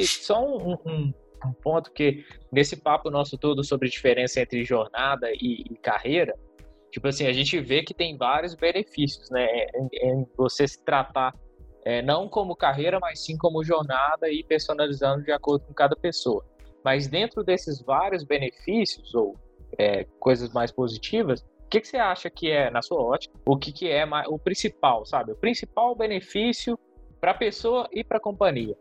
e 0.00 0.06
só 0.06 0.44
um, 0.44 0.74
um, 0.86 1.12
um 1.44 1.52
ponto 1.62 1.90
que 1.92 2.24
nesse 2.52 2.76
papo 2.76 3.10
nosso 3.10 3.36
todo 3.36 3.64
sobre 3.64 3.88
diferença 3.88 4.40
entre 4.40 4.64
jornada 4.64 5.28
e, 5.32 5.64
e 5.70 5.76
carreira, 5.76 6.38
tipo 6.92 7.08
assim, 7.08 7.26
a 7.26 7.32
gente 7.32 7.58
vê 7.60 7.82
que 7.82 7.92
tem 7.92 8.16
vários 8.16 8.54
benefícios, 8.54 9.28
né, 9.30 9.46
em, 9.74 9.88
em 9.92 10.26
você 10.36 10.68
se 10.68 10.84
tratar 10.84 11.34
é, 11.84 12.02
não 12.02 12.28
como 12.28 12.54
carreira, 12.54 12.98
mas 13.00 13.24
sim 13.24 13.36
como 13.36 13.64
jornada 13.64 14.30
e 14.30 14.44
personalizando 14.44 15.24
de 15.24 15.32
acordo 15.32 15.64
com 15.64 15.72
cada 15.72 15.96
pessoa. 15.96 16.44
Mas 16.84 17.08
dentro 17.08 17.42
desses 17.42 17.80
vários 17.80 18.24
benefícios 18.24 19.14
ou 19.14 19.34
é, 19.78 20.04
coisas 20.20 20.52
mais 20.52 20.70
positivas, 20.70 21.44
o 21.68 21.70
que, 21.70 21.82
que, 21.82 21.88
você 21.88 21.98
acha 21.98 22.30
que 22.30 22.50
é, 22.50 22.70
na 22.70 22.80
sua 22.80 22.98
ótica, 22.98 23.38
o 23.44 23.54
que, 23.54 23.70
que 23.70 23.90
é 23.90 24.02
o 24.26 24.38
principal, 24.38 25.04
sabe? 25.04 25.32
O 25.32 25.36
principal 25.36 25.94
benefício 25.94 26.78
para 27.20 27.32
a 27.32 27.34
pessoa 27.34 27.86
e 27.92 28.02
para 28.02 28.16
a 28.16 28.20
companhia. 28.20 28.74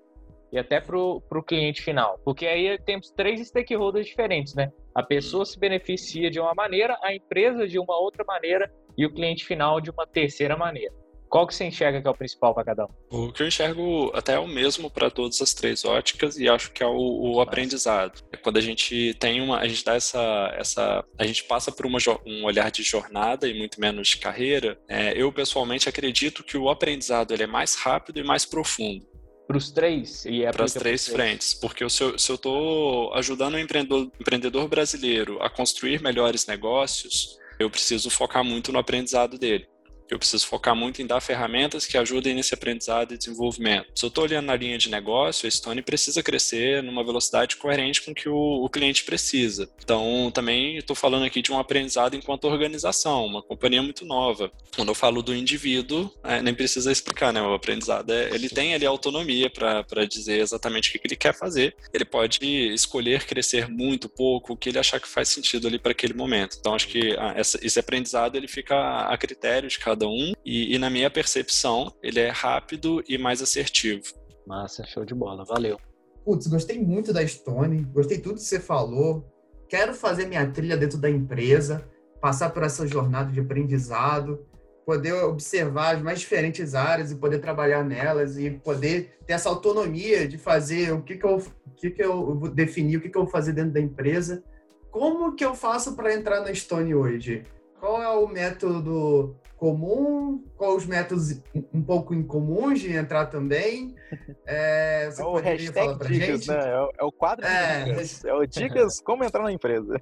E 0.54 0.58
até 0.58 0.80
para 0.80 0.98
o 0.98 1.44
cliente 1.46 1.82
final. 1.82 2.18
Porque 2.24 2.48
aí 2.48 2.80
temos 2.86 3.12
três 3.12 3.46
stakeholders 3.46 4.08
diferentes, 4.08 4.56
né? 4.56 4.72
A 4.96 5.04
pessoa 5.04 5.44
se 5.44 5.60
beneficia 5.60 6.32
de 6.32 6.40
uma 6.40 6.54
maneira, 6.56 6.98
a 7.04 7.14
empresa 7.14 7.68
de 7.68 7.78
uma 7.78 8.00
outra 8.00 8.24
maneira 8.26 8.74
e 8.98 9.06
o 9.06 9.14
cliente 9.14 9.46
final 9.46 9.82
de 9.82 9.92
uma 9.92 10.08
terceira 10.08 10.56
maneira. 10.56 10.94
Qual 11.30 11.46
que 11.46 11.54
você 11.54 11.66
enxerga 11.66 12.02
que 12.02 12.08
é 12.08 12.10
o 12.10 12.16
principal 12.16 12.54
para 12.54 12.64
cada 12.64 12.86
um? 12.86 12.90
O 13.10 13.32
que 13.32 13.44
eu 13.44 13.48
enxergo 13.48 14.12
até 14.14 14.34
é 14.34 14.40
o 14.40 14.48
mesmo 14.48 14.90
para 14.90 15.10
todas 15.10 15.42
as 15.42 15.54
três 15.54 15.84
óticas 15.84 16.38
e 16.38 16.48
acho 16.48 16.72
que 16.72 16.84
é 16.84 16.88
o, 16.88 17.36
o 17.36 17.42
aprendizado. 17.42 18.22
É 18.32 18.38
quando 18.38 18.58
a 18.58 18.62
gente 18.62 19.14
tem 19.20 19.42
uma, 19.42 19.60
a 19.60 19.68
gente 19.68 19.84
dá 19.84 19.96
essa, 19.96 20.54
essa, 20.58 21.04
a 21.18 21.26
gente 21.26 21.44
passa 21.44 21.72
por 21.72 21.86
uma, 21.86 22.00
um 22.26 22.46
olhar 22.46 22.72
de 22.72 22.84
jornada 22.84 23.48
e 23.48 23.58
muito 23.58 23.80
menos 23.80 24.10
de 24.10 24.18
carreira. 24.18 24.80
É, 24.88 25.14
eu 25.22 25.32
pessoalmente 25.32 25.90
acredito 25.90 26.44
que 26.44 26.58
o 26.58 26.70
aprendizado 26.70 27.34
ele 27.34 27.44
é 27.44 27.48
mais 27.48 27.76
rápido 27.76 28.20
e 28.20 28.24
mais 28.24 28.46
profundo 28.46 29.06
para 29.48 29.58
os 29.58 29.72
três 29.72 30.26
e 30.26 30.44
é 30.44 30.52
para 30.52 30.66
as 30.66 30.74
três 30.74 31.08
frentes, 31.08 31.54
porque 31.54 31.90
se 31.90 32.04
eu 32.04 32.16
estou 32.16 33.14
ajudando 33.14 33.54
o 33.54 33.60
empreendedor, 33.60 34.12
empreendedor 34.20 34.68
brasileiro 34.68 35.42
a 35.42 35.50
construir 35.50 36.02
melhores 36.02 36.46
negócios, 36.46 37.38
eu 37.58 37.70
preciso 37.70 38.10
focar 38.10 38.44
muito 38.44 38.72
no 38.72 38.80
aprendizado 38.80 39.38
dele. 39.38 39.66
Eu 40.10 40.18
preciso 40.18 40.48
focar 40.48 40.76
muito 40.76 41.02
em 41.02 41.08
dar 41.08 41.20
ferramentas 41.22 41.86
que 41.86 41.98
ajudem 41.98 42.34
nesse 42.34 42.54
aprendizado 42.54 43.14
e 43.14 43.18
desenvolvimento. 43.18 43.88
Se 43.96 44.06
eu 44.06 44.08
estou 44.08 44.24
olhando 44.24 44.46
na 44.46 44.56
linha 44.56 44.78
de 44.78 44.90
negócio, 44.90 45.48
a 45.48 45.52
Stone 45.52 45.82
precisa 45.82 46.24
crescer 46.24 46.82
numa 46.82 47.04
velocidade 47.04 47.58
coerente 47.58 48.02
com 48.02 48.14
que 48.14 48.30
o, 48.30 48.64
o 48.64 48.70
cliente 48.70 49.04
precisa. 49.04 49.70
Então, 49.84 50.32
também 50.34 50.78
estou 50.78 50.96
falando 50.96 51.26
aqui 51.26 51.42
de 51.42 51.52
um 51.52 51.60
aprendizado 51.60 52.16
enquanto 52.16 52.46
organização, 52.46 53.26
uma 53.26 53.42
companhia 53.42 53.82
muito 53.82 54.06
nova. 54.06 54.52
Quando 54.76 54.90
eu 54.90 54.96
falo 54.96 55.22
do 55.22 55.36
indivíduo, 55.36 56.12
é, 56.24 56.42
nem 56.42 56.54
precisa 56.54 56.92
explicar, 56.92 57.34
né? 57.34 57.42
O 57.42 57.54
aprendizado, 57.54 58.12
é, 58.12 58.30
ele 58.34 58.50
tem 58.50 58.74
ali 58.74 58.86
autonomia 58.86 59.50
para 59.50 60.06
dizer 60.06 60.40
exatamente 60.40 60.90
o 60.90 60.92
que, 60.92 61.00
que 61.00 61.08
ele 61.08 61.16
quer 61.16 61.34
fazer. 61.34 61.76
Ele 61.94 62.06
pode 62.06 62.46
escolher 62.74 63.26
crescer 63.26 63.68
muito, 63.68 64.08
pouco, 64.08 64.54
o 64.54 64.58
que 64.58 64.70
ele 64.70 64.80
achar 64.80 65.00
que 65.00 65.08
faz 65.08 65.30
sentido 65.30 65.68
ali 65.68 65.80
para 65.80 65.92
aquele 65.92 66.14
momento. 66.14 66.58
Então, 66.60 66.74
acho 66.74 66.88
que 66.88 67.16
ah, 67.18 67.34
essa, 67.36 67.60
esse 67.66 67.80
aprendizado 67.80 68.36
ele 68.36 68.48
fica 68.48 68.76
a 69.08 69.18
critério 69.18 69.70
de 69.70 69.80
cada 69.80 69.97
cada 69.98 70.08
um, 70.08 70.34
e, 70.46 70.76
e 70.76 70.78
na 70.78 70.90
minha 70.90 71.10
percepção, 71.10 71.92
ele 72.04 72.20
é 72.20 72.30
rápido 72.30 73.04
e 73.10 73.18
mais 73.18 73.42
assertivo. 73.42 74.04
Massa, 74.46 74.86
show 74.86 75.04
de 75.04 75.16
bola, 75.16 75.44
valeu. 75.44 75.80
Putz, 76.24 76.46
gostei 76.46 76.80
muito 76.80 77.12
da 77.12 77.26
Stone, 77.26 77.84
gostei 77.86 78.20
tudo 78.20 78.36
que 78.36 78.42
você 78.42 78.60
falou. 78.60 79.26
Quero 79.68 79.94
fazer 79.94 80.28
minha 80.28 80.46
trilha 80.52 80.78
dentro 80.78 80.98
da 80.98 81.10
empresa, 81.10 81.84
passar 82.22 82.52
por 82.52 82.64
essa 82.64 82.86
jornada 82.86 83.32
de 83.32 83.40
aprendizado, 83.40 84.46
poder 84.86 85.14
observar 85.14 85.96
as 85.96 86.02
mais 86.02 86.20
diferentes 86.20 86.76
áreas 86.76 87.12
e 87.12 87.16
poder 87.16 87.40
trabalhar 87.40 87.84
nelas 87.84 88.38
e 88.38 88.52
poder 88.52 89.18
ter 89.26 89.34
essa 89.34 89.50
autonomia 89.50 90.28
de 90.28 90.38
fazer 90.38 90.94
o 90.94 91.02
que, 91.02 91.18
que, 91.18 91.26
eu, 91.26 91.38
o 91.38 91.72
que, 91.76 91.90
que 91.90 92.04
eu 92.04 92.40
vou 92.40 92.50
definir, 92.50 92.98
o 92.98 93.02
que, 93.02 93.10
que 93.10 93.18
eu 93.18 93.24
vou 93.24 93.32
fazer 93.32 93.54
dentro 93.54 93.72
da 93.72 93.82
empresa. 93.82 94.44
Como 94.92 95.36
que 95.36 95.44
eu 95.44 95.56
faço 95.56 95.96
para 95.96 96.14
entrar 96.14 96.42
na 96.42 96.54
Stone 96.54 96.96
hoje? 96.96 97.44
Qual 97.80 98.02
é 98.02 98.10
o 98.10 98.28
método 98.28 99.36
comum, 99.58 100.44
quais 100.56 100.76
os 100.76 100.86
métodos 100.86 101.42
um 101.74 101.82
pouco 101.82 102.14
incomuns 102.14 102.80
de 102.80 102.94
entrar 102.94 103.26
também. 103.26 103.96
É, 104.50 105.12
você 105.12 105.22
é 105.22 105.26
o 105.26 105.36
hashtag 105.36 105.74
falar 105.74 105.98
pra 105.98 106.08
dicas, 106.08 106.46
gente? 106.46 106.48
Né? 106.48 106.70
É, 106.70 106.80
o, 106.80 106.92
é 107.00 107.04
o 107.04 107.12
quadro 107.12 107.46
é. 107.46 107.84
de 107.84 107.90
dicas. 107.92 108.24
É 108.24 108.34
o 108.34 108.46
dicas 108.46 109.02
como 109.04 109.26
entrar 109.26 109.44
na 109.44 109.52
empresa. 109.52 110.02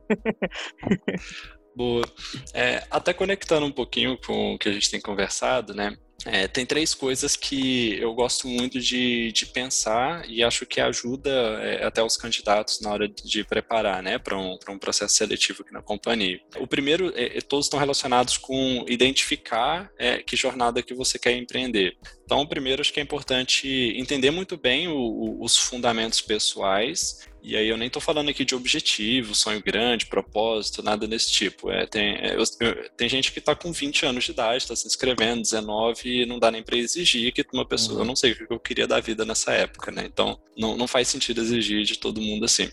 Boa. 1.76 2.06
É, 2.54 2.84
até 2.92 3.12
conectando 3.12 3.66
um 3.66 3.72
pouquinho 3.72 4.16
com 4.24 4.54
o 4.54 4.60
que 4.60 4.70
a 4.70 4.72
gente 4.72 4.92
tem 4.92 5.02
conversado, 5.02 5.74
né? 5.74 5.98
É, 6.26 6.48
tem 6.48 6.66
três 6.66 6.96
coisas 6.96 7.36
que 7.36 8.00
eu 8.00 8.14
gosto 8.16 8.48
muito 8.48 8.80
de, 8.80 9.32
de 9.32 9.46
pensar 9.46 10.28
e 10.28 10.44
acho 10.44 10.66
que 10.66 10.82
ajuda 10.82 11.30
é, 11.62 11.86
até 11.86 12.02
os 12.02 12.18
candidatos 12.18 12.82
na 12.82 12.92
hora 12.92 13.08
de 13.08 13.44
preparar 13.44 14.02
né, 14.02 14.18
para 14.18 14.36
um, 14.38 14.58
um 14.70 14.80
processo 14.80 15.16
seletivo 15.16 15.62
aqui 15.62 15.72
na 15.72 15.84
companhia. 15.84 16.42
O 16.60 16.66
primeiro, 16.66 17.14
é, 17.16 17.38
é, 17.38 17.42
todos 17.42 17.68
estão 17.68 17.80
relacionados 17.80 18.38
com 18.38 18.84
identificar 18.90 19.92
é, 20.00 20.18
que 20.18 20.36
jornada 20.36 20.82
que 20.82 20.96
você 20.96 21.20
quer 21.20 21.34
empreender. 21.34 21.96
Então, 22.26 22.46
primeiro, 22.46 22.82
acho 22.82 22.92
que 22.92 23.00
é 23.00 23.04
importante 23.04 23.68
entender 23.96 24.32
muito 24.32 24.58
bem 24.58 24.88
o, 24.88 24.98
o, 24.98 25.44
os 25.44 25.56
fundamentos 25.58 26.20
pessoais 26.22 27.20
e 27.46 27.56
aí 27.56 27.70
eu 27.70 27.78
nem 27.78 27.86
estou 27.86 28.02
falando 28.02 28.30
aqui 28.30 28.44
de 28.44 28.56
objetivo, 28.56 29.36
sonho 29.36 29.62
grande, 29.62 30.08
propósito, 30.08 30.82
nada 30.82 31.08
desse 31.08 31.32
tipo. 31.32 31.70
É, 31.70 31.86
tem, 31.86 32.16
é, 32.16 32.36
eu, 32.36 32.44
eu, 32.60 32.90
tem 32.98 33.08
gente 33.08 33.32
que 33.32 33.38
está 33.38 33.56
com 33.56 33.72
20 33.72 34.04
anos 34.08 34.24
de 34.24 34.32
idade, 34.32 34.64
está 34.64 34.76
se 34.76 34.88
inscrevendo, 34.88 35.44
19, 35.44 36.10
e 36.10 36.26
não 36.26 36.40
dá 36.40 36.50
nem 36.50 36.64
para 36.64 36.76
exigir 36.76 37.32
que 37.32 37.46
uma 37.54 37.64
pessoa. 37.64 37.98
Uhum. 37.98 38.02
Eu 38.02 38.08
não 38.08 38.16
sei 38.16 38.32
o 38.32 38.36
que 38.36 38.52
eu 38.52 38.60
queria 38.60 38.88
da 38.88 39.00
vida 39.00 39.24
nessa 39.24 39.54
época, 39.54 39.92
né? 39.92 40.06
Então 40.12 40.40
não, 40.58 40.76
não 40.76 40.88
faz 40.88 41.08
sentido 41.08 41.40
exigir 41.40 41.84
de 41.84 42.00
todo 42.00 42.20
mundo 42.20 42.46
assim. 42.46 42.68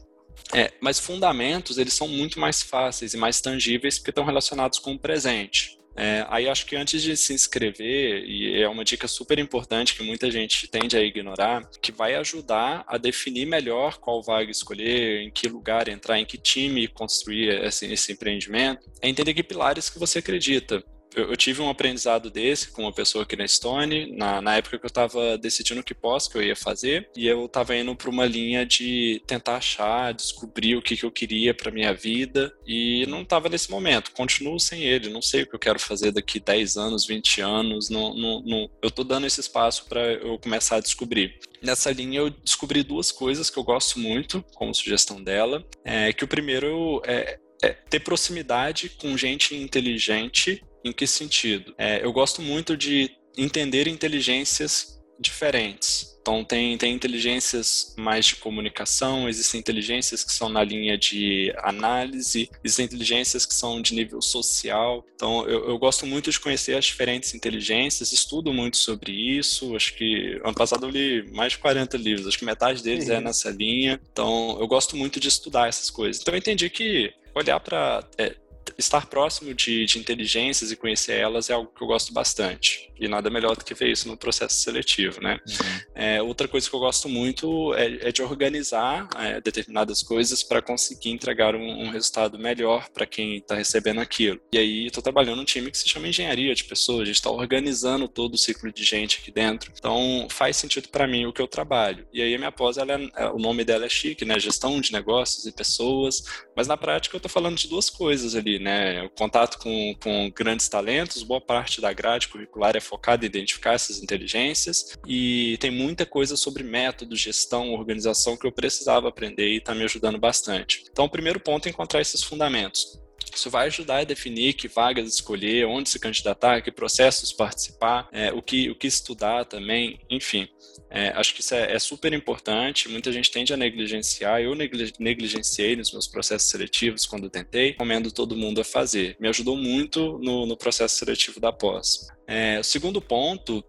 É, 0.55 0.72
mas 0.80 0.98
fundamentos, 0.98 1.76
eles 1.76 1.92
são 1.92 2.09
muito 2.09 2.40
mais 2.40 2.62
fáceis 2.62 3.12
e 3.12 3.18
mais 3.18 3.42
tangíveis 3.42 3.98
porque 3.98 4.11
estão 4.11 4.24
relacionados 4.24 4.78
com 4.78 4.94
o 4.94 4.98
presente. 4.98 5.78
É, 5.95 6.24
aí 6.28 6.49
acho 6.49 6.64
que 6.66 6.74
antes 6.74 7.03
de 7.03 7.16
se 7.16 7.34
inscrever, 7.34 8.24
e 8.24 8.62
é 8.62 8.68
uma 8.68 8.84
dica 8.84 9.07
super 9.07 9.38
importante 9.38 9.95
que 9.95 10.03
muita 10.03 10.30
gente 10.30 10.66
tende 10.68 10.97
a 10.97 11.01
ignorar, 11.01 11.68
que 11.80 11.93
vai 11.93 12.14
ajudar 12.14 12.84
a 12.86 12.97
definir 12.97 13.47
melhor 13.47 13.99
qual 13.99 14.22
vaga 14.22 14.51
escolher, 14.51 15.22
em 15.22 15.30
que 15.30 15.49
lugar 15.49 15.88
entrar, 15.88 16.18
em 16.18 16.24
que 16.24 16.38
time 16.38 16.88
construir 16.88 17.64
esse, 17.64 17.86
esse 17.93 18.12
empreendimento, 18.12 18.90
é 19.01 19.09
entender 19.09 19.34
que 19.34 19.43
pilares 19.43 19.90
que 19.90 19.99
você 19.99 20.18
acredita 20.20 20.82
eu, 21.14 21.30
eu, 21.30 21.36
tive 21.36 21.60
um 21.60 21.68
aprendizado 21.68 22.30
desse 22.30 22.70
com 22.70 22.82
uma 22.82 22.92
pessoa 22.92 23.24
aqui 23.24 23.36
na 23.36 23.46
Stone, 23.46 24.16
na, 24.16 24.40
na 24.40 24.56
época 24.56 24.78
que 24.78 24.84
eu 24.84 24.88
estava 24.88 25.36
decidindo 25.38 25.82
que 25.82 25.94
pós 25.94 26.28
que 26.28 26.36
eu 26.36 26.42
ia 26.42 26.56
fazer, 26.56 27.08
e 27.16 27.26
eu 27.26 27.46
estava 27.46 27.76
indo 27.76 27.94
para 27.94 28.10
uma 28.10 28.24
linha 28.24 28.64
de 28.64 29.22
tentar 29.26 29.56
achar, 29.56 30.12
descobrir 30.12 30.76
o 30.76 30.82
que, 30.82 30.96
que 30.96 31.04
eu 31.04 31.10
queria 31.10 31.54
para 31.54 31.70
minha 31.70 31.92
vida, 31.92 32.52
e 32.66 33.06
não 33.06 33.22
estava 33.22 33.48
nesse 33.48 33.70
momento. 33.70 34.12
Continuo 34.12 34.58
sem 34.58 34.82
ele, 34.82 35.10
não 35.10 35.22
sei 35.22 35.42
o 35.42 35.46
que 35.46 35.54
eu 35.54 35.60
quero 35.60 35.78
fazer 35.78 36.12
daqui 36.12 36.40
10 36.40 36.76
anos, 36.76 37.06
20 37.06 37.40
anos, 37.40 37.90
não, 37.90 38.14
não, 38.14 38.42
não. 38.42 38.70
eu 38.82 38.88
estou 38.88 39.04
dando 39.04 39.26
esse 39.26 39.40
espaço 39.40 39.86
para 39.88 40.14
eu 40.14 40.38
começar 40.38 40.76
a 40.76 40.80
descobrir. 40.80 41.38
Nessa 41.62 41.92
linha 41.92 42.18
eu 42.18 42.30
descobri 42.30 42.82
duas 42.82 43.12
coisas 43.12 43.48
que 43.48 43.58
eu 43.58 43.62
gosto 43.62 43.98
muito, 43.98 44.44
como 44.54 44.74
sugestão 44.74 45.22
dela, 45.22 45.64
é 45.84 46.12
que 46.12 46.24
o 46.24 46.28
primeiro 46.28 47.00
é, 47.06 47.38
é 47.62 47.70
ter 47.70 48.00
proximidade 48.00 48.88
com 48.88 49.16
gente 49.16 49.54
inteligente 49.54 50.62
em 50.85 50.93
que 50.93 51.07
sentido? 51.07 51.74
É, 51.78 52.05
eu 52.05 52.12
gosto 52.12 52.43
muito 52.43 52.76
de 52.76 53.11
entender 53.37 53.89
inteligências 53.89 55.01
diferentes. 55.18 56.12
Então, 56.22 56.45
tem, 56.45 56.78
tem 56.78 56.95
inteligências 56.95 57.95
mais 57.99 58.26
de 58.26 58.37
comunicação, 58.37 59.28
existem 59.28 59.59
inteligências 59.59 60.22
que 60.22 60.33
são 60.33 60.49
na 60.49 60.62
linha 60.62 60.97
de 60.97 61.53
análise, 61.59 62.49
existem 62.62 62.85
inteligências 62.85 63.45
que 63.45 63.53
são 63.53 63.83
de 63.83 63.93
nível 63.93 64.22
social. 64.22 65.05
Então, 65.16 65.45
eu, 65.49 65.68
eu 65.68 65.78
gosto 65.78 66.07
muito 66.07 66.30
de 66.30 66.39
conhecer 66.39 66.76
as 66.76 66.85
diferentes 66.85 67.35
inteligências, 67.35 68.12
estudo 68.12 68.53
muito 68.53 68.76
sobre 68.76 69.11
isso. 69.11 69.74
Acho 69.74 69.95
que 69.95 70.41
ano 70.45 70.55
passado 70.55 70.87
eu 70.87 70.91
li 70.91 71.28
mais 71.33 71.55
de 71.55 71.59
40 71.59 71.97
livros, 71.97 72.28
acho 72.28 72.39
que 72.39 72.45
metade 72.45 72.85
deles 72.85 73.09
é 73.09 73.20
nessa 73.20 73.51
linha. 73.51 74.01
Então, 74.12 74.57
eu 74.61 74.68
gosto 74.68 74.97
muito 74.97 75.18
de 75.18 75.26
estudar 75.26 75.68
essas 75.68 75.91
coisas. 75.91 76.22
Então, 76.22 76.35
eu 76.35 76.39
entendi 76.39 76.70
que 76.70 77.12
olhar 77.35 77.59
para 77.59 78.07
é, 78.16 78.37
estar 78.78 79.06
próximo 79.06 79.54
de, 79.54 79.84
de, 79.84 79.98
inteligências 79.98 80.70
e 80.70 80.76
conhecer 80.76 81.14
elas 81.14 81.50
é 81.50 81.54
algo 81.54 81.72
que 81.74 81.82
eu 81.82 81.86
gosto 81.86 82.12
bastante. 82.12 82.90
E 82.98 83.08
nada 83.08 83.30
melhor 83.30 83.56
do 83.56 83.64
que 83.64 83.74
ver 83.74 83.90
isso 83.90 84.06
no 84.06 84.16
processo 84.16 84.56
seletivo, 84.60 85.20
né? 85.20 85.40
Uhum. 85.48 85.80
É, 85.94 86.22
outra 86.22 86.46
coisa 86.46 86.68
que 86.68 86.74
eu 86.74 86.80
gosto 86.80 87.08
muito 87.08 87.74
é, 87.74 88.08
é 88.08 88.12
de 88.12 88.22
organizar 88.22 89.08
é, 89.16 89.40
determinadas 89.40 90.02
coisas 90.02 90.42
para 90.42 90.62
conseguir 90.62 91.10
entregar 91.10 91.56
um, 91.56 91.82
um 91.82 91.90
resultado 91.90 92.38
melhor 92.38 92.88
para 92.90 93.04
quem 93.04 93.38
está 93.38 93.56
recebendo 93.56 94.00
aquilo. 94.00 94.40
E 94.52 94.58
aí 94.58 94.86
estou 94.86 95.02
trabalhando 95.02 95.38
num 95.38 95.44
time 95.44 95.70
que 95.70 95.78
se 95.78 95.88
chama 95.88 96.08
engenharia 96.08 96.54
de 96.54 96.64
pessoas, 96.64 97.02
a 97.02 97.04
gente 97.04 97.16
está 97.16 97.30
organizando 97.30 98.06
todo 98.08 98.34
o 98.34 98.38
ciclo 98.38 98.72
de 98.72 98.84
gente 98.84 99.18
aqui 99.20 99.30
dentro. 99.30 99.72
Então 99.76 100.26
faz 100.30 100.56
sentido 100.56 100.88
para 100.88 101.06
mim 101.06 101.26
o 101.26 101.32
que 101.32 101.42
eu 101.42 101.48
trabalho. 101.48 102.06
E 102.12 102.22
aí 102.22 102.34
a 102.34 102.38
minha 102.38 102.52
pós, 102.52 102.76
ela 102.76 102.92
é, 102.94 103.10
é, 103.16 103.26
o 103.28 103.38
nome 103.38 103.64
dela 103.64 103.86
é 103.86 103.88
chique, 103.88 104.24
né? 104.24 104.38
Gestão 104.38 104.80
de 104.80 104.92
negócios 104.92 105.46
e 105.46 105.52
pessoas. 105.52 106.22
Mas 106.56 106.66
na 106.66 106.76
prática 106.76 107.16
eu 107.16 107.18
estou 107.18 107.30
falando 107.30 107.56
de 107.56 107.68
duas 107.68 107.90
coisas 107.90 108.34
ali, 108.34 108.58
né? 108.58 108.71
Né? 108.72 109.02
O 109.02 109.10
contato 109.10 109.58
com, 109.58 109.94
com 110.02 110.30
grandes 110.34 110.68
talentos, 110.68 111.22
boa 111.22 111.40
parte 111.40 111.80
da 111.80 111.92
grade 111.92 112.28
curricular 112.28 112.76
é 112.76 112.80
focada 112.80 113.24
em 113.24 113.28
identificar 113.28 113.74
essas 113.74 114.02
inteligências 114.02 114.96
e 115.06 115.56
tem 115.60 115.70
muita 115.70 116.06
coisa 116.06 116.36
sobre 116.36 116.62
método, 116.62 117.16
gestão, 117.16 117.72
organização 117.74 118.36
que 118.36 118.46
eu 118.46 118.52
precisava 118.52 119.08
aprender 119.08 119.48
e 119.48 119.58
está 119.58 119.74
me 119.74 119.84
ajudando 119.84 120.18
bastante. 120.18 120.84
Então, 120.90 121.04
o 121.04 121.10
primeiro 121.10 121.40
ponto 121.40 121.66
é 121.66 121.70
encontrar 121.70 122.00
esses 122.00 122.22
fundamentos. 122.22 123.01
Isso 123.35 123.51
vai 123.51 123.66
ajudar 123.66 123.99
a 123.99 124.05
definir 124.05 124.55
que 124.55 124.68
vagas 124.68 125.14
escolher, 125.14 125.66
onde 125.66 125.89
se 125.89 125.99
candidatar, 125.99 126.61
que 126.62 126.70
processos 126.70 127.33
participar, 127.33 128.09
é, 128.12 128.33
o, 128.33 128.43
que, 128.43 128.70
o 128.70 128.74
que 128.74 128.87
estudar 128.87 129.45
também, 129.45 129.99
enfim. 130.11 130.49
É, 130.91 131.09
acho 131.11 131.35
que 131.35 131.41
isso 131.41 131.55
é, 131.55 131.72
é, 131.72 131.78
super 131.78 132.12
importante. 132.12 132.89
Muita 132.89 133.11
gente 133.11 133.30
tende 133.30 133.53
a 133.53 133.57
negligenciar. 133.57 134.43
Eu 134.43 134.55
negligenciei 134.55 135.74
nos 135.74 135.91
meus 135.91 136.07
processos 136.07 136.51
seletivos 136.51 137.07
quando 137.07 137.30
tentei. 137.30 137.68
Recomendo 137.68 138.12
todo 138.12 138.37
mundo 138.37 138.61
a 138.61 138.64
fazer. 138.64 139.16
Me 139.18 139.28
ajudou 139.28 139.57
muito 139.57 140.18
no, 140.18 140.45
no 140.45 140.55
processo 140.55 140.97
seletivo 140.97 141.41
da 141.41 141.51
pós. 141.51 142.09
É, 142.26 142.61
o 142.61 142.64
segundo 142.64 143.01
ponto 143.01 143.64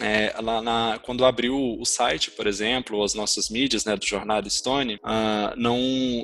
é, 0.00 0.34
lá 0.40 0.62
na, 0.62 1.00
quando 1.02 1.24
abriu 1.24 1.56
o 1.78 1.84
site, 1.84 2.30
por 2.30 2.46
exemplo, 2.46 3.02
as 3.02 3.14
nossas 3.14 3.48
mídias 3.48 3.84
né, 3.84 3.96
do 3.96 4.06
Jornada 4.06 4.48
Stone, 4.48 4.96
uh, 4.96 5.56
não, 5.56 5.78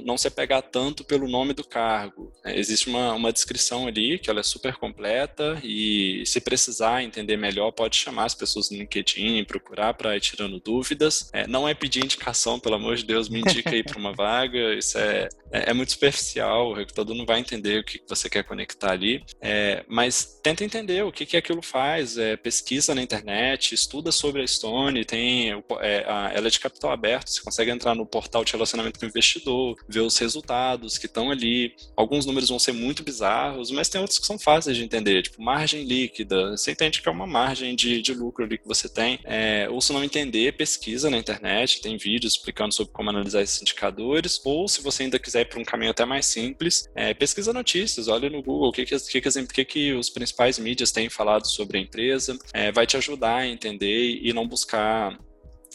não 0.05 0.17
se 0.17 0.31
pegar 0.31 0.63
tanto 0.63 1.05
pelo 1.05 1.29
nome 1.29 1.53
do 1.53 1.65
cargo. 1.65 2.33
É, 2.45 2.59
existe 2.59 2.89
uma, 2.89 3.15
uma 3.15 3.33
descrição 3.33 3.87
ali 3.87 4.19
que 4.19 4.31
ela 4.31 4.41
é 4.41 4.43
super 4.43 4.77
completa 4.77 5.59
e 5.63 6.23
se 6.27 6.41
precisar 6.41 7.03
entender 7.03 7.37
melhor, 7.37 7.71
pode 7.73 7.97
chamar 7.97 8.25
as 8.25 8.35
pessoas 8.35 8.71
no 8.71 8.79
LinkedIn, 8.79 9.45
procurar 9.45 9.95
para 9.95 10.17
ir 10.17 10.21
tirando 10.21 10.61
dúvidas. 10.61 11.31
É, 11.33 11.47
não 11.47 11.69
é 11.69 11.75
pedir 11.75 12.05
indicação, 12.05 12.59
pelo 12.59 12.77
amor 12.77 12.97
de 12.97 13.05
Deus, 13.05 13.29
me 13.29 13.41
indica 13.41 13.71
aí 13.71 13.83
para 13.83 13.99
uma 13.99 14.13
vaga, 14.13 14.75
isso 14.75 14.99
é, 14.99 15.29
é, 15.53 15.71
é, 15.71 15.73
muito 15.73 15.93
superficial, 15.93 16.71
o 16.71 16.75
recrutador 16.75 17.15
não 17.15 17.25
vai 17.25 17.41
entender 17.41 17.81
o 17.81 17.85
que 17.85 18.01
você 18.09 18.29
quer 18.29 18.45
conectar 18.45 18.93
ali, 18.93 19.25
é, 19.41 19.85
mas 19.89 20.39
tenta 20.43 20.65
entender 20.65 21.05
o 21.05 21.13
que, 21.13 21.25
que 21.25 21.37
aquilo 21.37 21.63
faz, 21.63 22.19
é, 22.19 22.37
pesquisa 22.37 22.95
na 22.95 23.03
internet, 23.03 23.56
internet, 23.57 23.75
estuda 23.75 24.13
sobre 24.13 24.43
a 24.43 24.47
Stone, 24.47 25.05
tem, 25.05 25.51
é, 25.81 26.05
a, 26.07 26.31
ela 26.35 26.47
é 26.47 26.51
de 26.51 26.61
capital 26.61 26.93
aberto, 26.93 27.31
você 27.31 27.41
consegue 27.41 27.71
entrar 27.71 27.95
no 27.95 28.07
portal 28.07 28.45
de 28.45 28.53
relacionamento 28.53 28.99
com 28.99 29.07
o 29.07 29.09
investidor, 29.09 29.77
ver 29.89 30.01
os 30.01 30.17
resultados 30.19 30.99
que 30.99 31.07
estão 31.07 31.31
ali. 31.31 31.75
Alguns 31.97 32.27
números 32.27 32.49
vão 32.49 32.59
ser 32.59 32.73
muito 32.73 33.03
bizarros, 33.03 33.71
mas 33.71 33.89
tem 33.89 34.01
outros 34.01 34.19
que 34.19 34.27
são 34.27 34.39
fáceis 34.39 34.77
de 34.77 34.85
entender, 34.85 35.23
tipo 35.23 35.43
margem 35.43 35.85
líquida. 35.85 36.57
Você 36.57 36.73
entende 36.73 37.01
que 37.01 37.09
é 37.09 37.13
uma 37.13 37.27
margem 37.27 37.75
de, 37.75 38.01
de 38.01 38.15
lucro 38.15 38.45
ali 38.45 38.59
que 38.59 38.67
você 38.67 38.89
tem. 38.89 39.19
É, 39.25 39.69
ou 39.71 39.81
se 39.81 39.93
não 39.93 40.05
entender, 40.05 40.53
pesquisa 40.53 41.11
na 41.11 41.17
internet, 41.17 41.81
tem 41.81 41.97
vídeos 41.97 42.35
explicando 42.35 42.75
sobre 42.75 42.93
como 42.93 43.11
analisar 43.11 43.43
esses 43.43 43.61
indicadores. 43.63 44.41
Ou 44.45 44.69
se 44.69 44.83
você 44.83 45.05
ainda 45.05 45.19
quiser 45.19 45.43
ir 45.43 45.45
para 45.47 45.61
um 45.61 45.65
caminho 45.65 45.91
até 45.91 46.05
mais 46.05 46.27
simples, 46.27 46.89
é, 46.95 47.15
pesquisa 47.15 47.53
notícias, 47.53 48.09
olha 48.09 48.29
no 48.29 48.43
Google 48.43 48.69
o 48.69 48.73
que, 48.73 48.85
que, 48.85 48.99
que, 48.99 49.47
que, 49.47 49.65
que 49.65 49.93
os 49.93 50.11
principais 50.11 50.59
mídias 50.59 50.93
têm 50.93 51.09
falado 51.09 51.47
sobre 51.47 51.79
a 51.79 51.81
empresa. 51.81 52.39
É, 52.53 52.71
vai 52.73 52.87
te 52.87 52.97
ajudar 52.97 53.46
entender 53.49 54.21
e 54.23 54.33
não 54.33 54.47
buscar 54.47 55.19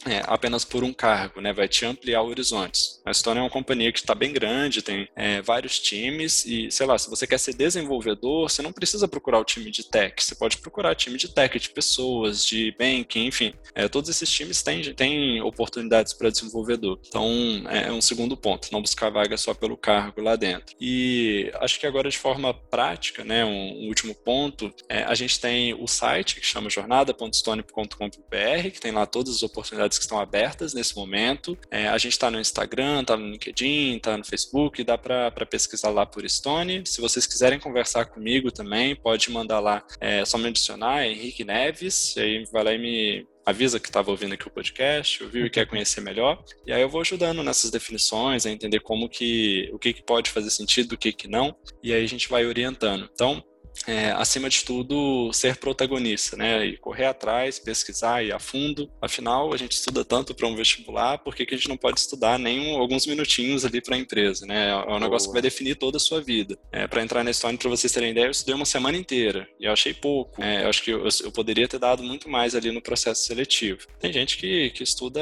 é, 0.06 0.22
apenas 0.26 0.66
por 0.66 0.84
um 0.84 0.94
cargo, 0.94 1.42
né? 1.42 1.54
Vai 1.54 1.68
te 1.68 1.86
ampliar 1.86 2.24
horizontes. 2.24 3.02
A 3.06 3.14
Stone 3.14 3.40
é 3.40 3.44
uma 3.44 3.50
companhia 3.50 3.92
que 3.92 4.00
está 4.00 4.16
bem 4.16 4.34
grande, 4.34 4.82
tem 4.82 5.08
é, 5.16 5.42
vários 5.42 5.80
times 5.80 6.46
e, 6.46 6.70
sei 6.72 6.86
lá, 6.86 6.98
se 6.98 7.10
você 7.10 7.28
quer 7.28 7.40
ser 7.40 7.54
desenvolvedor, 7.54 8.50
você 8.50 8.62
não 8.62 8.72
precisa 8.72 9.08
procurar 9.08 9.40
o 9.40 9.44
time 9.44 9.70
de 9.72 9.84
tech, 9.84 10.24
você 10.24 10.36
pode 10.36 10.58
procurar 10.58 10.96
time 10.96 11.18
de 11.18 11.30
tech, 11.30 11.58
de 11.60 11.70
pessoas, 11.70 12.46
de 12.46 12.76
banking, 12.78 13.26
enfim. 13.26 13.54
É, 13.76 13.88
todos 13.88 14.10
esses 14.10 14.30
times 14.30 14.62
têm, 14.62 14.94
têm 14.94 15.42
oportunidades 15.42 16.14
para 16.14 16.30
desenvolvedor. 16.30 17.00
Então, 17.08 17.30
é, 17.70 17.88
é 17.88 17.92
um 17.92 18.02
segundo 18.02 18.36
ponto, 18.36 18.70
não 18.72 18.82
buscar 18.82 19.10
vaga 19.10 19.38
só 19.38 19.54
pelo 19.54 19.78
cargo 19.78 20.22
lá 20.22 20.36
dentro. 20.36 20.76
E 20.80 21.52
acho 21.60 21.80
que 21.80 21.88
agora, 21.88 22.10
de 22.10 22.18
forma 22.18 22.54
prática, 22.54 23.24
né, 23.24 23.46
um, 23.46 23.84
um 23.84 23.88
último 23.88 24.16
ponto, 24.16 24.74
é, 24.90 25.04
a 25.04 25.14
gente 25.14 25.40
tem 25.40 25.74
o 25.74 25.88
site 25.88 26.36
que 26.36 26.46
chama 26.46 26.70
jornada.stone.com.br, 26.70 28.70
que 28.72 28.80
tem 28.80 28.92
lá 28.92 29.06
todas 29.06 29.36
as 29.36 29.44
oportunidades 29.44 29.91
que 29.98 30.04
estão 30.04 30.20
abertas 30.20 30.74
nesse 30.74 30.96
momento. 30.96 31.58
É, 31.70 31.88
a 31.88 31.98
gente 31.98 32.14
está 32.14 32.30
no 32.30 32.40
Instagram, 32.40 33.02
está 33.02 33.18
no 33.18 33.30
LinkedIn, 33.30 33.98
está 33.98 34.18
no 34.18 34.26
Facebook, 34.26 34.84
dá 34.84 34.98
para 34.98 35.46
pesquisar 35.46 35.90
lá 35.90 36.06
por 36.06 36.28
Stone. 36.30 36.84
Se 36.86 37.02
vocês 37.02 37.26
quiserem 37.26 37.60
conversar 37.60 38.06
comigo 38.06 38.52
também, 38.52 38.96
pode 38.96 39.30
mandar 39.32 39.60
lá, 39.60 39.84
é 40.00 40.24
só 40.26 40.38
me 40.38 40.48
adicionar, 40.48 41.04
é 41.04 41.12
Henrique 41.12 41.44
Neves, 41.44 42.16
e 42.16 42.20
aí 42.20 42.46
vai 42.52 42.64
lá 42.64 42.74
e 42.74 42.78
me, 42.78 43.28
avisa 43.46 43.80
que 43.80 43.88
estava 43.88 44.12
ouvindo 44.12 44.34
aqui 44.34 44.48
o 44.48 44.52
podcast, 44.52 45.24
ouviu 45.24 45.46
e 45.46 45.50
quer 45.50 45.68
conhecer 45.68 46.02
melhor. 46.02 46.44
E 46.66 46.72
aí 46.72 46.82
eu 46.82 46.90
vou 46.90 47.02
ajudando 47.02 47.44
nessas 47.44 47.72
definições, 47.72 48.46
a 48.46 48.52
entender 48.52 48.80
como 48.80 49.10
que 49.10 49.70
o 49.74 49.80
que, 49.80 49.94
que 49.94 50.04
pode 50.04 50.30
fazer 50.30 50.50
sentido, 50.50 50.94
o 50.94 50.98
que, 50.98 51.12
que 51.12 51.28
não, 51.28 51.56
e 51.84 51.94
aí 51.94 52.04
a 52.04 52.08
gente 52.08 52.30
vai 52.30 52.46
orientando. 52.46 53.10
Então, 53.14 53.44
é, 53.88 54.12
acima 54.12 54.50
de 54.50 54.64
tudo, 54.64 55.32
ser 55.34 55.58
protagonista, 55.58 56.38
né? 56.38 56.66
E 56.66 56.78
correr 56.78 57.06
atrás, 57.06 57.60
pesquisar, 57.60 58.24
ir 58.24 58.32
a 58.32 58.40
fundo. 58.40 58.92
Afinal, 59.02 59.54
a 59.54 59.58
gente 59.58 59.74
estuda 59.74 60.06
tanto 60.06 60.36
para 60.36 60.48
um 60.48 60.56
vestibular, 60.56 61.18
por 61.20 61.36
que, 61.36 61.46
que 61.46 61.56
a 61.56 61.58
gente 61.58 61.70
não 61.70 61.78
pode 61.78 62.00
estudar 62.00 62.38
nem 62.38 62.60
um, 62.60 62.80
alguns 62.80 63.06
minutinhos 63.06 63.66
ali 63.66 63.82
para 63.82 63.96
a 63.96 64.00
empresa, 64.00 64.46
né? 64.46 64.70
É 64.70 64.76
um 64.76 64.86
Boa. 64.86 65.00
negócio 65.00 65.30
que 65.30 65.34
vai 65.34 65.42
definir 65.42 65.76
toda 65.76 65.98
a 65.98 66.00
sua 66.00 66.22
vida. 66.22 66.58
É, 66.72 66.88
para 66.88 67.02
entrar 67.02 67.24
na 67.24 67.32
história, 67.32 67.58
para 67.58 67.70
vocês 67.70 67.92
terem 67.92 68.12
ideia, 68.12 68.26
eu 68.26 68.32
estudei 68.32 68.56
uma 68.56 68.66
semana 68.66 68.98
inteira 68.98 69.48
e 69.60 69.66
eu 69.66 69.72
achei 69.72 69.94
pouco. 69.94 70.42
É, 70.42 70.64
eu 70.64 70.70
acho 70.70 70.84
que 70.84 70.92
eu, 70.92 71.08
eu, 71.24 71.32
poderia 71.32 71.68
ter 71.68 71.80
dado 71.80 72.04
muito 72.04 72.30
mais 72.30 72.56
ali 72.56 72.72
no 72.72 72.82
processo 72.82 73.24
seletivo. 73.26 73.88
Tem 74.00 74.12
gente 74.12 74.38
que, 74.38 74.70
que 74.72 74.84
estuda 74.84 75.22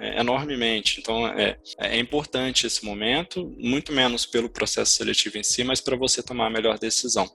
é, 0.00 0.20
enormemente, 0.20 1.00
então 1.00 1.26
é, 1.26 1.56
é 1.78 1.98
importante 1.98 2.66
esse 2.66 2.84
momento, 2.84 3.54
muito 3.58 3.92
menos 3.92 4.26
pelo 4.26 4.48
processo 4.48 4.92
seletivo 4.92 5.38
em 5.38 5.42
si, 5.42 5.62
mas 5.62 5.80
para 5.80 5.96
você 5.96 6.22
tomar 6.22 6.46
a 6.46 6.50
melhor 6.50 6.78
decisão. 6.78 7.30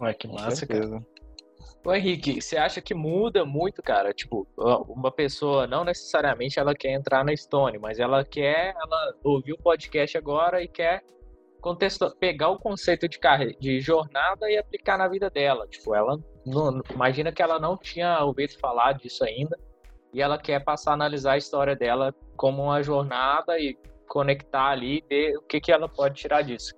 Ué, 0.00 0.14
que 0.14 0.26
massa, 0.28 0.66
cara. 0.66 1.02
Ô 1.84 1.92
Henrique, 1.92 2.40
você 2.40 2.56
acha 2.56 2.80
que 2.80 2.94
muda 2.94 3.44
muito, 3.44 3.82
cara? 3.82 4.12
Tipo, 4.12 4.46
uma 4.88 5.10
pessoa 5.10 5.66
não 5.66 5.84
necessariamente 5.84 6.58
ela 6.58 6.74
quer 6.74 6.92
entrar 6.92 7.24
na 7.24 7.36
Stone, 7.36 7.78
mas 7.78 7.98
ela 7.98 8.24
quer, 8.24 8.74
ela 8.80 9.14
ouviu 9.24 9.56
o 9.56 9.62
podcast 9.62 10.16
agora 10.16 10.62
e 10.62 10.68
quer 10.68 11.02
contexto, 11.60 12.14
pegar 12.18 12.50
o 12.50 12.58
conceito 12.58 13.08
de 13.08 13.18
carreira, 13.18 13.54
de 13.58 13.80
jornada 13.80 14.48
e 14.48 14.56
aplicar 14.56 14.96
na 14.96 15.08
vida 15.08 15.28
dela. 15.28 15.66
Tipo, 15.66 15.94
ela 15.94 16.18
não, 16.46 16.82
imagina 16.92 17.32
que 17.32 17.42
ela 17.42 17.58
não 17.58 17.76
tinha 17.76 18.22
ouvido 18.24 18.58
falar 18.58 18.92
disso 18.92 19.24
ainda 19.24 19.58
e 20.12 20.22
ela 20.22 20.38
quer 20.38 20.62
passar 20.62 20.92
a 20.92 20.94
analisar 20.94 21.32
a 21.32 21.38
história 21.38 21.74
dela 21.74 22.14
como 22.36 22.62
uma 22.62 22.82
jornada 22.82 23.58
e 23.58 23.76
conectar 24.08 24.68
ali 24.68 24.98
e 24.98 25.04
ver 25.08 25.36
o 25.36 25.42
que, 25.42 25.60
que 25.60 25.72
ela 25.72 25.88
pode 25.88 26.14
tirar 26.14 26.42
disso 26.42 26.74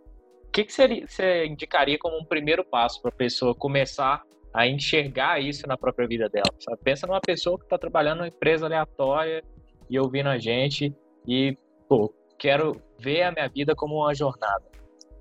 que, 0.54 0.64
que 0.64 0.72
seria, 0.72 1.04
você 1.04 1.46
indicaria 1.46 1.98
como 1.98 2.16
um 2.16 2.24
primeiro 2.24 2.64
passo 2.64 3.02
para 3.02 3.10
a 3.10 3.14
pessoa 3.14 3.56
começar 3.56 4.22
a 4.52 4.68
enxergar 4.68 5.40
isso 5.40 5.66
na 5.66 5.76
própria 5.76 6.06
vida 6.06 6.28
dela? 6.28 6.54
Sabe? 6.60 6.78
Pensa 6.80 7.08
numa 7.08 7.20
pessoa 7.20 7.58
que 7.58 7.64
está 7.64 7.76
trabalhando 7.76 8.18
numa 8.18 8.28
empresa 8.28 8.66
aleatória 8.66 9.42
e 9.90 9.98
ouvindo 9.98 10.28
a 10.28 10.38
gente 10.38 10.94
e, 11.26 11.58
pô, 11.88 12.14
quero 12.38 12.80
ver 13.00 13.22
a 13.22 13.32
minha 13.32 13.48
vida 13.48 13.74
como 13.74 13.96
uma 13.96 14.14
jornada. 14.14 14.62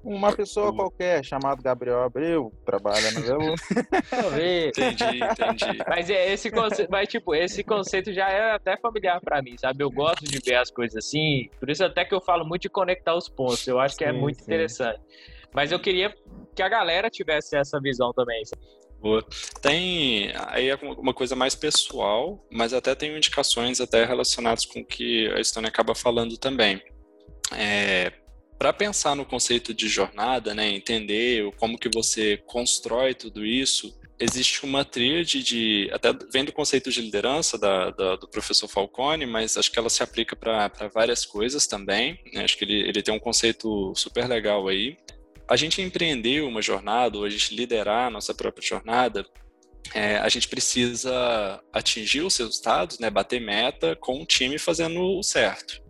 Uma 0.04 0.36
pessoa 0.36 0.76
qualquer, 0.76 1.24
chamado 1.24 1.64
Gabriel 1.64 2.04
Abreu, 2.04 2.52
trabalha 2.66 3.10
no 3.12 3.22
Velu. 3.24 3.56
entendi, 4.68 5.24
entendi. 5.24 5.80
Mas 5.88 6.10
é 6.10 6.34
esse 6.34 6.52
conceito, 6.52 6.90
mas 6.92 7.08
tipo, 7.08 7.34
esse 7.34 7.64
conceito 7.64 8.12
já 8.12 8.30
é 8.30 8.52
até 8.52 8.76
familiar 8.76 9.22
para 9.22 9.42
mim, 9.42 9.58
sabe? 9.58 9.82
Eu 9.82 9.90
gosto 9.90 10.26
de 10.26 10.40
ver 10.40 10.56
as 10.56 10.70
coisas 10.70 10.98
assim, 10.98 11.50
por 11.58 11.70
isso 11.70 11.86
até 11.86 12.04
que 12.04 12.14
eu 12.14 12.20
falo 12.20 12.46
muito 12.46 12.64
de 12.64 12.70
conectar 12.70 13.16
os 13.16 13.30
pontos. 13.30 13.66
Eu 13.66 13.80
acho 13.80 13.96
que 13.96 14.04
é 14.04 14.12
sim, 14.12 14.20
muito 14.20 14.38
sim. 14.38 14.44
interessante. 14.44 15.00
Mas 15.54 15.72
eu 15.72 15.80
queria 15.80 16.14
que 16.54 16.62
a 16.62 16.68
galera 16.68 17.10
tivesse 17.10 17.56
essa 17.56 17.80
visão 17.80 18.12
também. 18.12 18.44
Boa. 19.00 19.24
Tem 19.62 20.32
aí 20.48 20.70
é 20.70 20.76
uma 20.76 21.14
coisa 21.14 21.36
mais 21.36 21.56
pessoal, 21.56 22.46
mas 22.52 22.74
até 22.74 22.96
tem 22.96 23.16
indicações 23.16 23.80
até 23.80 24.06
relacionadas 24.06 24.66
com 24.66 24.80
o 24.80 24.86
que 24.86 25.30
a 25.34 25.40
Estônia 25.40 25.70
acaba 25.70 25.94
falando 25.94 26.38
também. 26.38 26.82
É, 27.52 28.12
para 28.58 28.72
pensar 28.72 29.16
no 29.16 29.26
conceito 29.26 29.74
de 29.74 29.88
jornada, 29.88 30.54
né, 30.54 30.70
entender 30.70 31.52
como 31.58 31.78
que 31.78 31.90
você 31.94 32.38
constrói 32.46 33.14
tudo 33.14 33.46
isso, 33.46 33.94
existe 34.20 34.64
uma 34.64 34.86
tríade 34.86 35.44
de, 35.44 35.90
até 35.92 36.14
vem 36.32 36.46
do 36.46 36.52
conceito 36.52 36.92
de 36.92 37.02
liderança 37.02 37.58
da, 37.58 37.90
da, 37.92 38.16
do 38.16 38.28
professor 38.28 38.68
Falcone, 38.68 39.26
mas 39.26 39.58
acho 39.58 39.72
que 39.72 39.80
ela 39.80 39.90
se 39.90 40.02
aplica 40.02 40.36
para 40.36 40.70
várias 40.94 41.26
coisas 41.26 41.68
também, 41.68 42.20
né, 42.32 42.44
acho 42.44 42.58
que 42.58 42.64
ele, 42.64 42.88
ele 42.88 43.02
tem 43.02 43.14
um 43.14 43.20
conceito 43.20 43.94
super 43.96 44.28
legal 44.28 44.68
aí. 44.68 44.98
A 45.48 45.58
gente 45.58 45.82
empreender 45.82 46.42
uma 46.42 46.62
jornada, 46.62 47.18
ou 47.18 47.26
a 47.26 47.30
gente 47.30 47.54
liderar 47.54 48.08
a 48.08 48.10
nossa 48.10 48.34
própria 48.34 48.66
jornada, 48.66 49.26
é, 49.94 50.18
a 50.18 50.30
gente 50.30 50.48
precisa 50.48 51.62
atingir 51.74 52.22
os 52.22 52.38
resultados, 52.38 53.00
né, 53.00 53.10
bater 53.10 53.42
meta 53.42 53.96
com 53.96 54.22
o 54.22 54.26
time 54.26 54.58
fazendo 54.58 55.02
o 55.02 55.22
certo. 55.22 55.83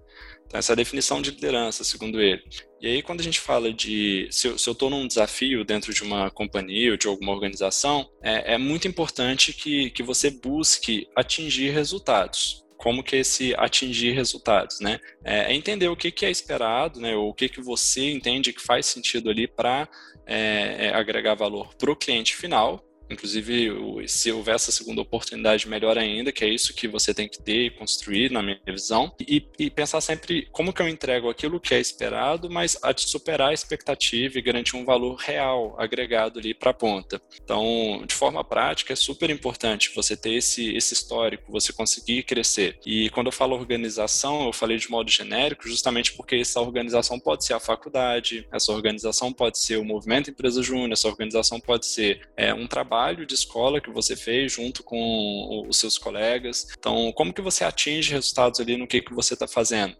Então, 0.53 0.59
essa 0.59 0.73
é 0.73 0.75
a 0.75 0.75
definição 0.75 1.19
de 1.19 1.31
liderança, 1.31 1.83
segundo 1.83 2.21
ele. 2.21 2.43
E 2.79 2.85
aí, 2.85 3.01
quando 3.01 3.21
a 3.21 3.23
gente 3.23 3.39
fala 3.39 3.73
de 3.73 4.27
se 4.29 4.47
eu 4.47 4.53
estou 4.55 4.87
num 4.87 5.07
desafio 5.07 5.65
dentro 5.65 5.91
de 5.91 6.03
uma 6.03 6.29
companhia 6.29 6.91
ou 6.91 6.97
de 6.97 7.07
alguma 7.07 7.31
organização, 7.31 8.07
é, 8.21 8.53
é 8.53 8.57
muito 8.59 8.87
importante 8.87 9.51
que, 9.51 9.89
que 9.89 10.03
você 10.03 10.29
busque 10.29 11.07
atingir 11.15 11.71
resultados 11.71 12.61
como 12.77 13.01
que 13.01 13.15
esse 13.15 13.55
atingir 13.57 14.11
resultados, 14.11 14.81
né? 14.81 14.99
É, 15.23 15.53
é 15.53 15.53
entender 15.53 15.87
o 15.87 15.95
que, 15.95 16.11
que 16.11 16.25
é 16.25 16.29
esperado, 16.29 16.99
né? 16.99 17.15
O 17.15 17.33
que, 17.33 17.47
que 17.47 17.61
você 17.61 18.11
entende 18.11 18.51
que 18.51 18.61
faz 18.61 18.85
sentido 18.85 19.29
ali 19.29 19.47
para 19.47 19.87
é, 20.27 20.87
é, 20.87 20.93
agregar 20.93 21.33
valor 21.33 21.73
para 21.75 21.89
o 21.89 21.95
cliente 21.95 22.35
final 22.35 22.83
Inclusive, 23.09 24.07
se 24.07 24.31
houver 24.31 24.55
essa 24.55 24.71
segunda 24.71 25.01
oportunidade, 25.01 25.67
melhor 25.67 25.97
ainda, 25.97 26.31
que 26.31 26.43
é 26.43 26.47
isso 26.47 26.73
que 26.73 26.87
você 26.87 27.13
tem 27.13 27.27
que 27.27 27.41
ter 27.41 27.65
e 27.65 27.69
construir, 27.69 28.31
na 28.31 28.41
minha 28.41 28.59
visão. 28.65 29.13
E, 29.19 29.45
e, 29.59 29.69
pensar 29.69 30.01
sempre 30.01 30.47
como 30.51 30.73
que 30.73 30.81
eu 30.81 30.87
entrego 30.87 31.29
aquilo 31.29 31.59
que 31.59 31.73
é 31.73 31.79
esperado, 31.79 32.49
mas 32.49 32.77
a 32.81 32.93
superar 32.95 33.49
a 33.49 33.53
expectativa 33.53 34.37
e 34.37 34.41
garantir 34.41 34.75
um 34.75 34.85
valor 34.85 35.15
real 35.15 35.75
agregado 35.77 36.39
ali 36.39 36.53
para 36.53 36.71
a 36.71 36.73
ponta. 36.73 37.21
Então, 37.43 38.03
de 38.07 38.13
forma 38.13 38.43
prática, 38.43 38.93
é 38.93 38.95
super 38.95 39.29
importante 39.29 39.91
você 39.95 40.15
ter 40.15 40.33
esse, 40.33 40.75
esse 40.75 40.93
histórico, 40.93 41.51
você 41.51 41.71
conseguir 41.73 42.23
crescer. 42.23 42.79
E 42.85 43.09
quando 43.09 43.27
eu 43.27 43.31
falo 43.31 43.55
organização, 43.55 44.45
eu 44.45 44.53
falei 44.53 44.77
de 44.77 44.89
modo 44.89 45.09
genérico, 45.09 45.67
justamente 45.67 46.13
porque 46.13 46.35
essa 46.35 46.61
organização 46.61 47.19
pode 47.19 47.45
ser 47.45 47.53
a 47.53 47.59
faculdade, 47.59 48.47
essa 48.51 48.71
organização 48.71 49.31
pode 49.31 49.59
ser 49.59 49.77
o 49.77 49.85
movimento 49.85 50.29
empresa 50.29 50.61
júnior, 50.61 50.91
essa 50.91 51.07
organização 51.07 51.59
pode 51.59 51.85
ser 51.85 52.21
é, 52.35 52.53
um 52.53 52.67
trabalho 52.67 52.92
trabalho 52.93 53.25
de 53.25 53.33
escola 53.33 53.81
que 53.81 53.89
você 53.89 54.15
fez 54.15 54.51
junto 54.51 54.83
com 54.83 55.65
os 55.67 55.77
seus 55.79 55.97
colegas. 55.97 56.67
Então, 56.77 57.11
como 57.13 57.33
que 57.33 57.41
você 57.41 57.63
atinge 57.63 58.11
resultados 58.11 58.59
ali 58.59 58.77
no 58.77 58.87
que, 58.87 59.01
que 59.01 59.13
você 59.13 59.33
está 59.33 59.47
fazendo? 59.47 59.95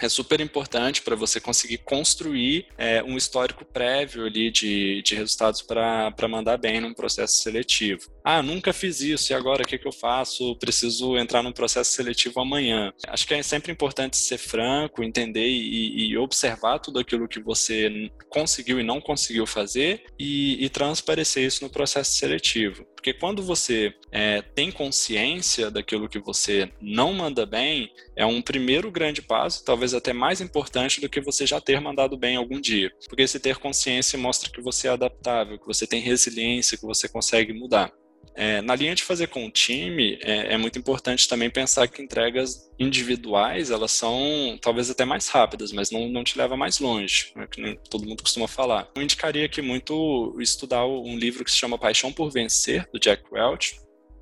É 0.00 0.08
super 0.08 0.40
importante 0.40 1.02
para 1.02 1.16
você 1.16 1.40
conseguir 1.40 1.78
construir 1.78 2.66
é, 2.78 3.02
um 3.02 3.16
histórico 3.16 3.64
prévio 3.64 4.26
ali 4.26 4.50
de, 4.50 5.02
de 5.02 5.14
resultados 5.14 5.62
para 5.62 6.28
mandar 6.28 6.56
bem 6.56 6.80
num 6.80 6.94
processo 6.94 7.42
seletivo. 7.42 8.10
Ah, 8.24 8.42
nunca 8.42 8.72
fiz 8.72 9.00
isso, 9.00 9.32
e 9.32 9.34
agora 9.34 9.62
o 9.62 9.66
que, 9.66 9.78
que 9.78 9.86
eu 9.86 9.92
faço? 9.92 10.56
Preciso 10.56 11.16
entrar 11.16 11.42
num 11.42 11.52
processo 11.52 11.92
seletivo 11.92 12.40
amanhã. 12.40 12.92
Acho 13.08 13.26
que 13.26 13.34
é 13.34 13.42
sempre 13.42 13.72
importante 13.72 14.16
ser 14.16 14.38
franco, 14.38 15.02
entender 15.02 15.48
e, 15.48 16.10
e 16.10 16.16
observar 16.16 16.78
tudo 16.78 17.00
aquilo 17.00 17.28
que 17.28 17.40
você 17.40 18.10
conseguiu 18.28 18.80
e 18.80 18.84
não 18.84 19.00
conseguiu 19.00 19.46
fazer 19.46 20.04
e, 20.18 20.64
e 20.64 20.68
transparecer 20.68 21.44
isso 21.44 21.64
no 21.64 21.70
processo 21.70 22.12
seletivo. 22.12 22.86
Porque 22.94 23.12
quando 23.12 23.42
você 23.42 23.92
é, 24.12 24.42
tem 24.42 24.70
consciência 24.70 25.72
daquilo 25.72 26.08
que 26.08 26.20
você 26.20 26.70
não 26.80 27.12
manda 27.12 27.44
bem, 27.44 27.92
é 28.16 28.26
um 28.26 28.42
primeiro 28.42 28.90
grande 28.90 29.22
passo, 29.22 29.64
talvez 29.64 29.94
até 29.94 30.12
mais 30.12 30.40
importante 30.40 31.00
do 31.00 31.08
que 31.08 31.20
você 31.20 31.46
já 31.46 31.60
ter 31.60 31.80
mandado 31.80 32.16
bem 32.16 32.36
algum 32.36 32.60
dia. 32.60 32.90
Porque 33.08 33.22
esse 33.22 33.40
ter 33.40 33.56
consciência 33.56 34.18
mostra 34.18 34.50
que 34.50 34.60
você 34.60 34.88
é 34.88 34.90
adaptável, 34.90 35.58
que 35.58 35.66
você 35.66 35.86
tem 35.86 36.00
resiliência, 36.00 36.76
que 36.76 36.86
você 36.86 37.08
consegue 37.08 37.52
mudar. 37.52 37.92
É, 38.34 38.62
na 38.62 38.74
linha 38.74 38.94
de 38.94 39.02
fazer 39.02 39.26
com 39.26 39.46
o 39.46 39.50
time, 39.50 40.18
é, 40.22 40.54
é, 40.54 40.56
muito 40.56 40.78
importante 40.78 41.28
também 41.28 41.50
pensar 41.50 41.86
que 41.86 42.00
entregas 42.00 42.70
individuais, 42.78 43.70
elas 43.70 43.92
são 43.92 44.58
talvez 44.60 44.88
até 44.88 45.04
mais 45.04 45.28
rápidas, 45.28 45.70
mas 45.70 45.90
não, 45.90 46.08
não 46.08 46.24
te 46.24 46.38
leva 46.38 46.56
mais 46.56 46.78
longe, 46.78 47.30
né, 47.36 47.46
que 47.46 47.78
todo 47.90 48.06
mundo 48.06 48.22
costuma 48.22 48.48
falar. 48.48 48.88
Eu 48.94 49.02
indicaria 49.02 49.44
aqui 49.44 49.60
muito 49.60 50.34
estudar 50.40 50.86
um 50.86 51.16
livro 51.16 51.44
que 51.44 51.50
se 51.50 51.58
chama 51.58 51.78
Paixão 51.78 52.10
por 52.10 52.30
Vencer, 52.30 52.88
do 52.90 52.98
Jack 52.98 53.22
Welch. 53.30 53.78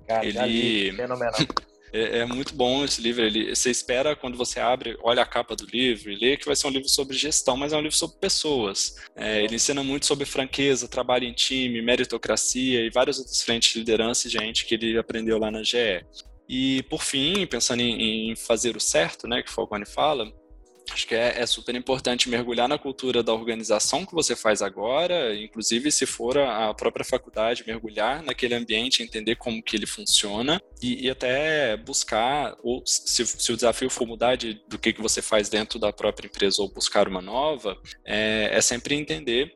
Cara, 0.08 0.26
Ele... 0.26 0.92
fenomenal. 0.92 1.34
É, 1.92 2.18
é, 2.18 2.26
muito 2.26 2.54
bom 2.54 2.84
esse 2.84 3.00
livro. 3.00 3.24
Ele, 3.24 3.54
você 3.54 3.70
espera 3.70 4.14
quando 4.16 4.36
você 4.36 4.60
abre, 4.60 4.96
olha 5.02 5.22
a 5.22 5.26
capa 5.26 5.56
do 5.56 5.66
livro 5.66 6.10
e 6.10 6.16
lê 6.16 6.36
que 6.36 6.46
vai 6.46 6.56
ser 6.56 6.66
um 6.66 6.70
livro 6.70 6.88
sobre 6.88 7.16
gestão, 7.16 7.56
mas 7.56 7.72
é 7.72 7.76
um 7.76 7.80
livro 7.82 7.96
sobre 7.96 8.16
pessoas. 8.18 8.96
É, 9.16 9.42
ele 9.42 9.56
ensina 9.56 9.82
muito 9.82 10.06
sobre 10.06 10.24
franqueza, 10.24 10.88
trabalho 10.88 11.24
em 11.24 11.32
time, 11.32 11.82
meritocracia 11.82 12.80
e 12.84 12.90
várias 12.90 13.18
outras 13.18 13.42
frentes 13.42 13.72
de 13.72 13.78
liderança 13.80 14.26
e 14.26 14.30
gente 14.30 14.64
que 14.64 14.74
ele 14.74 14.98
aprendeu 14.98 15.38
lá 15.38 15.50
na 15.50 15.62
GE. 15.62 16.04
E 16.48 16.82
por 16.84 17.02
fim, 17.02 17.46
pensando 17.46 17.80
em, 17.80 18.32
em 18.32 18.36
fazer 18.36 18.76
o 18.76 18.80
certo, 18.80 19.28
né, 19.28 19.40
que 19.40 19.50
o 19.50 19.54
Falcone 19.54 19.86
fala, 19.86 20.32
Acho 20.92 21.06
que 21.06 21.14
é, 21.14 21.40
é, 21.40 21.46
super 21.46 21.74
importante 21.74 22.28
mergulhar 22.28 22.68
na 22.68 22.78
cultura 22.78 23.22
da 23.22 23.32
organização 23.32 24.04
que 24.04 24.12
você 24.12 24.34
faz 24.34 24.60
agora, 24.60 25.34
inclusive 25.36 25.90
se 25.90 26.04
for 26.04 26.36
a, 26.36 26.74
própria 26.74 27.04
faculdade, 27.04 27.64
mergulhar 27.66 28.22
naquele 28.22 28.54
ambiente, 28.54 29.02
entender 29.02 29.36
como 29.36 29.62
que 29.62 29.76
ele 29.76 29.86
funciona 29.86 30.60
e, 30.82 31.06
e 31.06 31.10
até 31.10 31.76
buscar, 31.76 32.56
ou 32.62 32.82
se, 32.84 33.26
se, 33.26 33.52
o 33.52 33.56
desafio 33.56 33.88
for 33.88 34.06
mudar 34.06 34.36
de, 34.36 34.60
do 34.68 34.78
que, 34.78 34.92
que 34.92 35.00
você 35.00 35.22
faz 35.22 35.48
dentro 35.48 35.78
da 35.78 35.92
própria 35.92 36.26
empresa 36.26 36.60
ou 36.60 36.68
buscar 36.68 37.06
uma 37.06 37.22
nova, 37.22 37.78
é, 38.04 38.50
é 38.52 38.60
sempre 38.60 38.94
entender 38.94 39.54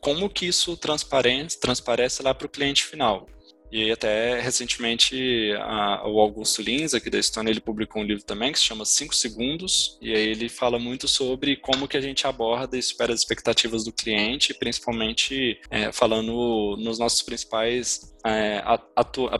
como 0.00 0.28
que 0.28 0.46
isso 0.46 0.76
transparece, 0.76 1.58
transparece 1.58 2.22
lá 2.22 2.34
para 2.34 2.46
o 2.46 2.50
cliente 2.50 2.84
final. 2.84 3.26
E 3.74 3.90
até 3.90 4.40
recentemente 4.40 5.52
a, 5.58 6.06
o 6.06 6.20
Augusto 6.20 6.62
Lins, 6.62 6.94
aqui 6.94 7.10
da 7.10 7.18
Estônia, 7.18 7.50
ele 7.50 7.60
publicou 7.60 8.00
um 8.00 8.04
livro 8.04 8.22
também 8.22 8.52
que 8.52 8.58
se 8.60 8.64
chama 8.64 8.84
5 8.84 9.12
Segundos, 9.12 9.98
e 10.00 10.14
aí 10.14 10.28
ele 10.28 10.48
fala 10.48 10.78
muito 10.78 11.08
sobre 11.08 11.56
como 11.56 11.88
que 11.88 11.96
a 11.96 12.00
gente 12.00 12.24
aborda 12.24 12.78
e 12.78 12.82
supera 12.82 13.12
as 13.12 13.18
expectativas 13.18 13.82
do 13.82 13.90
cliente, 13.90 14.54
principalmente 14.54 15.60
é, 15.68 15.90
falando 15.90 16.76
nos 16.78 17.00
nossos 17.00 17.22
principais 17.22 18.13
é, 18.24 18.62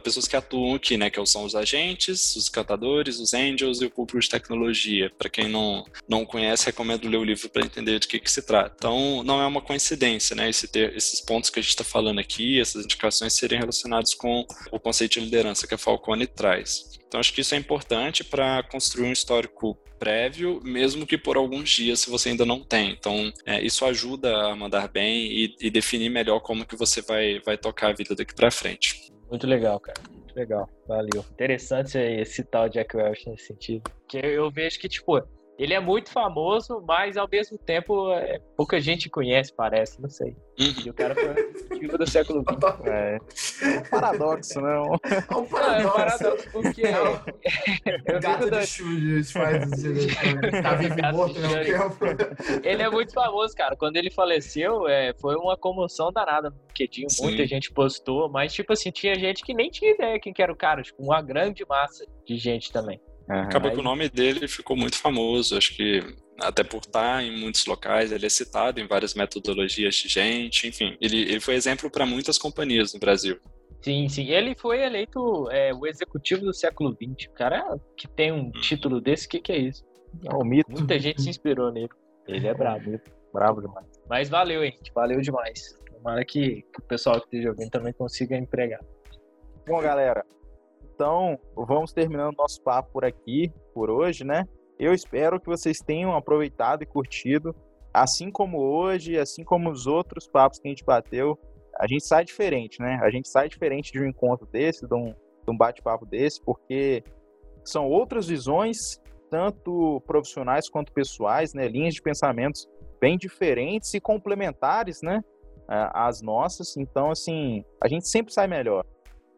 pessoas 0.02 0.28
que 0.28 0.36
atuam 0.36 0.74
aqui, 0.74 0.96
né, 0.96 1.08
que 1.08 1.24
são 1.26 1.44
os 1.44 1.54
agentes, 1.54 2.36
os 2.36 2.48
cantadores, 2.48 3.18
os 3.18 3.32
angels 3.32 3.80
e 3.80 3.86
o 3.86 3.90
público 3.90 4.20
de 4.20 4.28
tecnologia. 4.28 5.10
Para 5.16 5.30
quem 5.30 5.48
não, 5.48 5.84
não 6.08 6.26
conhece, 6.26 6.66
recomendo 6.66 7.08
ler 7.08 7.16
o 7.16 7.24
livro 7.24 7.48
para 7.48 7.64
entender 7.64 7.98
de 7.98 8.06
que, 8.06 8.20
que 8.20 8.30
se 8.30 8.42
trata. 8.42 8.74
Então, 8.76 9.22
não 9.22 9.40
é 9.40 9.46
uma 9.46 9.62
coincidência, 9.62 10.36
né, 10.36 10.50
esse 10.50 10.68
ter, 10.68 10.94
esses 10.94 11.20
pontos 11.20 11.50
que 11.50 11.58
a 11.58 11.62
gente 11.62 11.70
está 11.70 11.84
falando 11.84 12.18
aqui, 12.18 12.60
essas 12.60 12.84
indicações 12.84 13.32
serem 13.32 13.58
relacionados 13.58 14.14
com 14.14 14.46
o 14.70 14.78
conceito 14.78 15.14
de 15.14 15.20
liderança 15.20 15.66
que 15.66 15.74
a 15.74 15.78
Falcone 15.78 16.26
traz. 16.26 16.94
Então, 17.14 17.20
acho 17.20 17.32
que 17.32 17.42
isso 17.42 17.54
é 17.54 17.58
importante 17.58 18.24
para 18.24 18.60
construir 18.64 19.06
um 19.06 19.12
histórico 19.12 19.78
prévio, 20.00 20.60
mesmo 20.64 21.06
que 21.06 21.16
por 21.16 21.36
alguns 21.36 21.70
dias, 21.70 22.00
se 22.00 22.10
você 22.10 22.30
ainda 22.30 22.44
não 22.44 22.64
tem. 22.64 22.90
Então, 22.90 23.32
é, 23.46 23.62
isso 23.62 23.84
ajuda 23.84 24.36
a 24.48 24.56
mandar 24.56 24.88
bem 24.88 25.24
e, 25.30 25.54
e, 25.60 25.70
definir 25.70 26.10
melhor 26.10 26.40
como 26.40 26.66
que 26.66 26.74
você 26.74 27.00
vai, 27.02 27.38
vai 27.38 27.56
tocar 27.56 27.90
a 27.90 27.92
vida 27.92 28.16
daqui 28.16 28.34
para 28.34 28.50
frente. 28.50 29.12
Muito 29.30 29.46
legal, 29.46 29.78
cara. 29.78 30.02
Muito 30.10 30.34
legal. 30.34 30.68
Valeu. 30.88 31.24
Interessante 31.30 31.96
esse 31.96 32.42
tal 32.42 32.68
Jack 32.68 32.96
Welch 32.96 33.30
nesse 33.30 33.46
sentido. 33.46 33.88
Que 34.08 34.18
eu 34.18 34.50
vejo 34.50 34.80
que, 34.80 34.88
tipo, 34.88 35.22
ele 35.58 35.74
é 35.74 35.80
muito 35.80 36.10
famoso, 36.10 36.82
mas 36.86 37.16
ao 37.16 37.28
mesmo 37.30 37.56
tempo 37.58 38.10
é, 38.12 38.40
pouca 38.56 38.80
gente 38.80 39.08
conhece, 39.08 39.52
parece, 39.54 40.00
não 40.00 40.10
sei. 40.10 40.36
Uhum. 40.58 40.74
E 40.86 40.90
o 40.90 40.94
cara 40.94 41.14
foi 41.14 41.88
do 41.88 42.06
século 42.06 42.42
XX. 42.42 42.54
É. 42.84 43.18
é 43.62 43.78
um 43.78 43.82
paradoxo, 43.90 44.60
né? 44.60 44.74
É 44.74 45.34
um 45.34 45.46
paradoxo. 45.46 45.60
Não, 45.60 45.74
é 45.74 45.86
um 45.86 45.90
paradoxo 45.90 46.50
porque. 46.52 46.82
É, 46.86 48.18
gato 48.20 48.50
de 48.50 48.66
Chujas 48.66 49.32
faz 49.32 49.70
tá 50.62 50.74
vivo 50.74 50.98
e 50.98 51.12
morto, 51.12 51.40
né? 51.40 51.62
Ele 52.62 52.82
é 52.82 52.90
muito 52.90 53.12
famoso, 53.12 53.54
cara. 53.54 53.76
Quando 53.76 53.96
ele 53.96 54.10
faleceu, 54.10 54.88
é, 54.88 55.12
foi 55.20 55.36
uma 55.36 55.56
comoção 55.56 56.12
danada 56.12 56.50
no 56.50 56.56
LinkedIn. 56.68 57.06
Muita 57.20 57.46
gente 57.46 57.72
postou, 57.72 58.28
mas, 58.28 58.52
tipo 58.52 58.72
assim, 58.72 58.90
tinha 58.90 59.14
gente 59.14 59.42
que 59.42 59.54
nem 59.54 59.70
tinha 59.70 59.92
ideia 59.92 60.20
quem 60.20 60.32
que 60.32 60.42
era 60.42 60.52
o 60.52 60.56
cara. 60.56 60.82
Tipo, 60.82 61.02
uma 61.02 61.22
grande 61.22 61.64
massa 61.68 62.04
de 62.26 62.36
gente 62.36 62.72
também. 62.72 63.00
Uhum. 63.28 63.40
Acaba 63.40 63.70
que 63.70 63.78
o 63.78 63.82
nome 63.82 64.08
dele 64.08 64.46
ficou 64.46 64.76
muito 64.76 64.98
famoso, 64.98 65.56
acho 65.56 65.74
que 65.74 66.02
até 66.40 66.62
por 66.64 66.80
estar 66.80 67.22
em 67.22 67.38
muitos 67.38 67.64
locais, 67.66 68.12
ele 68.12 68.26
é 68.26 68.28
citado 68.28 68.80
em 68.80 68.86
várias 68.86 69.14
metodologias 69.14 69.94
de 69.94 70.08
gente, 70.08 70.66
enfim, 70.66 70.96
ele, 71.00 71.22
ele 71.22 71.40
foi 71.40 71.54
exemplo 71.54 71.90
para 71.90 72.04
muitas 72.04 72.36
companhias 72.38 72.92
no 72.92 73.00
Brasil. 73.00 73.38
Sim, 73.84 74.08
sim. 74.08 74.28
Ele 74.30 74.54
foi 74.54 74.82
eleito 74.82 75.50
é, 75.50 75.72
o 75.74 75.86
executivo 75.86 76.42
do 76.42 76.54
século 76.54 76.96
XX. 76.96 77.28
O 77.28 77.34
cara 77.34 77.78
que 77.98 78.08
tem 78.08 78.32
um 78.32 78.46
hum. 78.46 78.52
título 78.62 78.98
desse, 78.98 79.26
o 79.26 79.28
que, 79.28 79.40
que 79.40 79.52
é 79.52 79.58
isso? 79.58 79.84
É 80.24 80.34
um 80.34 80.42
mito. 80.42 80.72
Muita 80.72 80.98
gente 80.98 81.20
se 81.20 81.28
inspirou 81.28 81.70
nele. 81.70 81.90
Ele 82.26 82.46
é 82.46 82.54
brabo, 82.54 82.98
brabo 83.30 83.60
demais. 83.60 83.86
Mas 84.08 84.30
valeu, 84.30 84.62
gente. 84.64 84.90
Valeu 84.94 85.20
demais. 85.20 85.78
Tomara 85.92 86.24
que, 86.24 86.62
que 86.62 86.80
o 86.80 86.82
pessoal 86.82 87.20
que 87.20 87.26
esteja 87.26 87.50
ouvindo 87.50 87.70
também 87.70 87.92
consiga 87.92 88.34
empregar. 88.34 88.80
Bom, 89.66 89.82
galera, 89.82 90.24
então, 90.94 91.38
vamos 91.56 91.92
terminando 91.92 92.36
nosso 92.36 92.62
papo 92.62 92.92
por 92.92 93.04
aqui, 93.04 93.52
por 93.74 93.90
hoje, 93.90 94.24
né? 94.24 94.44
Eu 94.78 94.92
espero 94.92 95.40
que 95.40 95.46
vocês 95.46 95.78
tenham 95.78 96.14
aproveitado 96.14 96.82
e 96.82 96.86
curtido, 96.86 97.54
assim 97.92 98.30
como 98.30 98.60
hoje, 98.60 99.18
assim 99.18 99.42
como 99.42 99.70
os 99.70 99.86
outros 99.86 100.28
papos 100.28 100.58
que 100.58 100.68
a 100.68 100.70
gente 100.70 100.84
bateu. 100.84 101.38
A 101.78 101.86
gente 101.88 102.06
sai 102.06 102.24
diferente, 102.24 102.80
né? 102.80 103.00
A 103.02 103.10
gente 103.10 103.28
sai 103.28 103.48
diferente 103.48 103.92
de 103.92 104.00
um 104.00 104.06
encontro 104.06 104.46
desse, 104.46 104.86
de 104.86 104.94
um, 104.94 105.06
de 105.06 105.50
um 105.50 105.56
bate-papo 105.56 106.06
desse, 106.06 106.40
porque 106.42 107.02
são 107.64 107.88
outras 107.88 108.28
visões, 108.28 109.00
tanto 109.30 110.00
profissionais 110.06 110.68
quanto 110.68 110.92
pessoais, 110.92 111.52
né? 111.54 111.66
Linhas 111.66 111.94
de 111.94 112.02
pensamentos 112.02 112.68
bem 113.00 113.18
diferentes 113.18 113.92
e 113.94 114.00
complementares, 114.00 115.00
né? 115.02 115.22
As 115.66 116.22
nossas. 116.22 116.76
Então, 116.76 117.10
assim, 117.10 117.64
a 117.82 117.88
gente 117.88 118.08
sempre 118.08 118.32
sai 118.32 118.46
melhor. 118.46 118.84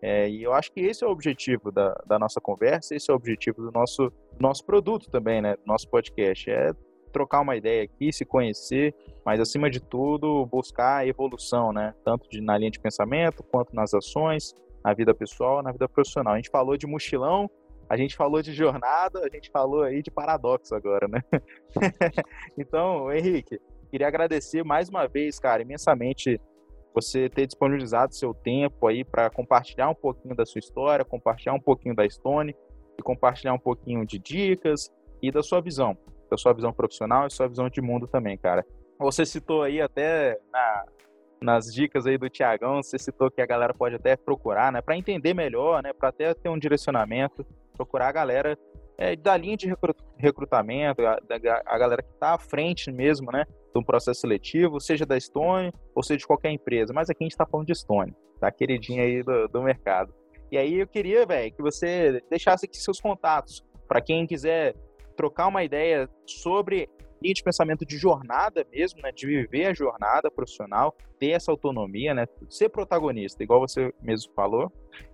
É, 0.02 0.28
e 0.28 0.42
eu 0.42 0.52
acho 0.52 0.72
que 0.72 0.80
esse 0.80 1.02
é 1.02 1.06
o 1.06 1.10
objetivo 1.10 1.72
da, 1.72 1.94
da 2.06 2.18
nossa 2.18 2.40
conversa, 2.40 2.94
esse 2.94 3.10
é 3.10 3.12
o 3.12 3.16
objetivo 3.16 3.62
do 3.62 3.72
nosso, 3.72 4.12
nosso 4.38 4.64
produto 4.64 5.10
também, 5.10 5.40
né? 5.40 5.56
Do 5.56 5.66
nosso 5.66 5.88
podcast. 5.88 6.50
É 6.50 6.72
trocar 7.12 7.40
uma 7.40 7.56
ideia 7.56 7.84
aqui, 7.84 8.12
se 8.12 8.26
conhecer, 8.26 8.94
mas 9.24 9.40
acima 9.40 9.70
de 9.70 9.80
tudo, 9.80 10.44
buscar 10.46 11.06
evolução, 11.06 11.72
né? 11.72 11.94
Tanto 12.04 12.28
de, 12.28 12.42
na 12.42 12.58
linha 12.58 12.70
de 12.70 12.78
pensamento, 12.78 13.42
quanto 13.42 13.74
nas 13.74 13.94
ações, 13.94 14.54
na 14.84 14.92
vida 14.92 15.14
pessoal, 15.14 15.62
na 15.62 15.72
vida 15.72 15.88
profissional. 15.88 16.34
A 16.34 16.36
gente 16.36 16.50
falou 16.50 16.76
de 16.76 16.86
mochilão, 16.86 17.50
A 17.88 17.96
gente 17.96 18.16
falou 18.16 18.42
de 18.42 18.52
jornada, 18.52 19.20
a 19.20 19.28
gente 19.28 19.50
falou 19.50 19.82
aí 19.82 20.02
de 20.02 20.10
paradoxo 20.10 20.74
agora, 20.74 21.06
né? 21.08 21.20
então, 22.58 23.12
Henrique, 23.12 23.60
queria 23.90 24.08
agradecer 24.08 24.64
mais 24.64 24.88
uma 24.88 25.06
vez, 25.06 25.38
cara, 25.38 25.62
imensamente 25.62 26.40
você 26.96 27.28
ter 27.28 27.46
disponibilizado 27.46 28.14
seu 28.14 28.32
tempo 28.32 28.86
aí 28.86 29.04
para 29.04 29.28
compartilhar 29.28 29.90
um 29.90 29.94
pouquinho 29.94 30.34
da 30.34 30.46
sua 30.46 30.58
história, 30.58 31.04
compartilhar 31.04 31.52
um 31.52 31.60
pouquinho 31.60 31.94
da 31.94 32.08
Stone 32.08 32.56
e 32.98 33.02
compartilhar 33.02 33.52
um 33.52 33.58
pouquinho 33.58 34.06
de 34.06 34.18
dicas 34.18 34.90
e 35.20 35.30
da 35.30 35.42
sua 35.42 35.60
visão, 35.60 35.94
da 36.30 36.38
sua 36.38 36.54
visão 36.54 36.72
profissional 36.72 37.26
e 37.26 37.30
sua 37.30 37.48
visão 37.48 37.68
de 37.68 37.82
mundo 37.82 38.06
também, 38.06 38.38
cara. 38.38 38.64
Você 38.98 39.26
citou 39.26 39.62
aí 39.62 39.78
até 39.78 40.40
na, 40.50 40.84
nas 41.42 41.66
dicas 41.66 42.06
aí 42.06 42.16
do 42.16 42.30
Tiagão, 42.30 42.82
você 42.82 42.98
citou 42.98 43.30
que 43.30 43.42
a 43.42 43.46
galera 43.46 43.74
pode 43.74 43.94
até 43.94 44.16
procurar, 44.16 44.72
né, 44.72 44.80
para 44.80 44.96
entender 44.96 45.34
melhor, 45.34 45.82
né, 45.82 45.92
para 45.92 46.08
até 46.08 46.32
ter 46.32 46.48
um 46.48 46.58
direcionamento, 46.58 47.44
procurar 47.76 48.08
a 48.08 48.12
galera 48.12 48.58
é, 48.96 49.14
da 49.14 49.36
linha 49.36 49.58
de 49.58 49.70
recrutamento, 50.16 51.04
a, 51.04 51.18
a 51.66 51.78
galera 51.78 52.02
que 52.02 52.14
está 52.14 52.32
à 52.32 52.38
frente 52.38 52.90
mesmo, 52.90 53.30
né, 53.30 53.44
de 53.76 53.82
um 53.82 53.84
processo 53.84 54.20
seletivo, 54.20 54.80
seja 54.80 55.04
da 55.04 55.18
Stone 55.18 55.72
ou 55.94 56.02
seja 56.02 56.18
de 56.18 56.26
qualquer 56.26 56.50
empresa. 56.50 56.92
Mas 56.92 57.10
aqui 57.10 57.22
a 57.22 57.26
gente 57.26 57.32
está 57.32 57.46
falando 57.46 57.66
de 57.66 57.74
Stone, 57.74 58.14
tá? 58.40 58.50
Queridinha 58.50 59.02
aí 59.02 59.22
do, 59.22 59.48
do 59.48 59.62
mercado. 59.62 60.12
E 60.50 60.56
aí 60.56 60.80
eu 60.80 60.86
queria, 60.86 61.26
velho, 61.26 61.52
que 61.52 61.62
você 61.62 62.22
deixasse 62.30 62.66
aqui 62.66 62.76
seus 62.76 63.00
contatos 63.00 63.64
para 63.88 64.00
quem 64.00 64.26
quiser 64.26 64.74
trocar 65.16 65.48
uma 65.48 65.64
ideia 65.64 66.08
sobre 66.26 66.88
linha 67.22 67.34
de 67.34 67.42
pensamento 67.42 67.84
de 67.84 67.96
jornada 67.96 68.66
mesmo, 68.70 69.00
né, 69.00 69.10
de 69.10 69.26
viver 69.26 69.66
a 69.66 69.74
jornada 69.74 70.30
profissional, 70.30 70.94
ter 71.18 71.30
essa 71.30 71.50
autonomia, 71.50 72.14
né, 72.14 72.26
ser 72.48 72.68
protagonista, 72.68 73.42
igual 73.42 73.60
você 73.60 73.92
mesmo 74.02 74.32
falou, 74.34 74.70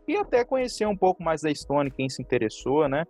e 0.06 0.16
até 0.16 0.44
conhecer 0.44 0.86
um 0.86 0.96
pouco 0.96 1.22
mais 1.22 1.42
da 1.42 1.54
Stone, 1.54 1.90
quem 1.90 2.08
se 2.08 2.20
interessou, 2.20 2.88
né? 2.88 3.04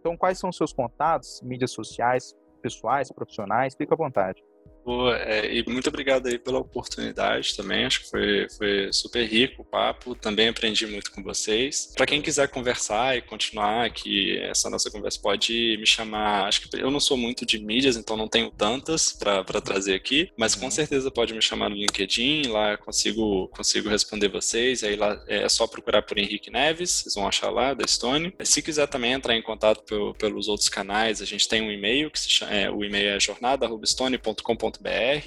Então, 0.00 0.16
quais 0.16 0.38
são 0.38 0.50
os 0.50 0.56
seus 0.56 0.72
contatos, 0.72 1.42
mídias 1.42 1.72
sociais, 1.72 2.34
pessoais, 2.62 3.12
profissionais? 3.12 3.74
Fica 3.74 3.94
à 3.94 3.98
vontade. 3.98 4.42
É, 5.12 5.54
e 5.54 5.64
muito 5.68 5.88
obrigado 5.88 6.26
aí 6.26 6.38
pela 6.38 6.58
oportunidade 6.58 7.56
também, 7.56 7.84
acho 7.84 8.02
que 8.02 8.10
foi, 8.10 8.48
foi 8.56 8.92
super 8.92 9.24
rico 9.26 9.62
o 9.62 9.64
papo, 9.64 10.14
também 10.14 10.48
aprendi 10.48 10.86
muito 10.86 11.10
com 11.10 11.22
vocês. 11.22 11.92
Para 11.94 12.06
quem 12.06 12.22
quiser 12.22 12.48
conversar 12.48 13.16
e 13.16 13.22
continuar 13.22 13.84
aqui, 13.84 14.38
essa 14.38 14.70
nossa 14.70 14.90
conversa 14.90 15.18
pode 15.20 15.76
me 15.78 15.86
chamar, 15.86 16.46
acho 16.46 16.62
que 16.62 16.80
eu 16.80 16.90
não 16.90 17.00
sou 17.00 17.16
muito 17.16 17.44
de 17.44 17.58
mídias, 17.58 17.96
então 17.96 18.16
não 18.16 18.28
tenho 18.28 18.50
tantas 18.50 19.12
para 19.12 19.60
trazer 19.60 19.94
aqui, 19.94 20.30
mas 20.36 20.54
com 20.54 20.66
uhum. 20.66 20.70
certeza 20.70 21.10
pode 21.10 21.34
me 21.34 21.42
chamar 21.42 21.68
no 21.68 21.76
LinkedIn, 21.76 22.48
lá 22.48 22.76
consigo, 22.76 23.48
consigo 23.48 23.88
responder 23.88 24.28
vocês, 24.28 24.82
aí 24.82 24.96
lá 24.96 25.22
é 25.26 25.48
só 25.48 25.66
procurar 25.66 26.02
por 26.02 26.18
Henrique 26.18 26.50
Neves, 26.50 26.90
vocês 26.90 27.14
vão 27.14 27.28
achar 27.28 27.50
lá, 27.50 27.74
da 27.74 27.86
Stone. 27.86 28.32
Se 28.42 28.62
quiser 28.62 28.86
também 28.86 29.12
entrar 29.12 29.36
em 29.36 29.42
contato 29.42 29.82
pelo, 29.84 30.14
pelos 30.14 30.48
outros 30.48 30.68
canais, 30.68 31.20
a 31.20 31.24
gente 31.24 31.48
tem 31.48 31.62
um 31.62 31.70
e-mail, 31.70 32.10
que 32.10 32.18
chama, 32.18 32.52
é, 32.52 32.70
o 32.70 32.84
e-mail 32.84 33.10
é 33.10 33.20
jornada.stone.com.br 33.20 34.77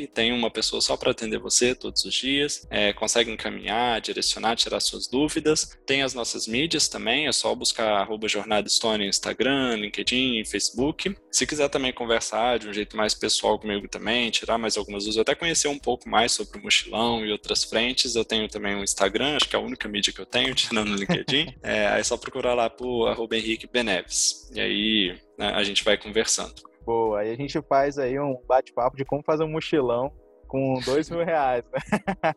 tem 0.07 0.31
uma 0.31 0.49
pessoa 0.49 0.81
só 0.81 0.95
para 0.95 1.11
atender 1.11 1.39
você 1.39 1.75
todos 1.75 2.03
os 2.05 2.13
dias, 2.13 2.65
é, 2.69 2.93
consegue 2.93 3.31
encaminhar, 3.31 3.99
direcionar, 4.01 4.55
tirar 4.55 4.79
suas 4.79 5.07
dúvidas. 5.07 5.77
Tem 5.85 6.01
as 6.01 6.13
nossas 6.13 6.47
mídias 6.47 6.87
também, 6.87 7.27
é 7.27 7.31
só 7.31 7.53
buscar 7.53 8.07
Jornada 8.27 8.69
Stone 8.69 9.03
no 9.03 9.09
Instagram, 9.09 9.75
LinkedIn 9.75 10.45
Facebook. 10.45 11.15
Se 11.31 11.45
quiser 11.45 11.69
também 11.69 11.91
conversar 11.93 12.59
de 12.59 12.67
um 12.67 12.73
jeito 12.73 12.95
mais 12.95 13.13
pessoal 13.13 13.59
comigo 13.59 13.87
também, 13.87 14.29
tirar 14.31 14.57
mais 14.57 14.77
algumas 14.77 15.03
dúvidas, 15.03 15.21
até 15.21 15.35
conhecer 15.35 15.67
um 15.67 15.79
pouco 15.79 16.07
mais 16.07 16.31
sobre 16.31 16.59
o 16.59 16.63
mochilão 16.63 17.25
e 17.25 17.31
outras 17.31 17.63
frentes, 17.63 18.15
eu 18.15 18.23
tenho 18.23 18.47
também 18.47 18.75
um 18.75 18.83
Instagram, 18.83 19.35
acho 19.35 19.49
que 19.49 19.55
é 19.55 19.59
a 19.59 19.61
única 19.61 19.87
mídia 19.87 20.13
que 20.13 20.21
eu 20.21 20.25
tenho, 20.25 20.53
tirando 20.55 20.89
no 20.89 20.95
LinkedIn. 20.95 21.55
é, 21.61 21.87
aí 21.87 22.01
é 22.01 22.03
só 22.03 22.17
procurar 22.17 22.53
lá 22.53 22.69
por 22.69 23.07
Henrique 23.33 23.67
Beneves. 23.67 24.49
E 24.53 24.59
aí 24.59 25.19
né, 25.37 25.49
a 25.49 25.63
gente 25.63 25.83
vai 25.83 25.97
conversando. 25.97 26.70
Boa, 26.85 27.19
aí 27.19 27.31
a 27.31 27.35
gente 27.35 27.61
faz 27.61 27.97
aí 27.97 28.19
um 28.19 28.41
bate-papo 28.47 28.97
de 28.97 29.05
como 29.05 29.23
fazer 29.23 29.43
um 29.43 29.49
mochilão 29.49 30.11
com 30.47 30.79
dois 30.85 31.09
mil 31.09 31.23
reais, 31.23 31.63
né? 31.71 32.33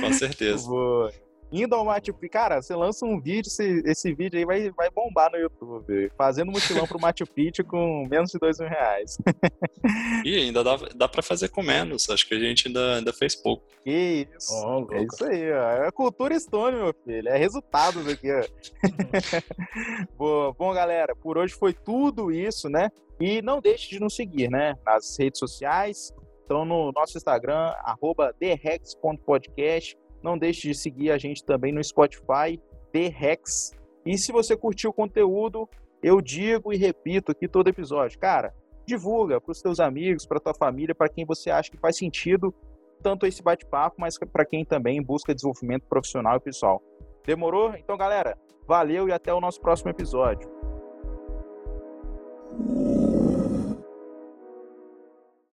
Com 0.00 0.12
certeza. 0.12 0.68
Boa. 0.68 1.12
Indo 1.52 1.74
ao 1.74 1.84
Machu 1.84 2.14
Picchu, 2.14 2.32
cara, 2.32 2.62
você 2.62 2.74
lança 2.74 3.04
um 3.04 3.20
vídeo, 3.20 3.48
esse, 3.48 3.82
esse 3.84 4.14
vídeo 4.14 4.38
aí 4.38 4.44
vai, 4.44 4.70
vai 4.70 4.90
bombar 4.90 5.30
no 5.32 5.38
YouTube. 5.38 6.10
Fazendo 6.16 6.52
mochilão 6.52 6.86
pro 6.86 7.00
Machu 7.00 7.26
Picchu 7.26 7.64
com 7.64 8.06
menos 8.08 8.30
de 8.30 8.38
dois 8.38 8.58
mil 8.58 8.68
reais. 8.68 9.18
E 10.22 10.36
ainda 10.36 10.62
dá, 10.62 10.76
dá 10.94 11.08
pra 11.08 11.22
fazer 11.22 11.48
com 11.48 11.62
menos. 11.62 12.10
Acho 12.10 12.28
que 12.28 12.34
a 12.34 12.38
gente 12.38 12.68
ainda, 12.68 12.96
ainda 12.96 13.12
fez 13.12 13.34
pouco. 13.34 13.64
Que 13.82 14.28
isso. 14.36 14.52
Oh, 14.52 14.86
é 14.92 15.02
isso 15.02 15.24
aí, 15.24 15.50
ó. 15.50 15.86
É 15.86 15.90
cultura 15.90 16.38
Stone, 16.38 16.76
meu 16.76 16.94
filho. 17.04 17.26
É 17.26 17.38
resultados 17.38 18.06
aqui, 18.06 18.28
ó. 18.30 18.42
Boa. 20.18 20.52
Bom, 20.52 20.74
galera, 20.74 21.16
por 21.16 21.38
hoje 21.38 21.54
foi 21.54 21.72
tudo 21.72 22.30
isso, 22.30 22.68
né? 22.68 22.90
E 23.18 23.40
não 23.40 23.60
deixe 23.60 23.88
de 23.88 23.98
nos 23.98 24.14
seguir, 24.14 24.50
né? 24.50 24.74
Nas 24.84 25.18
redes 25.18 25.38
sociais. 25.38 26.12
Então, 26.44 26.64
no 26.64 26.92
nosso 26.92 27.16
Instagram, 27.16 27.72
arroba 27.82 28.34
therex.podcast. 28.38 29.96
Não 30.22 30.38
deixe 30.38 30.68
de 30.68 30.74
seguir 30.74 31.10
a 31.10 31.18
gente 31.18 31.44
também 31.44 31.72
no 31.72 31.82
Spotify, 31.82 32.60
TheRex. 32.92 33.72
E 34.04 34.16
se 34.18 34.32
você 34.32 34.56
curtiu 34.56 34.90
o 34.90 34.94
conteúdo, 34.94 35.68
eu 36.02 36.20
digo 36.20 36.72
e 36.72 36.76
repito 36.76 37.32
aqui 37.32 37.48
todo 37.48 37.68
episódio. 37.68 38.18
Cara, 38.18 38.54
divulga 38.86 39.40
para 39.40 39.52
os 39.52 39.60
teus 39.60 39.80
amigos, 39.80 40.26
para 40.26 40.40
tua 40.40 40.54
família, 40.54 40.94
para 40.94 41.08
quem 41.08 41.24
você 41.24 41.50
acha 41.50 41.70
que 41.70 41.78
faz 41.78 41.96
sentido 41.96 42.54
tanto 43.02 43.26
esse 43.26 43.42
bate-papo, 43.42 43.96
mas 43.98 44.18
para 44.18 44.44
quem 44.44 44.64
também 44.64 45.02
busca 45.02 45.34
desenvolvimento 45.34 45.84
profissional 45.88 46.36
e 46.36 46.40
pessoal. 46.40 46.82
Demorou? 47.24 47.74
Então, 47.76 47.96
galera, 47.96 48.36
valeu 48.66 49.08
e 49.08 49.12
até 49.12 49.32
o 49.32 49.40
nosso 49.40 49.60
próximo 49.60 49.90
episódio. 49.90 50.50